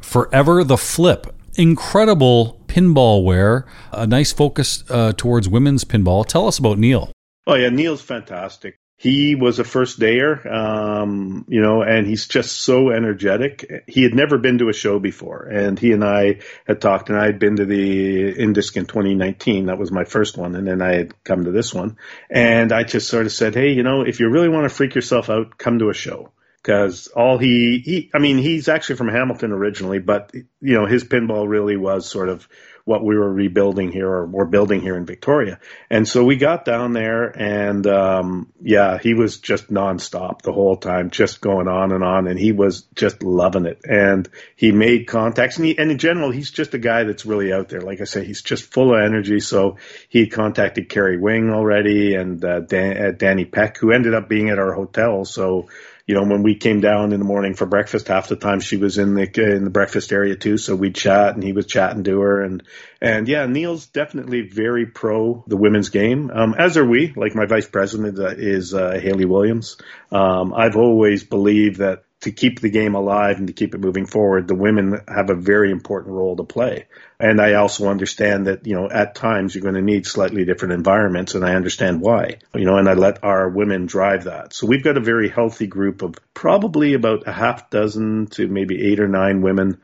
Forever 0.00 0.62
the 0.62 0.76
Flip. 0.76 1.26
Incredible 1.56 2.62
pinball 2.68 3.24
wear, 3.24 3.66
a 3.90 4.06
nice 4.06 4.32
focus 4.32 4.84
uh, 4.88 5.12
towards 5.16 5.48
women's 5.48 5.84
pinball. 5.84 6.24
Tell 6.24 6.46
us 6.46 6.60
about 6.60 6.78
Neil. 6.78 7.10
Oh 7.48 7.54
yeah, 7.54 7.70
Neil's 7.70 8.00
fantastic 8.00 8.78
he 9.00 9.36
was 9.36 9.60
a 9.60 9.64
first 9.64 10.00
dayer, 10.00 10.44
um, 10.44 11.44
you 11.48 11.60
know, 11.60 11.82
and 11.82 12.04
he's 12.04 12.26
just 12.26 12.60
so 12.60 12.90
energetic. 12.90 13.84
He 13.86 14.02
had 14.02 14.12
never 14.12 14.38
been 14.38 14.58
to 14.58 14.70
a 14.70 14.72
show 14.72 14.98
before, 14.98 15.44
and 15.44 15.78
he 15.78 15.92
and 15.92 16.02
I 16.04 16.40
had 16.66 16.80
talked, 16.80 17.08
and 17.08 17.16
I 17.16 17.26
had 17.26 17.38
been 17.38 17.56
to 17.56 17.64
the 17.64 18.34
Indisc 18.34 18.76
in 18.76 18.86
2019. 18.86 19.66
That 19.66 19.78
was 19.78 19.92
my 19.92 20.02
first 20.02 20.36
one, 20.36 20.56
and 20.56 20.66
then 20.66 20.82
I 20.82 20.94
had 20.94 21.22
come 21.22 21.44
to 21.44 21.52
this 21.52 21.72
one, 21.72 21.96
and 22.28 22.72
I 22.72 22.82
just 22.82 23.08
sort 23.08 23.26
of 23.26 23.32
said, 23.32 23.54
hey, 23.54 23.70
you 23.70 23.84
know, 23.84 24.02
if 24.02 24.18
you 24.18 24.28
really 24.30 24.48
want 24.48 24.64
to 24.64 24.74
freak 24.74 24.96
yourself 24.96 25.30
out, 25.30 25.56
come 25.56 25.78
to 25.78 25.90
a 25.90 25.94
show. 25.94 26.32
Because 26.60 27.06
all 27.06 27.38
he, 27.38 27.78
he, 27.78 28.10
I 28.12 28.18
mean, 28.18 28.36
he's 28.36 28.68
actually 28.68 28.96
from 28.96 29.08
Hamilton 29.08 29.52
originally, 29.52 30.00
but 30.00 30.32
you 30.34 30.74
know, 30.74 30.86
his 30.86 31.04
pinball 31.04 31.48
really 31.48 31.76
was 31.76 32.10
sort 32.10 32.28
of 32.28 32.48
what 32.88 33.04
we 33.04 33.18
were 33.18 33.30
rebuilding 33.30 33.92
here 33.92 34.08
or 34.08 34.24
we're 34.24 34.46
building 34.46 34.80
here 34.80 34.96
in 34.96 35.04
Victoria. 35.04 35.60
And 35.90 36.08
so 36.08 36.24
we 36.24 36.36
got 36.36 36.64
down 36.64 36.94
there 36.94 37.24
and, 37.28 37.86
um, 37.86 38.50
yeah, 38.62 38.96
he 38.96 39.12
was 39.12 39.40
just 39.40 39.70
nonstop 39.70 40.40
the 40.40 40.54
whole 40.54 40.78
time, 40.78 41.10
just 41.10 41.42
going 41.42 41.68
on 41.68 41.92
and 41.92 42.02
on. 42.02 42.26
And 42.26 42.38
he 42.38 42.52
was 42.52 42.86
just 42.94 43.22
loving 43.22 43.66
it. 43.66 43.82
And 43.84 44.26
he 44.56 44.72
made 44.72 45.06
contacts 45.06 45.58
and 45.58 45.66
he, 45.66 45.76
and 45.76 45.90
in 45.90 45.98
general, 45.98 46.30
he's 46.30 46.50
just 46.50 46.72
a 46.72 46.78
guy 46.78 47.04
that's 47.04 47.26
really 47.26 47.52
out 47.52 47.68
there. 47.68 47.82
Like 47.82 48.00
I 48.00 48.04
say, 48.04 48.24
he's 48.24 48.40
just 48.40 48.72
full 48.72 48.94
of 48.94 49.02
energy. 49.02 49.40
So 49.40 49.76
he 50.08 50.26
contacted 50.26 50.88
Kerry 50.88 51.18
Wing 51.18 51.50
already 51.50 52.14
and, 52.14 52.42
uh, 52.42 52.60
Dan, 52.60 52.96
uh, 52.96 53.10
Danny 53.10 53.44
Peck, 53.44 53.76
who 53.76 53.92
ended 53.92 54.14
up 54.14 54.30
being 54.30 54.48
at 54.48 54.58
our 54.58 54.72
hotel. 54.72 55.26
So, 55.26 55.68
you 56.08 56.14
know, 56.14 56.22
when 56.22 56.42
we 56.42 56.54
came 56.54 56.80
down 56.80 57.12
in 57.12 57.20
the 57.20 57.26
morning 57.26 57.52
for 57.52 57.66
breakfast, 57.66 58.08
half 58.08 58.28
the 58.28 58.36
time 58.36 58.60
she 58.60 58.78
was 58.78 58.96
in 58.96 59.14
the 59.14 59.30
in 59.34 59.64
the 59.64 59.70
breakfast 59.70 60.10
area 60.10 60.34
too. 60.36 60.56
So 60.56 60.74
we'd 60.74 60.94
chat, 60.94 61.34
and 61.34 61.42
he 61.42 61.52
was 61.52 61.66
chatting 61.66 62.02
to 62.04 62.20
her, 62.20 62.42
and 62.42 62.62
and 62.98 63.28
yeah, 63.28 63.44
Neil's 63.44 63.86
definitely 63.86 64.48
very 64.48 64.86
pro 64.86 65.44
the 65.46 65.58
women's 65.58 65.90
game, 65.90 66.30
um, 66.30 66.54
as 66.58 66.78
are 66.78 66.86
we. 66.86 67.12
Like 67.14 67.34
my 67.34 67.44
vice 67.44 67.68
president 67.68 68.18
uh, 68.18 68.28
is 68.28 68.72
uh, 68.72 68.98
Haley 68.98 69.26
Williams. 69.26 69.76
Um, 70.10 70.54
I've 70.54 70.76
always 70.76 71.24
believed 71.24 71.80
that 71.80 72.04
to 72.28 72.32
keep 72.32 72.60
the 72.60 72.68
game 72.68 72.94
alive 72.94 73.38
and 73.38 73.46
to 73.46 73.54
keep 73.54 73.74
it 73.74 73.80
moving 73.80 74.04
forward, 74.04 74.46
the 74.46 74.54
women 74.54 75.00
have 75.08 75.30
a 75.30 75.34
very 75.34 75.70
important 75.70 76.14
role 76.14 76.36
to 76.36 76.44
play. 76.44 76.86
And 77.18 77.40
I 77.40 77.54
also 77.54 77.88
understand 77.88 78.46
that, 78.46 78.66
you 78.66 78.74
know, 78.74 78.88
at 78.90 79.14
times 79.14 79.54
you're 79.54 79.62
going 79.62 79.76
to 79.76 79.82
need 79.82 80.06
slightly 80.06 80.44
different 80.44 80.74
environments 80.74 81.34
and 81.34 81.42
I 81.42 81.54
understand 81.54 82.02
why, 82.02 82.38
you 82.54 82.66
know, 82.66 82.76
and 82.76 82.86
I 82.86 82.92
let 82.92 83.24
our 83.24 83.48
women 83.48 83.86
drive 83.86 84.24
that. 84.24 84.52
So 84.52 84.66
we've 84.66 84.84
got 84.84 84.98
a 84.98 85.00
very 85.00 85.30
healthy 85.30 85.66
group 85.66 86.02
of 86.02 86.16
probably 86.34 86.92
about 86.92 87.26
a 87.26 87.32
half 87.32 87.70
dozen 87.70 88.26
to 88.32 88.46
maybe 88.46 88.92
eight 88.92 89.00
or 89.00 89.08
nine 89.08 89.40
women 89.40 89.80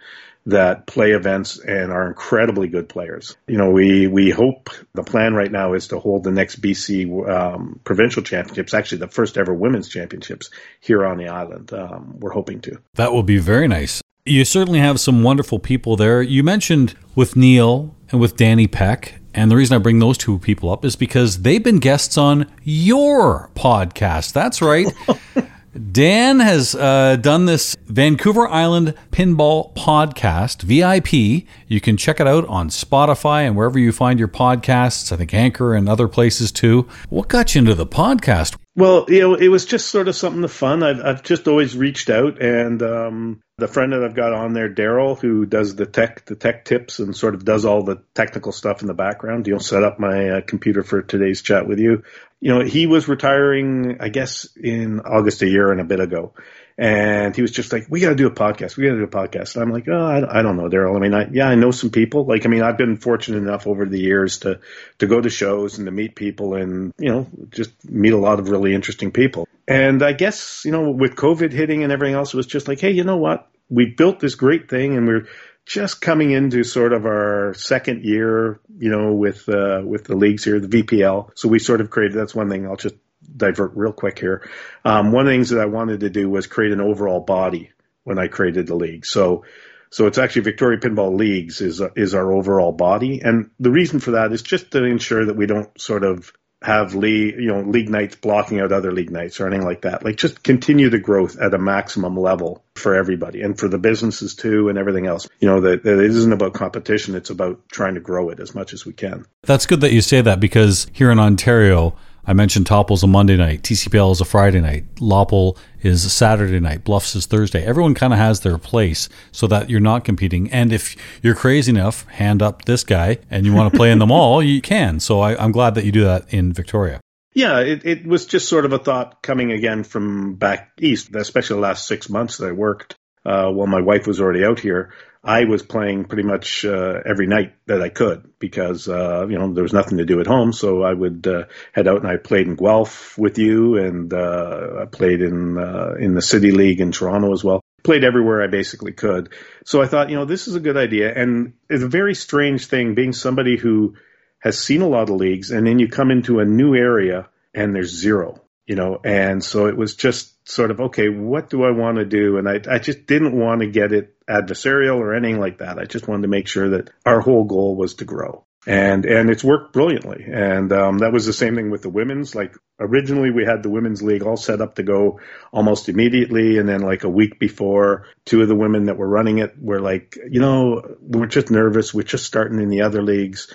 that 0.46 0.86
play 0.86 1.12
events 1.12 1.58
and 1.58 1.90
are 1.90 2.06
incredibly 2.06 2.68
good 2.68 2.88
players. 2.88 3.36
You 3.46 3.56
know, 3.56 3.70
we, 3.70 4.06
we 4.06 4.30
hope 4.30 4.70
the 4.92 5.02
plan 5.02 5.34
right 5.34 5.50
now 5.50 5.72
is 5.72 5.88
to 5.88 5.98
hold 5.98 6.24
the 6.24 6.30
next 6.30 6.60
BC 6.60 7.28
um, 7.28 7.80
provincial 7.84 8.22
championships, 8.22 8.74
actually 8.74 8.98
the 8.98 9.08
first 9.08 9.38
ever 9.38 9.54
women's 9.54 9.88
championships 9.88 10.50
here 10.80 11.06
on 11.06 11.16
the 11.16 11.28
island. 11.28 11.72
Um, 11.72 12.16
we're 12.18 12.32
hoping 12.32 12.60
to. 12.62 12.78
That 12.94 13.12
will 13.12 13.22
be 13.22 13.38
very 13.38 13.68
nice. 13.68 14.02
You 14.26 14.44
certainly 14.44 14.78
have 14.78 15.00
some 15.00 15.22
wonderful 15.22 15.58
people 15.58 15.96
there. 15.96 16.22
You 16.22 16.42
mentioned 16.42 16.94
with 17.14 17.36
Neil 17.36 17.94
and 18.10 18.20
with 18.20 18.36
Danny 18.36 18.66
Peck. 18.66 19.20
And 19.34 19.50
the 19.50 19.56
reason 19.56 19.74
I 19.74 19.78
bring 19.78 19.98
those 19.98 20.16
two 20.16 20.38
people 20.38 20.70
up 20.70 20.84
is 20.84 20.94
because 20.94 21.42
they've 21.42 21.62
been 21.62 21.78
guests 21.78 22.16
on 22.16 22.50
your 22.62 23.50
podcast. 23.54 24.32
That's 24.32 24.62
right. 24.62 24.86
Dan 25.90 26.38
has 26.38 26.76
uh, 26.76 27.16
done 27.16 27.46
this 27.46 27.76
Vancouver 27.86 28.46
Island 28.46 28.94
Pinball 29.10 29.74
Podcast, 29.74 30.62
VIP. 30.62 31.48
You 31.66 31.80
can 31.80 31.96
check 31.96 32.20
it 32.20 32.28
out 32.28 32.46
on 32.46 32.68
Spotify 32.68 33.42
and 33.42 33.56
wherever 33.56 33.78
you 33.78 33.90
find 33.90 34.18
your 34.18 34.28
podcasts. 34.28 35.10
I 35.10 35.16
think 35.16 35.34
Anchor 35.34 35.74
and 35.74 35.88
other 35.88 36.06
places 36.06 36.52
too. 36.52 36.88
What 37.08 37.28
got 37.28 37.54
you 37.54 37.60
into 37.60 37.74
the 37.74 37.86
podcast? 37.86 38.56
Well, 38.76 39.04
you 39.08 39.20
know, 39.20 39.34
it 39.34 39.48
was 39.48 39.64
just 39.64 39.88
sort 39.88 40.06
of 40.06 40.14
something 40.14 40.46
fun. 40.48 40.82
I've, 40.82 41.00
I've 41.00 41.22
just 41.22 41.48
always 41.48 41.76
reached 41.76 42.08
out, 42.08 42.40
and 42.40 42.82
um, 42.82 43.40
the 43.56 43.68
friend 43.68 43.92
that 43.92 44.02
I've 44.02 44.16
got 44.16 44.32
on 44.32 44.52
there, 44.52 44.68
Daryl, 44.68 45.18
who 45.18 45.46
does 45.46 45.76
the 45.76 45.86
tech, 45.86 46.24
the 46.24 46.34
tech 46.34 46.64
tips, 46.64 46.98
and 46.98 47.16
sort 47.16 47.34
of 47.34 47.44
does 47.44 47.64
all 47.64 47.84
the 47.84 48.02
technical 48.14 48.50
stuff 48.50 48.82
in 48.82 48.88
the 48.88 48.94
background. 48.94 49.46
You'll 49.46 49.60
set 49.60 49.84
up 49.84 50.00
my 50.00 50.28
uh, 50.30 50.40
computer 50.40 50.82
for 50.82 51.02
today's 51.02 51.40
chat 51.40 51.68
with 51.68 51.78
you. 51.78 52.02
You 52.40 52.52
know, 52.52 52.64
he 52.64 52.86
was 52.86 53.06
retiring, 53.06 53.98
I 54.00 54.08
guess, 54.08 54.48
in 54.56 55.00
August 55.00 55.42
a 55.42 55.48
year 55.48 55.70
and 55.70 55.80
a 55.80 55.84
bit 55.84 56.00
ago, 56.00 56.34
and 56.76 57.36
he 57.36 57.42
was 57.42 57.52
just 57.52 57.72
like, 57.72 57.86
"We 57.88 58.00
got 58.00 58.10
to 58.10 58.14
do 58.16 58.26
a 58.26 58.32
podcast. 58.32 58.76
We 58.76 58.84
got 58.84 58.94
to 58.94 58.98
do 58.98 59.04
a 59.04 59.06
podcast." 59.06 59.54
And 59.54 59.62
I'm 59.62 59.70
like, 59.70 59.86
"Oh, 59.88 60.04
I, 60.04 60.40
I 60.40 60.42
don't 60.42 60.56
know, 60.56 60.68
Daryl. 60.68 60.96
I 60.96 60.98
mean, 60.98 61.14
I, 61.14 61.28
yeah, 61.30 61.48
I 61.48 61.54
know 61.54 61.70
some 61.70 61.90
people. 61.90 62.24
Like, 62.24 62.46
I 62.46 62.48
mean, 62.48 62.62
I've 62.62 62.76
been 62.76 62.96
fortunate 62.96 63.38
enough 63.38 63.66
over 63.66 63.86
the 63.86 64.00
years 64.00 64.38
to 64.38 64.60
to 64.98 65.06
go 65.06 65.20
to 65.20 65.30
shows 65.30 65.78
and 65.78 65.86
to 65.86 65.92
meet 65.92 66.16
people, 66.16 66.54
and 66.54 66.92
you 66.98 67.10
know, 67.10 67.26
just 67.50 67.70
meet 67.88 68.12
a 68.12 68.18
lot 68.18 68.40
of 68.40 68.48
really 68.48 68.74
interesting 68.74 69.12
people. 69.12 69.46
And 69.68 70.02
I 70.02 70.12
guess 70.12 70.62
you 70.64 70.72
know, 70.72 70.90
with 70.90 71.14
COVID 71.14 71.52
hitting 71.52 71.84
and 71.84 71.92
everything 71.92 72.16
else, 72.16 72.34
it 72.34 72.36
was 72.36 72.46
just 72.46 72.66
like, 72.66 72.80
hey, 72.80 72.90
you 72.90 73.04
know 73.04 73.18
what? 73.18 73.48
We 73.70 73.86
built 73.86 74.18
this 74.18 74.34
great 74.34 74.68
thing, 74.68 74.96
and 74.96 75.06
we're 75.06 75.28
just 75.66 76.00
coming 76.00 76.32
into 76.32 76.64
sort 76.64 76.92
of 76.92 77.06
our 77.06 77.54
second 77.54 78.04
year, 78.04 78.60
you 78.78 78.90
know, 78.90 79.12
with 79.12 79.48
uh, 79.48 79.80
with 79.84 80.04
the 80.04 80.16
leagues 80.16 80.44
here, 80.44 80.58
the 80.58 80.82
VPL. 80.82 81.30
So 81.36 81.48
we 81.48 81.58
sort 81.58 81.80
of 81.80 81.90
created. 81.90 82.18
That's 82.18 82.34
one 82.34 82.50
thing. 82.50 82.66
I'll 82.66 82.76
just 82.76 82.96
divert 83.36 83.72
real 83.74 83.92
quick 83.92 84.18
here. 84.18 84.48
Um, 84.84 85.12
one 85.12 85.22
of 85.22 85.26
the 85.26 85.32
things 85.32 85.50
that 85.50 85.60
I 85.60 85.66
wanted 85.66 86.00
to 86.00 86.10
do 86.10 86.28
was 86.28 86.46
create 86.46 86.72
an 86.72 86.80
overall 86.80 87.20
body 87.20 87.70
when 88.04 88.18
I 88.18 88.28
created 88.28 88.66
the 88.66 88.76
league. 88.76 89.06
So, 89.06 89.44
so 89.90 90.06
it's 90.06 90.18
actually 90.18 90.42
Victoria 90.42 90.78
Pinball 90.78 91.16
Leagues 91.16 91.60
is 91.60 91.80
is 91.96 92.14
our 92.14 92.32
overall 92.32 92.72
body, 92.72 93.20
and 93.22 93.50
the 93.60 93.70
reason 93.70 94.00
for 94.00 94.12
that 94.12 94.32
is 94.32 94.42
just 94.42 94.72
to 94.72 94.84
ensure 94.84 95.24
that 95.26 95.36
we 95.36 95.46
don't 95.46 95.80
sort 95.80 96.04
of 96.04 96.32
have 96.64 96.94
league, 96.94 97.34
you 97.38 97.48
know, 97.48 97.60
league 97.60 97.90
nights 97.90 98.16
blocking 98.16 98.58
out 98.58 98.72
other 98.72 98.90
league 98.90 99.10
nights 99.10 99.38
or 99.38 99.46
anything 99.46 99.66
like 99.66 99.82
that. 99.82 100.04
Like 100.04 100.16
just 100.16 100.42
continue 100.42 100.88
the 100.88 100.98
growth 100.98 101.38
at 101.38 101.52
a 101.54 101.58
maximum 101.58 102.16
level 102.16 102.64
for 102.74 102.94
everybody 102.94 103.42
and 103.42 103.58
for 103.58 103.68
the 103.68 103.78
businesses 103.78 104.34
too 104.34 104.68
and 104.68 104.78
everything 104.78 105.06
else. 105.06 105.28
You 105.40 105.48
know, 105.48 105.60
that, 105.60 105.84
that 105.84 105.98
it 105.98 106.10
isn't 106.10 106.32
about 106.32 106.54
competition. 106.54 107.14
It's 107.14 107.30
about 107.30 107.68
trying 107.68 107.94
to 107.94 108.00
grow 108.00 108.30
it 108.30 108.40
as 108.40 108.54
much 108.54 108.72
as 108.72 108.86
we 108.86 108.94
can. 108.94 109.26
That's 109.42 109.66
good 109.66 109.82
that 109.82 109.92
you 109.92 110.00
say 110.00 110.22
that 110.22 110.40
because 110.40 110.86
here 110.92 111.10
in 111.10 111.18
Ontario, 111.18 111.94
I 112.26 112.32
mentioned 112.32 112.66
Topple's 112.66 113.02
a 113.02 113.06
Monday 113.06 113.36
night, 113.36 113.62
TCPL 113.62 114.12
is 114.12 114.20
a 114.20 114.24
Friday 114.24 114.60
night, 114.60 114.86
Lopple 114.96 115.58
is 115.82 116.04
a 116.04 116.10
Saturday 116.10 116.58
night, 116.58 116.82
Bluffs 116.82 117.14
is 117.14 117.26
Thursday. 117.26 117.62
Everyone 117.64 117.94
kind 117.94 118.14
of 118.14 118.18
has 118.18 118.40
their 118.40 118.56
place 118.56 119.10
so 119.30 119.46
that 119.48 119.68
you're 119.68 119.80
not 119.80 120.04
competing. 120.04 120.50
And 120.50 120.72
if 120.72 120.96
you're 121.22 121.34
crazy 121.34 121.70
enough, 121.70 122.06
hand 122.08 122.40
up 122.40 122.64
this 122.64 122.82
guy 122.82 123.18
and 123.30 123.44
you 123.44 123.52
want 123.52 123.72
to 123.72 123.76
play 123.76 123.90
in 123.90 123.98
them 123.98 124.10
all, 124.10 124.42
you 124.42 124.62
can. 124.62 125.00
So 125.00 125.20
I, 125.20 125.36
I'm 125.42 125.52
glad 125.52 125.74
that 125.74 125.84
you 125.84 125.92
do 125.92 126.04
that 126.04 126.32
in 126.32 126.52
Victoria. 126.52 127.00
Yeah, 127.34 127.60
it, 127.60 127.84
it 127.84 128.06
was 128.06 128.26
just 128.26 128.48
sort 128.48 128.64
of 128.64 128.72
a 128.72 128.78
thought 128.78 129.20
coming 129.22 129.52
again 129.52 129.84
from 129.84 130.36
back 130.36 130.70
east, 130.80 131.14
especially 131.14 131.56
the 131.56 131.62
last 131.62 131.86
six 131.86 132.08
months 132.08 132.38
that 132.38 132.48
I 132.48 132.52
worked 132.52 132.94
uh, 133.26 133.50
while 133.50 133.66
my 133.66 133.80
wife 133.80 134.06
was 134.06 134.20
already 134.20 134.44
out 134.44 134.60
here. 134.60 134.92
I 135.24 135.44
was 135.44 135.62
playing 135.62 136.04
pretty 136.04 136.24
much 136.24 136.66
uh, 136.66 137.00
every 137.06 137.26
night 137.26 137.54
that 137.66 137.80
I 137.80 137.88
could 137.88 138.38
because 138.38 138.88
uh, 138.88 139.26
you 139.26 139.38
know 139.38 139.52
there 139.54 139.62
was 139.62 139.72
nothing 139.72 139.98
to 139.98 140.04
do 140.04 140.20
at 140.20 140.26
home. 140.26 140.52
So 140.52 140.82
I 140.82 140.92
would 140.92 141.26
uh, 141.26 141.44
head 141.72 141.88
out 141.88 142.02
and 142.02 142.06
I 142.06 142.18
played 142.18 142.46
in 142.46 142.56
Guelph 142.56 143.16
with 143.16 143.38
you, 143.38 143.78
and 143.78 144.12
uh, 144.12 144.82
I 144.82 144.84
played 144.84 145.22
in 145.22 145.56
uh, 145.56 145.94
in 145.98 146.14
the 146.14 146.22
City 146.22 146.50
League 146.50 146.80
in 146.80 146.92
Toronto 146.92 147.32
as 147.32 147.42
well. 147.42 147.62
Played 147.82 148.04
everywhere 148.04 148.42
I 148.42 148.48
basically 148.48 148.92
could. 148.92 149.32
So 149.64 149.80
I 149.80 149.86
thought, 149.86 150.10
you 150.10 150.16
know, 150.16 150.24
this 150.24 150.46
is 150.46 150.56
a 150.56 150.60
good 150.60 150.76
idea, 150.76 151.12
and 151.14 151.54
it's 151.70 151.82
a 151.82 151.88
very 151.88 152.14
strange 152.14 152.66
thing 152.66 152.94
being 152.94 153.12
somebody 153.12 153.56
who 153.56 153.96
has 154.40 154.58
seen 154.58 154.82
a 154.82 154.88
lot 154.88 155.08
of 155.08 155.16
leagues, 155.16 155.50
and 155.50 155.66
then 155.66 155.78
you 155.78 155.88
come 155.88 156.10
into 156.10 156.38
a 156.40 156.44
new 156.44 156.74
area 156.74 157.28
and 157.54 157.74
there's 157.74 157.90
zero, 157.90 158.42
you 158.66 158.76
know, 158.76 158.98
and 159.04 159.44
so 159.44 159.66
it 159.66 159.76
was 159.76 159.94
just 159.94 160.48
sort 160.48 160.70
of 160.70 160.80
okay, 160.80 161.08
what 161.08 161.50
do 161.50 161.64
I 161.64 161.70
want 161.70 161.98
to 161.98 162.04
do? 162.04 162.38
And 162.38 162.48
I 162.48 162.60
I 162.68 162.78
just 162.78 163.06
didn't 163.06 163.38
want 163.38 163.60
to 163.60 163.66
get 163.66 163.92
it 163.92 164.14
adversarial 164.26 164.96
or 164.96 165.14
anything 165.14 165.38
like 165.38 165.58
that. 165.58 165.78
I 165.78 165.84
just 165.84 166.08
wanted 166.08 166.22
to 166.22 166.28
make 166.28 166.48
sure 166.48 166.70
that 166.70 166.90
our 167.04 167.20
whole 167.20 167.44
goal 167.44 167.76
was 167.76 167.94
to 167.96 168.04
grow. 168.04 168.44
And 168.66 169.04
and 169.04 169.28
it's 169.28 169.44
worked 169.44 169.74
brilliantly. 169.74 170.24
And 170.32 170.72
um, 170.72 170.98
that 170.98 171.12
was 171.12 171.26
the 171.26 171.34
same 171.34 171.54
thing 171.54 171.70
with 171.70 171.82
the 171.82 171.90
women's. 171.90 172.34
Like 172.34 172.56
originally, 172.80 173.30
we 173.30 173.44
had 173.44 173.62
the 173.62 173.68
women's 173.68 174.02
league 174.02 174.22
all 174.22 174.38
set 174.38 174.62
up 174.62 174.76
to 174.76 174.82
go 174.82 175.20
almost 175.52 175.90
immediately, 175.90 176.56
and 176.56 176.66
then 176.66 176.80
like 176.80 177.04
a 177.04 177.10
week 177.10 177.38
before, 177.38 178.06
two 178.24 178.40
of 178.40 178.48
the 178.48 178.54
women 178.54 178.84
that 178.84 178.96
were 178.96 179.08
running 179.08 179.38
it 179.38 179.52
were 179.60 179.80
like, 179.80 180.16
you 180.30 180.40
know, 180.40 180.96
we're 181.02 181.26
just 181.26 181.50
nervous. 181.50 181.92
We're 181.92 182.04
just 182.04 182.24
starting 182.24 182.58
in 182.58 182.70
the 182.70 182.80
other 182.80 183.02
leagues 183.02 183.52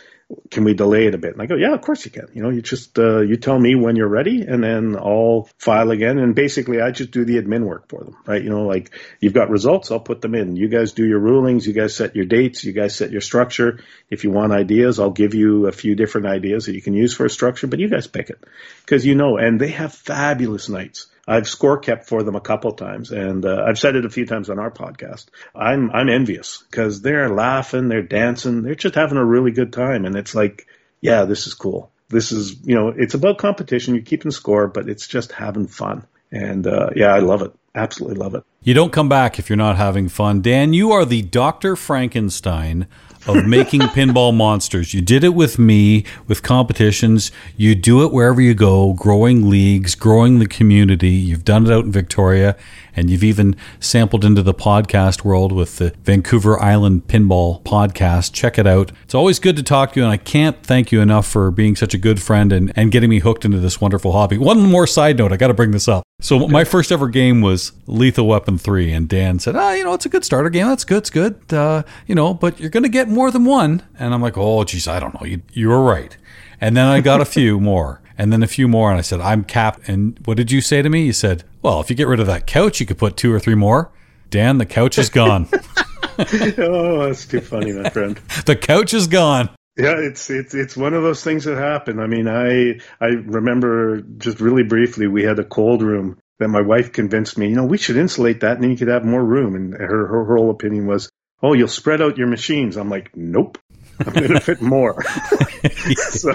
can 0.52 0.64
we 0.64 0.74
delay 0.74 1.08
it 1.08 1.16
a 1.16 1.18
bit? 1.18 1.34
And 1.34 1.42
I 1.42 1.48
go, 1.48 1.56
yeah, 1.56 1.74
of 1.74 1.82
course 1.82 2.06
you 2.06 2.12
can. 2.12 2.28
You 2.34 2.44
know, 2.44 2.50
you 2.50 2.62
just 2.62 2.98
uh, 3.00 3.22
you 3.22 3.36
tell 3.38 3.58
me 3.58 3.76
when 3.76 3.96
you're 3.96 4.10
ready, 4.10 4.42
and 4.42 4.64
then 4.64 4.96
I'll 4.96 5.50
file 5.58 5.90
again. 5.90 6.20
And 6.20 6.36
basically, 6.36 6.82
I 6.82 6.92
just 6.92 7.12
do 7.12 7.26
the 7.26 7.42
admin 7.42 7.66
work 7.66 7.88
for 7.90 8.04
them, 8.04 8.16
right? 8.28 8.42
You 8.42 8.50
know, 8.50 8.64
like 8.64 8.92
you've 9.20 9.34
got 9.34 9.50
results, 9.50 9.92
I'll 9.92 10.00
put 10.00 10.22
them 10.22 10.36
in. 10.36 10.56
You 10.56 10.68
guys 10.68 10.92
do 10.92 11.06
your 11.06 11.20
rulings, 11.20 11.66
you 11.66 11.74
guys 11.74 11.96
set 11.96 12.16
your 12.16 12.26
dates, 12.26 12.64
you 12.64 12.74
guys 12.74 12.96
set 12.96 13.12
your 13.12 13.22
structure. 13.22 13.80
If 14.10 14.24
you 14.24 14.32
want 14.32 14.54
ideas, 14.54 15.00
I'll 15.00 15.10
give 15.10 15.34
you 15.34 15.68
a 15.68 15.72
few 15.72 15.96
different 15.96 16.28
ideas 16.28 16.66
that 16.66 16.76
you 16.76 16.82
can 16.82 16.94
use 16.94 17.14
for 17.14 17.26
a 17.26 17.30
structure, 17.30 17.68
but 17.68 17.80
you 17.80 17.90
guys 17.90 18.08
pick 18.08 18.30
it 18.30 18.44
because 18.82 19.06
you 19.06 19.16
know. 19.16 19.38
And 19.38 19.60
they 19.60 19.70
have 19.70 19.94
fabulous 19.94 20.70
nights. 20.70 21.08
I've 21.30 21.48
score 21.48 21.78
kept 21.78 22.08
for 22.08 22.24
them 22.24 22.36
a 22.36 22.42
couple 22.42 22.72
times, 22.72 23.12
and 23.12 23.46
uh, 23.46 23.64
I've 23.68 23.78
said 23.78 23.96
it 23.96 24.04
a 24.04 24.10
few 24.10 24.26
times 24.26 24.50
on 24.50 24.58
our 24.58 24.72
podcast. 24.72 25.28
I'm 25.56 25.92
I'm 25.92 26.10
envious 26.10 26.64
because 26.70 27.02
they're 27.02 27.30
laughing, 27.30 27.88
they're 27.88 28.02
dancing, 28.02 28.64
they're 28.64 28.74
just 28.74 28.96
having 28.96 29.20
a 29.20 29.24
really 29.24 29.52
good 29.52 29.72
time, 29.72 30.06
and 30.06 30.16
it's 30.16 30.34
like, 30.34 30.66
yeah, 31.02 31.26
this 31.26 31.46
is 31.46 31.54
cool. 31.54 31.92
This 32.10 32.32
is 32.32 32.60
you 32.66 32.74
know, 32.74 32.90
it's 32.90 33.14
about 33.14 33.38
competition. 33.38 33.94
You're 33.94 34.04
keeping 34.04 34.32
score, 34.32 34.68
but 34.68 34.90
it's 34.90 35.08
just 35.08 35.32
having 35.32 35.68
fun, 35.68 36.08
and 36.32 36.66
uh, 36.66 36.90
yeah, 36.96 37.14
I 37.14 37.20
love 37.20 37.44
it. 37.44 37.54
Absolutely 37.76 38.18
love 38.18 38.34
it. 38.34 38.44
You 38.64 38.74
don't 38.74 38.92
come 38.92 39.08
back 39.08 39.38
if 39.38 39.50
you're 39.50 39.56
not 39.58 39.78
having 39.78 40.10
fun, 40.10 40.42
Dan. 40.42 40.74
You 40.74 40.92
are 40.94 41.06
the 41.06 41.22
Doctor 41.22 41.76
Frankenstein 41.76 42.88
of 43.28 43.46
making 43.46 43.82
pinball 43.96 44.34
monsters. 44.36 44.94
You 44.94 45.02
did 45.02 45.24
it 45.24 45.34
with 45.34 45.60
me 45.60 46.06
with 46.28 46.44
competitions. 46.44 47.32
You 47.58 47.76
do 47.76 48.04
it 48.04 48.12
wherever 48.12 48.42
you 48.42 48.54
go, 48.54 48.94
growing 48.94 49.50
leagues, 49.50 49.96
growing 49.96 50.40
the 50.40 50.48
community. 50.48 51.10
You've 51.10 51.46
done 51.46 51.66
it 51.66 51.72
out 51.72 51.86
in 51.86 51.92
Victoria, 51.92 52.56
and 52.96 53.10
you've 53.10 53.24
even 53.24 53.56
sampled 53.80 54.26
into 54.26 54.42
the 54.42 54.54
podcast 54.54 55.24
world 55.24 55.52
with 55.52 55.78
the 55.78 55.94
Vancouver 56.04 56.60
Island 56.62 57.08
Pinball 57.08 57.62
podcast. 57.64 58.34
Check 58.34 58.58
it 58.58 58.68
out. 58.68 58.92
It's 59.04 59.16
always 59.16 59.40
good 59.40 59.56
to 59.58 59.64
talk 59.64 59.94
to 59.94 60.00
you, 60.00 60.04
and 60.04 60.12
I 60.12 60.18
can't 60.18 60.62
thank 60.64 60.92
you 60.92 61.02
enough 61.02 61.28
for 61.28 61.52
being 61.52 61.76
such 61.76 61.94
a 61.94 61.98
good 61.98 62.22
friend 62.22 62.52
and, 62.52 62.72
and 62.76 62.92
getting 62.92 63.10
me 63.10 63.20
hooked 63.20 63.46
into 63.46 63.60
this 63.60 63.82
wonderful 63.82 64.12
hobby. 64.12 64.38
One 64.38 64.62
more 64.62 64.88
side 64.88 65.18
note, 65.18 65.32
I 65.32 65.38
got 65.38 65.48
to 65.48 65.54
bring 65.54 65.72
this 65.72 65.88
up. 65.88 66.04
So 66.22 66.48
my 66.48 66.66
first 66.66 66.92
ever 66.92 67.08
game 67.08 67.40
was 67.42 67.72
Lethal 67.88 68.28
Weapon 68.28 68.58
3, 68.58 68.92
and 68.92 69.08
Dan 69.08 69.40
said, 69.40 69.56
ah, 69.56 69.72
you 69.72 69.86
know, 69.86 69.94
it's 69.94 70.06
a 70.06 70.10
good 70.10 70.26
starter 70.26 70.50
game. 70.50 70.68
That's 70.68 70.84
good. 70.84 70.98
It's 70.98 71.10
good. 71.10 71.42
Uh, 71.54 71.84
you 72.08 72.16
know, 72.16 72.34
but 72.34 72.60
you're 72.60 72.70
going 72.70 72.84
to 72.84 72.90
get 72.90 73.08
more 73.08 73.32
than 73.32 73.46
one. 73.46 73.84
And 73.98 74.14
I'm 74.14 74.22
like, 74.22 74.38
oh, 74.38 74.64
geez, 74.66 74.88
I 74.88 75.00
don't 75.00 75.14
know. 75.20 75.26
You, 75.26 75.42
you 75.54 75.70
were 75.70 75.82
right. 75.82 76.18
And 76.60 76.76
then 76.76 76.88
I 76.88 77.00
got 77.00 77.22
a 77.22 77.26
few 77.26 77.60
more 77.62 78.02
and 78.18 78.34
then 78.34 78.44
a 78.44 78.48
few 78.48 78.68
more. 78.68 78.90
And 78.92 79.00
I 79.00 79.02
said, 79.02 79.22
I'm 79.22 79.46
capped. 79.46 79.88
And 79.88 80.20
what 80.26 80.36
did 80.36 80.52
you 80.52 80.60
say 80.60 80.82
to 80.82 80.90
me? 80.90 81.06
You 81.06 81.14
said, 81.14 81.46
well, 81.62 81.80
if 81.80 81.90
you 81.90 81.96
get 81.96 82.08
rid 82.08 82.20
of 82.20 82.28
that 82.28 82.46
couch, 82.46 82.82
you 82.82 82.86
could 82.86 82.98
put 82.98 83.16
two 83.16 83.34
or 83.34 83.40
three 83.40 83.56
more. 83.56 83.90
Dan, 84.30 84.58
the 84.58 84.66
couch 84.66 84.98
is 84.98 85.10
gone. 85.10 85.48
oh, 86.20 87.08
that's 87.08 87.26
too 87.26 87.40
funny, 87.40 87.72
my 87.72 87.90
friend. 87.90 88.18
the 88.46 88.58
couch 88.58 88.94
is 88.94 89.08
gone. 89.08 89.50
Yeah, 89.80 89.96
it's 89.98 90.30
it's 90.30 90.54
it's 90.54 90.76
one 90.76 90.94
of 90.94 91.04
those 91.04 91.24
things 91.24 91.46
that 91.46 91.58
happen. 91.58 92.00
I 92.00 92.08
mean, 92.08 92.28
I 92.28 92.80
I 93.00 93.08
remember 93.08 94.02
just 94.02 94.42
really 94.42 94.64
briefly 94.64 95.08
we 95.08 95.24
had 95.24 95.40
a 95.40 95.46
cold 95.46 95.82
room 95.82 96.18
that 96.40 96.50
my 96.50 96.62
wife 96.62 96.92
convinced 96.92 97.38
me, 97.38 97.50
you 97.50 97.56
know, 97.56 97.66
we 97.66 97.78
should 97.78 97.98
insulate 97.98 98.42
that 98.42 98.56
and 98.56 98.64
then 98.64 98.72
you 98.72 98.78
could 98.78 98.88
have 98.88 99.06
more 99.06 99.24
room. 99.24 99.56
And 99.56 99.74
her 99.74 100.08
her, 100.08 100.26
her 100.26 100.38
whole 100.38 100.52
opinion 100.52 100.86
was, 100.86 101.10
oh, 101.42 101.54
you'll 101.54 101.68
spread 101.68 102.02
out 102.02 102.18
your 102.18 102.28
machines. 102.28 102.78
I'm 102.78 102.90
like, 102.90 103.16
nope, 103.16 103.58
I'm 104.06 104.14
going 104.14 104.30
to 104.34 104.40
fit 104.40 104.62
more. 104.62 105.02
so 106.12 106.32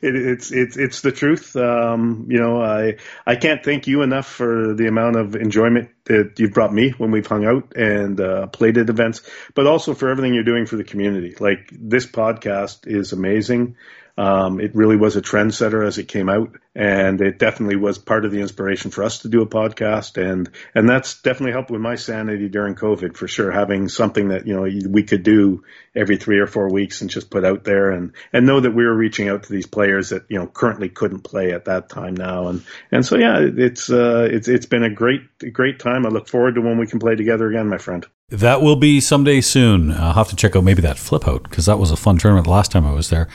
it, 0.00 0.14
it's 0.14 0.52
it's 0.52 0.76
it's 0.76 1.00
the 1.00 1.12
truth. 1.12 1.56
Um, 1.56 2.26
you 2.30 2.38
know, 2.38 2.62
I 2.62 2.96
I 3.26 3.36
can't 3.36 3.64
thank 3.64 3.86
you 3.86 4.02
enough 4.02 4.26
for 4.26 4.74
the 4.74 4.86
amount 4.86 5.16
of 5.16 5.34
enjoyment 5.34 5.90
you've 6.08 6.52
brought 6.52 6.72
me 6.72 6.90
when 6.90 7.10
we've 7.10 7.26
hung 7.26 7.44
out 7.44 7.76
and 7.76 8.20
uh, 8.20 8.46
played 8.48 8.78
at 8.78 8.88
events, 8.88 9.22
but 9.54 9.66
also 9.66 9.94
for 9.94 10.08
everything 10.08 10.34
you're 10.34 10.44
doing 10.44 10.66
for 10.66 10.76
the 10.76 10.84
community. 10.84 11.34
Like 11.38 11.70
this 11.72 12.06
podcast 12.06 12.86
is 12.86 13.12
amazing. 13.12 13.76
Um, 14.18 14.58
it 14.58 14.74
really 14.74 14.96
was 14.96 15.14
a 15.14 15.22
trendsetter 15.22 15.86
as 15.86 15.98
it 15.98 16.08
came 16.08 16.28
out, 16.28 16.58
and 16.74 17.20
it 17.20 17.38
definitely 17.38 17.76
was 17.76 17.98
part 17.98 18.24
of 18.24 18.32
the 18.32 18.40
inspiration 18.40 18.90
for 18.90 19.04
us 19.04 19.20
to 19.20 19.28
do 19.28 19.42
a 19.42 19.46
podcast, 19.46 20.20
and 20.20 20.50
and 20.74 20.88
that's 20.88 21.22
definitely 21.22 21.52
helped 21.52 21.70
with 21.70 21.80
my 21.80 21.94
sanity 21.94 22.48
during 22.48 22.74
COVID 22.74 23.16
for 23.16 23.28
sure. 23.28 23.52
Having 23.52 23.90
something 23.90 24.30
that 24.30 24.44
you 24.44 24.56
know 24.56 24.62
we 24.90 25.04
could 25.04 25.22
do 25.22 25.62
every 25.94 26.16
three 26.16 26.40
or 26.40 26.48
four 26.48 26.68
weeks 26.68 27.00
and 27.00 27.08
just 27.08 27.30
put 27.30 27.44
out 27.44 27.62
there, 27.62 27.92
and 27.92 28.12
and 28.32 28.44
know 28.44 28.58
that 28.58 28.74
we 28.74 28.84
were 28.84 28.96
reaching 28.96 29.28
out 29.28 29.44
to 29.44 29.52
these 29.52 29.68
players 29.68 30.08
that 30.08 30.24
you 30.28 30.36
know 30.36 30.48
currently 30.48 30.88
couldn't 30.88 31.20
play 31.20 31.52
at 31.52 31.66
that 31.66 31.88
time 31.88 32.14
now, 32.14 32.48
and 32.48 32.64
and 32.90 33.06
so 33.06 33.16
yeah, 33.16 33.38
it's 33.38 33.88
uh, 33.88 34.26
it's 34.28 34.48
it's 34.48 34.66
been 34.66 34.82
a 34.82 34.92
great 34.92 35.20
great 35.52 35.78
time. 35.78 35.97
I 36.06 36.10
look 36.10 36.28
forward 36.28 36.54
to 36.56 36.60
when 36.60 36.78
we 36.78 36.86
can 36.86 36.98
play 36.98 37.14
together 37.16 37.48
again, 37.48 37.68
my 37.68 37.78
friend. 37.78 38.06
That 38.30 38.62
will 38.62 38.76
be 38.76 39.00
someday 39.00 39.40
soon. 39.40 39.92
I'll 39.92 40.14
have 40.14 40.28
to 40.28 40.36
check 40.36 40.54
out 40.56 40.64
maybe 40.64 40.82
that 40.82 40.98
flip 40.98 41.26
out 41.26 41.44
because 41.44 41.66
that 41.66 41.78
was 41.78 41.90
a 41.90 41.96
fun 41.96 42.18
tournament 42.18 42.44
the 42.44 42.52
last 42.52 42.70
time 42.70 42.86
I 42.86 42.92
was 42.92 43.10
there. 43.10 43.28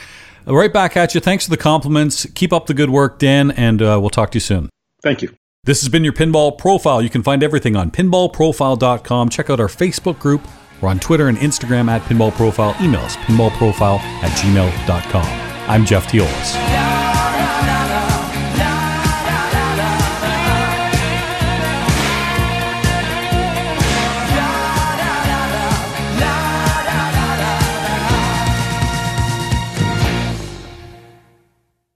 Right 0.45 0.73
back 0.73 0.97
at 0.97 1.15
you. 1.15 1.21
Thanks 1.21 1.45
for 1.45 1.52
the 1.52 1.58
compliments. 1.58 2.26
Keep 2.36 2.52
up 2.52 2.67
the 2.67 2.73
good 2.73 2.89
work, 2.89 3.17
Dan, 3.17 3.52
and 3.52 3.82
uh, 3.82 3.97
we'll 4.02 4.10
talk 4.10 4.32
to 4.32 4.36
you 4.36 4.41
soon. 4.41 4.69
Thank 5.02 5.21
you. 5.21 5.34
This 5.65 5.82
has 5.82 5.89
been 5.89 6.04
your 6.04 6.13
Pinball 6.13 6.58
Profile. 6.58 7.02
You 7.02 7.10
can 7.10 7.23
find 7.23 7.41
everything 7.41 7.78
on 7.78 7.89
pinballprofile.com. 7.91 9.30
Check 9.30 9.49
out 9.49 9.62
our 9.62 9.67
Facebook 9.67 10.19
group. 10.19 10.45
We're 10.82 10.89
on 10.89 10.99
Twitter 10.99 11.30
and 11.30 11.38
Instagram 11.38 11.88
at 11.88 12.02
Pinball 12.02 12.34
Profile. 12.34 12.76
Email 12.82 13.02
us 13.02 13.15
pinballprofile 13.15 13.99
at 13.99 14.32
gmail.com. 14.32 15.26
I'm 15.69 15.86
Jeff 15.86 16.08
Teolis. 16.08 16.92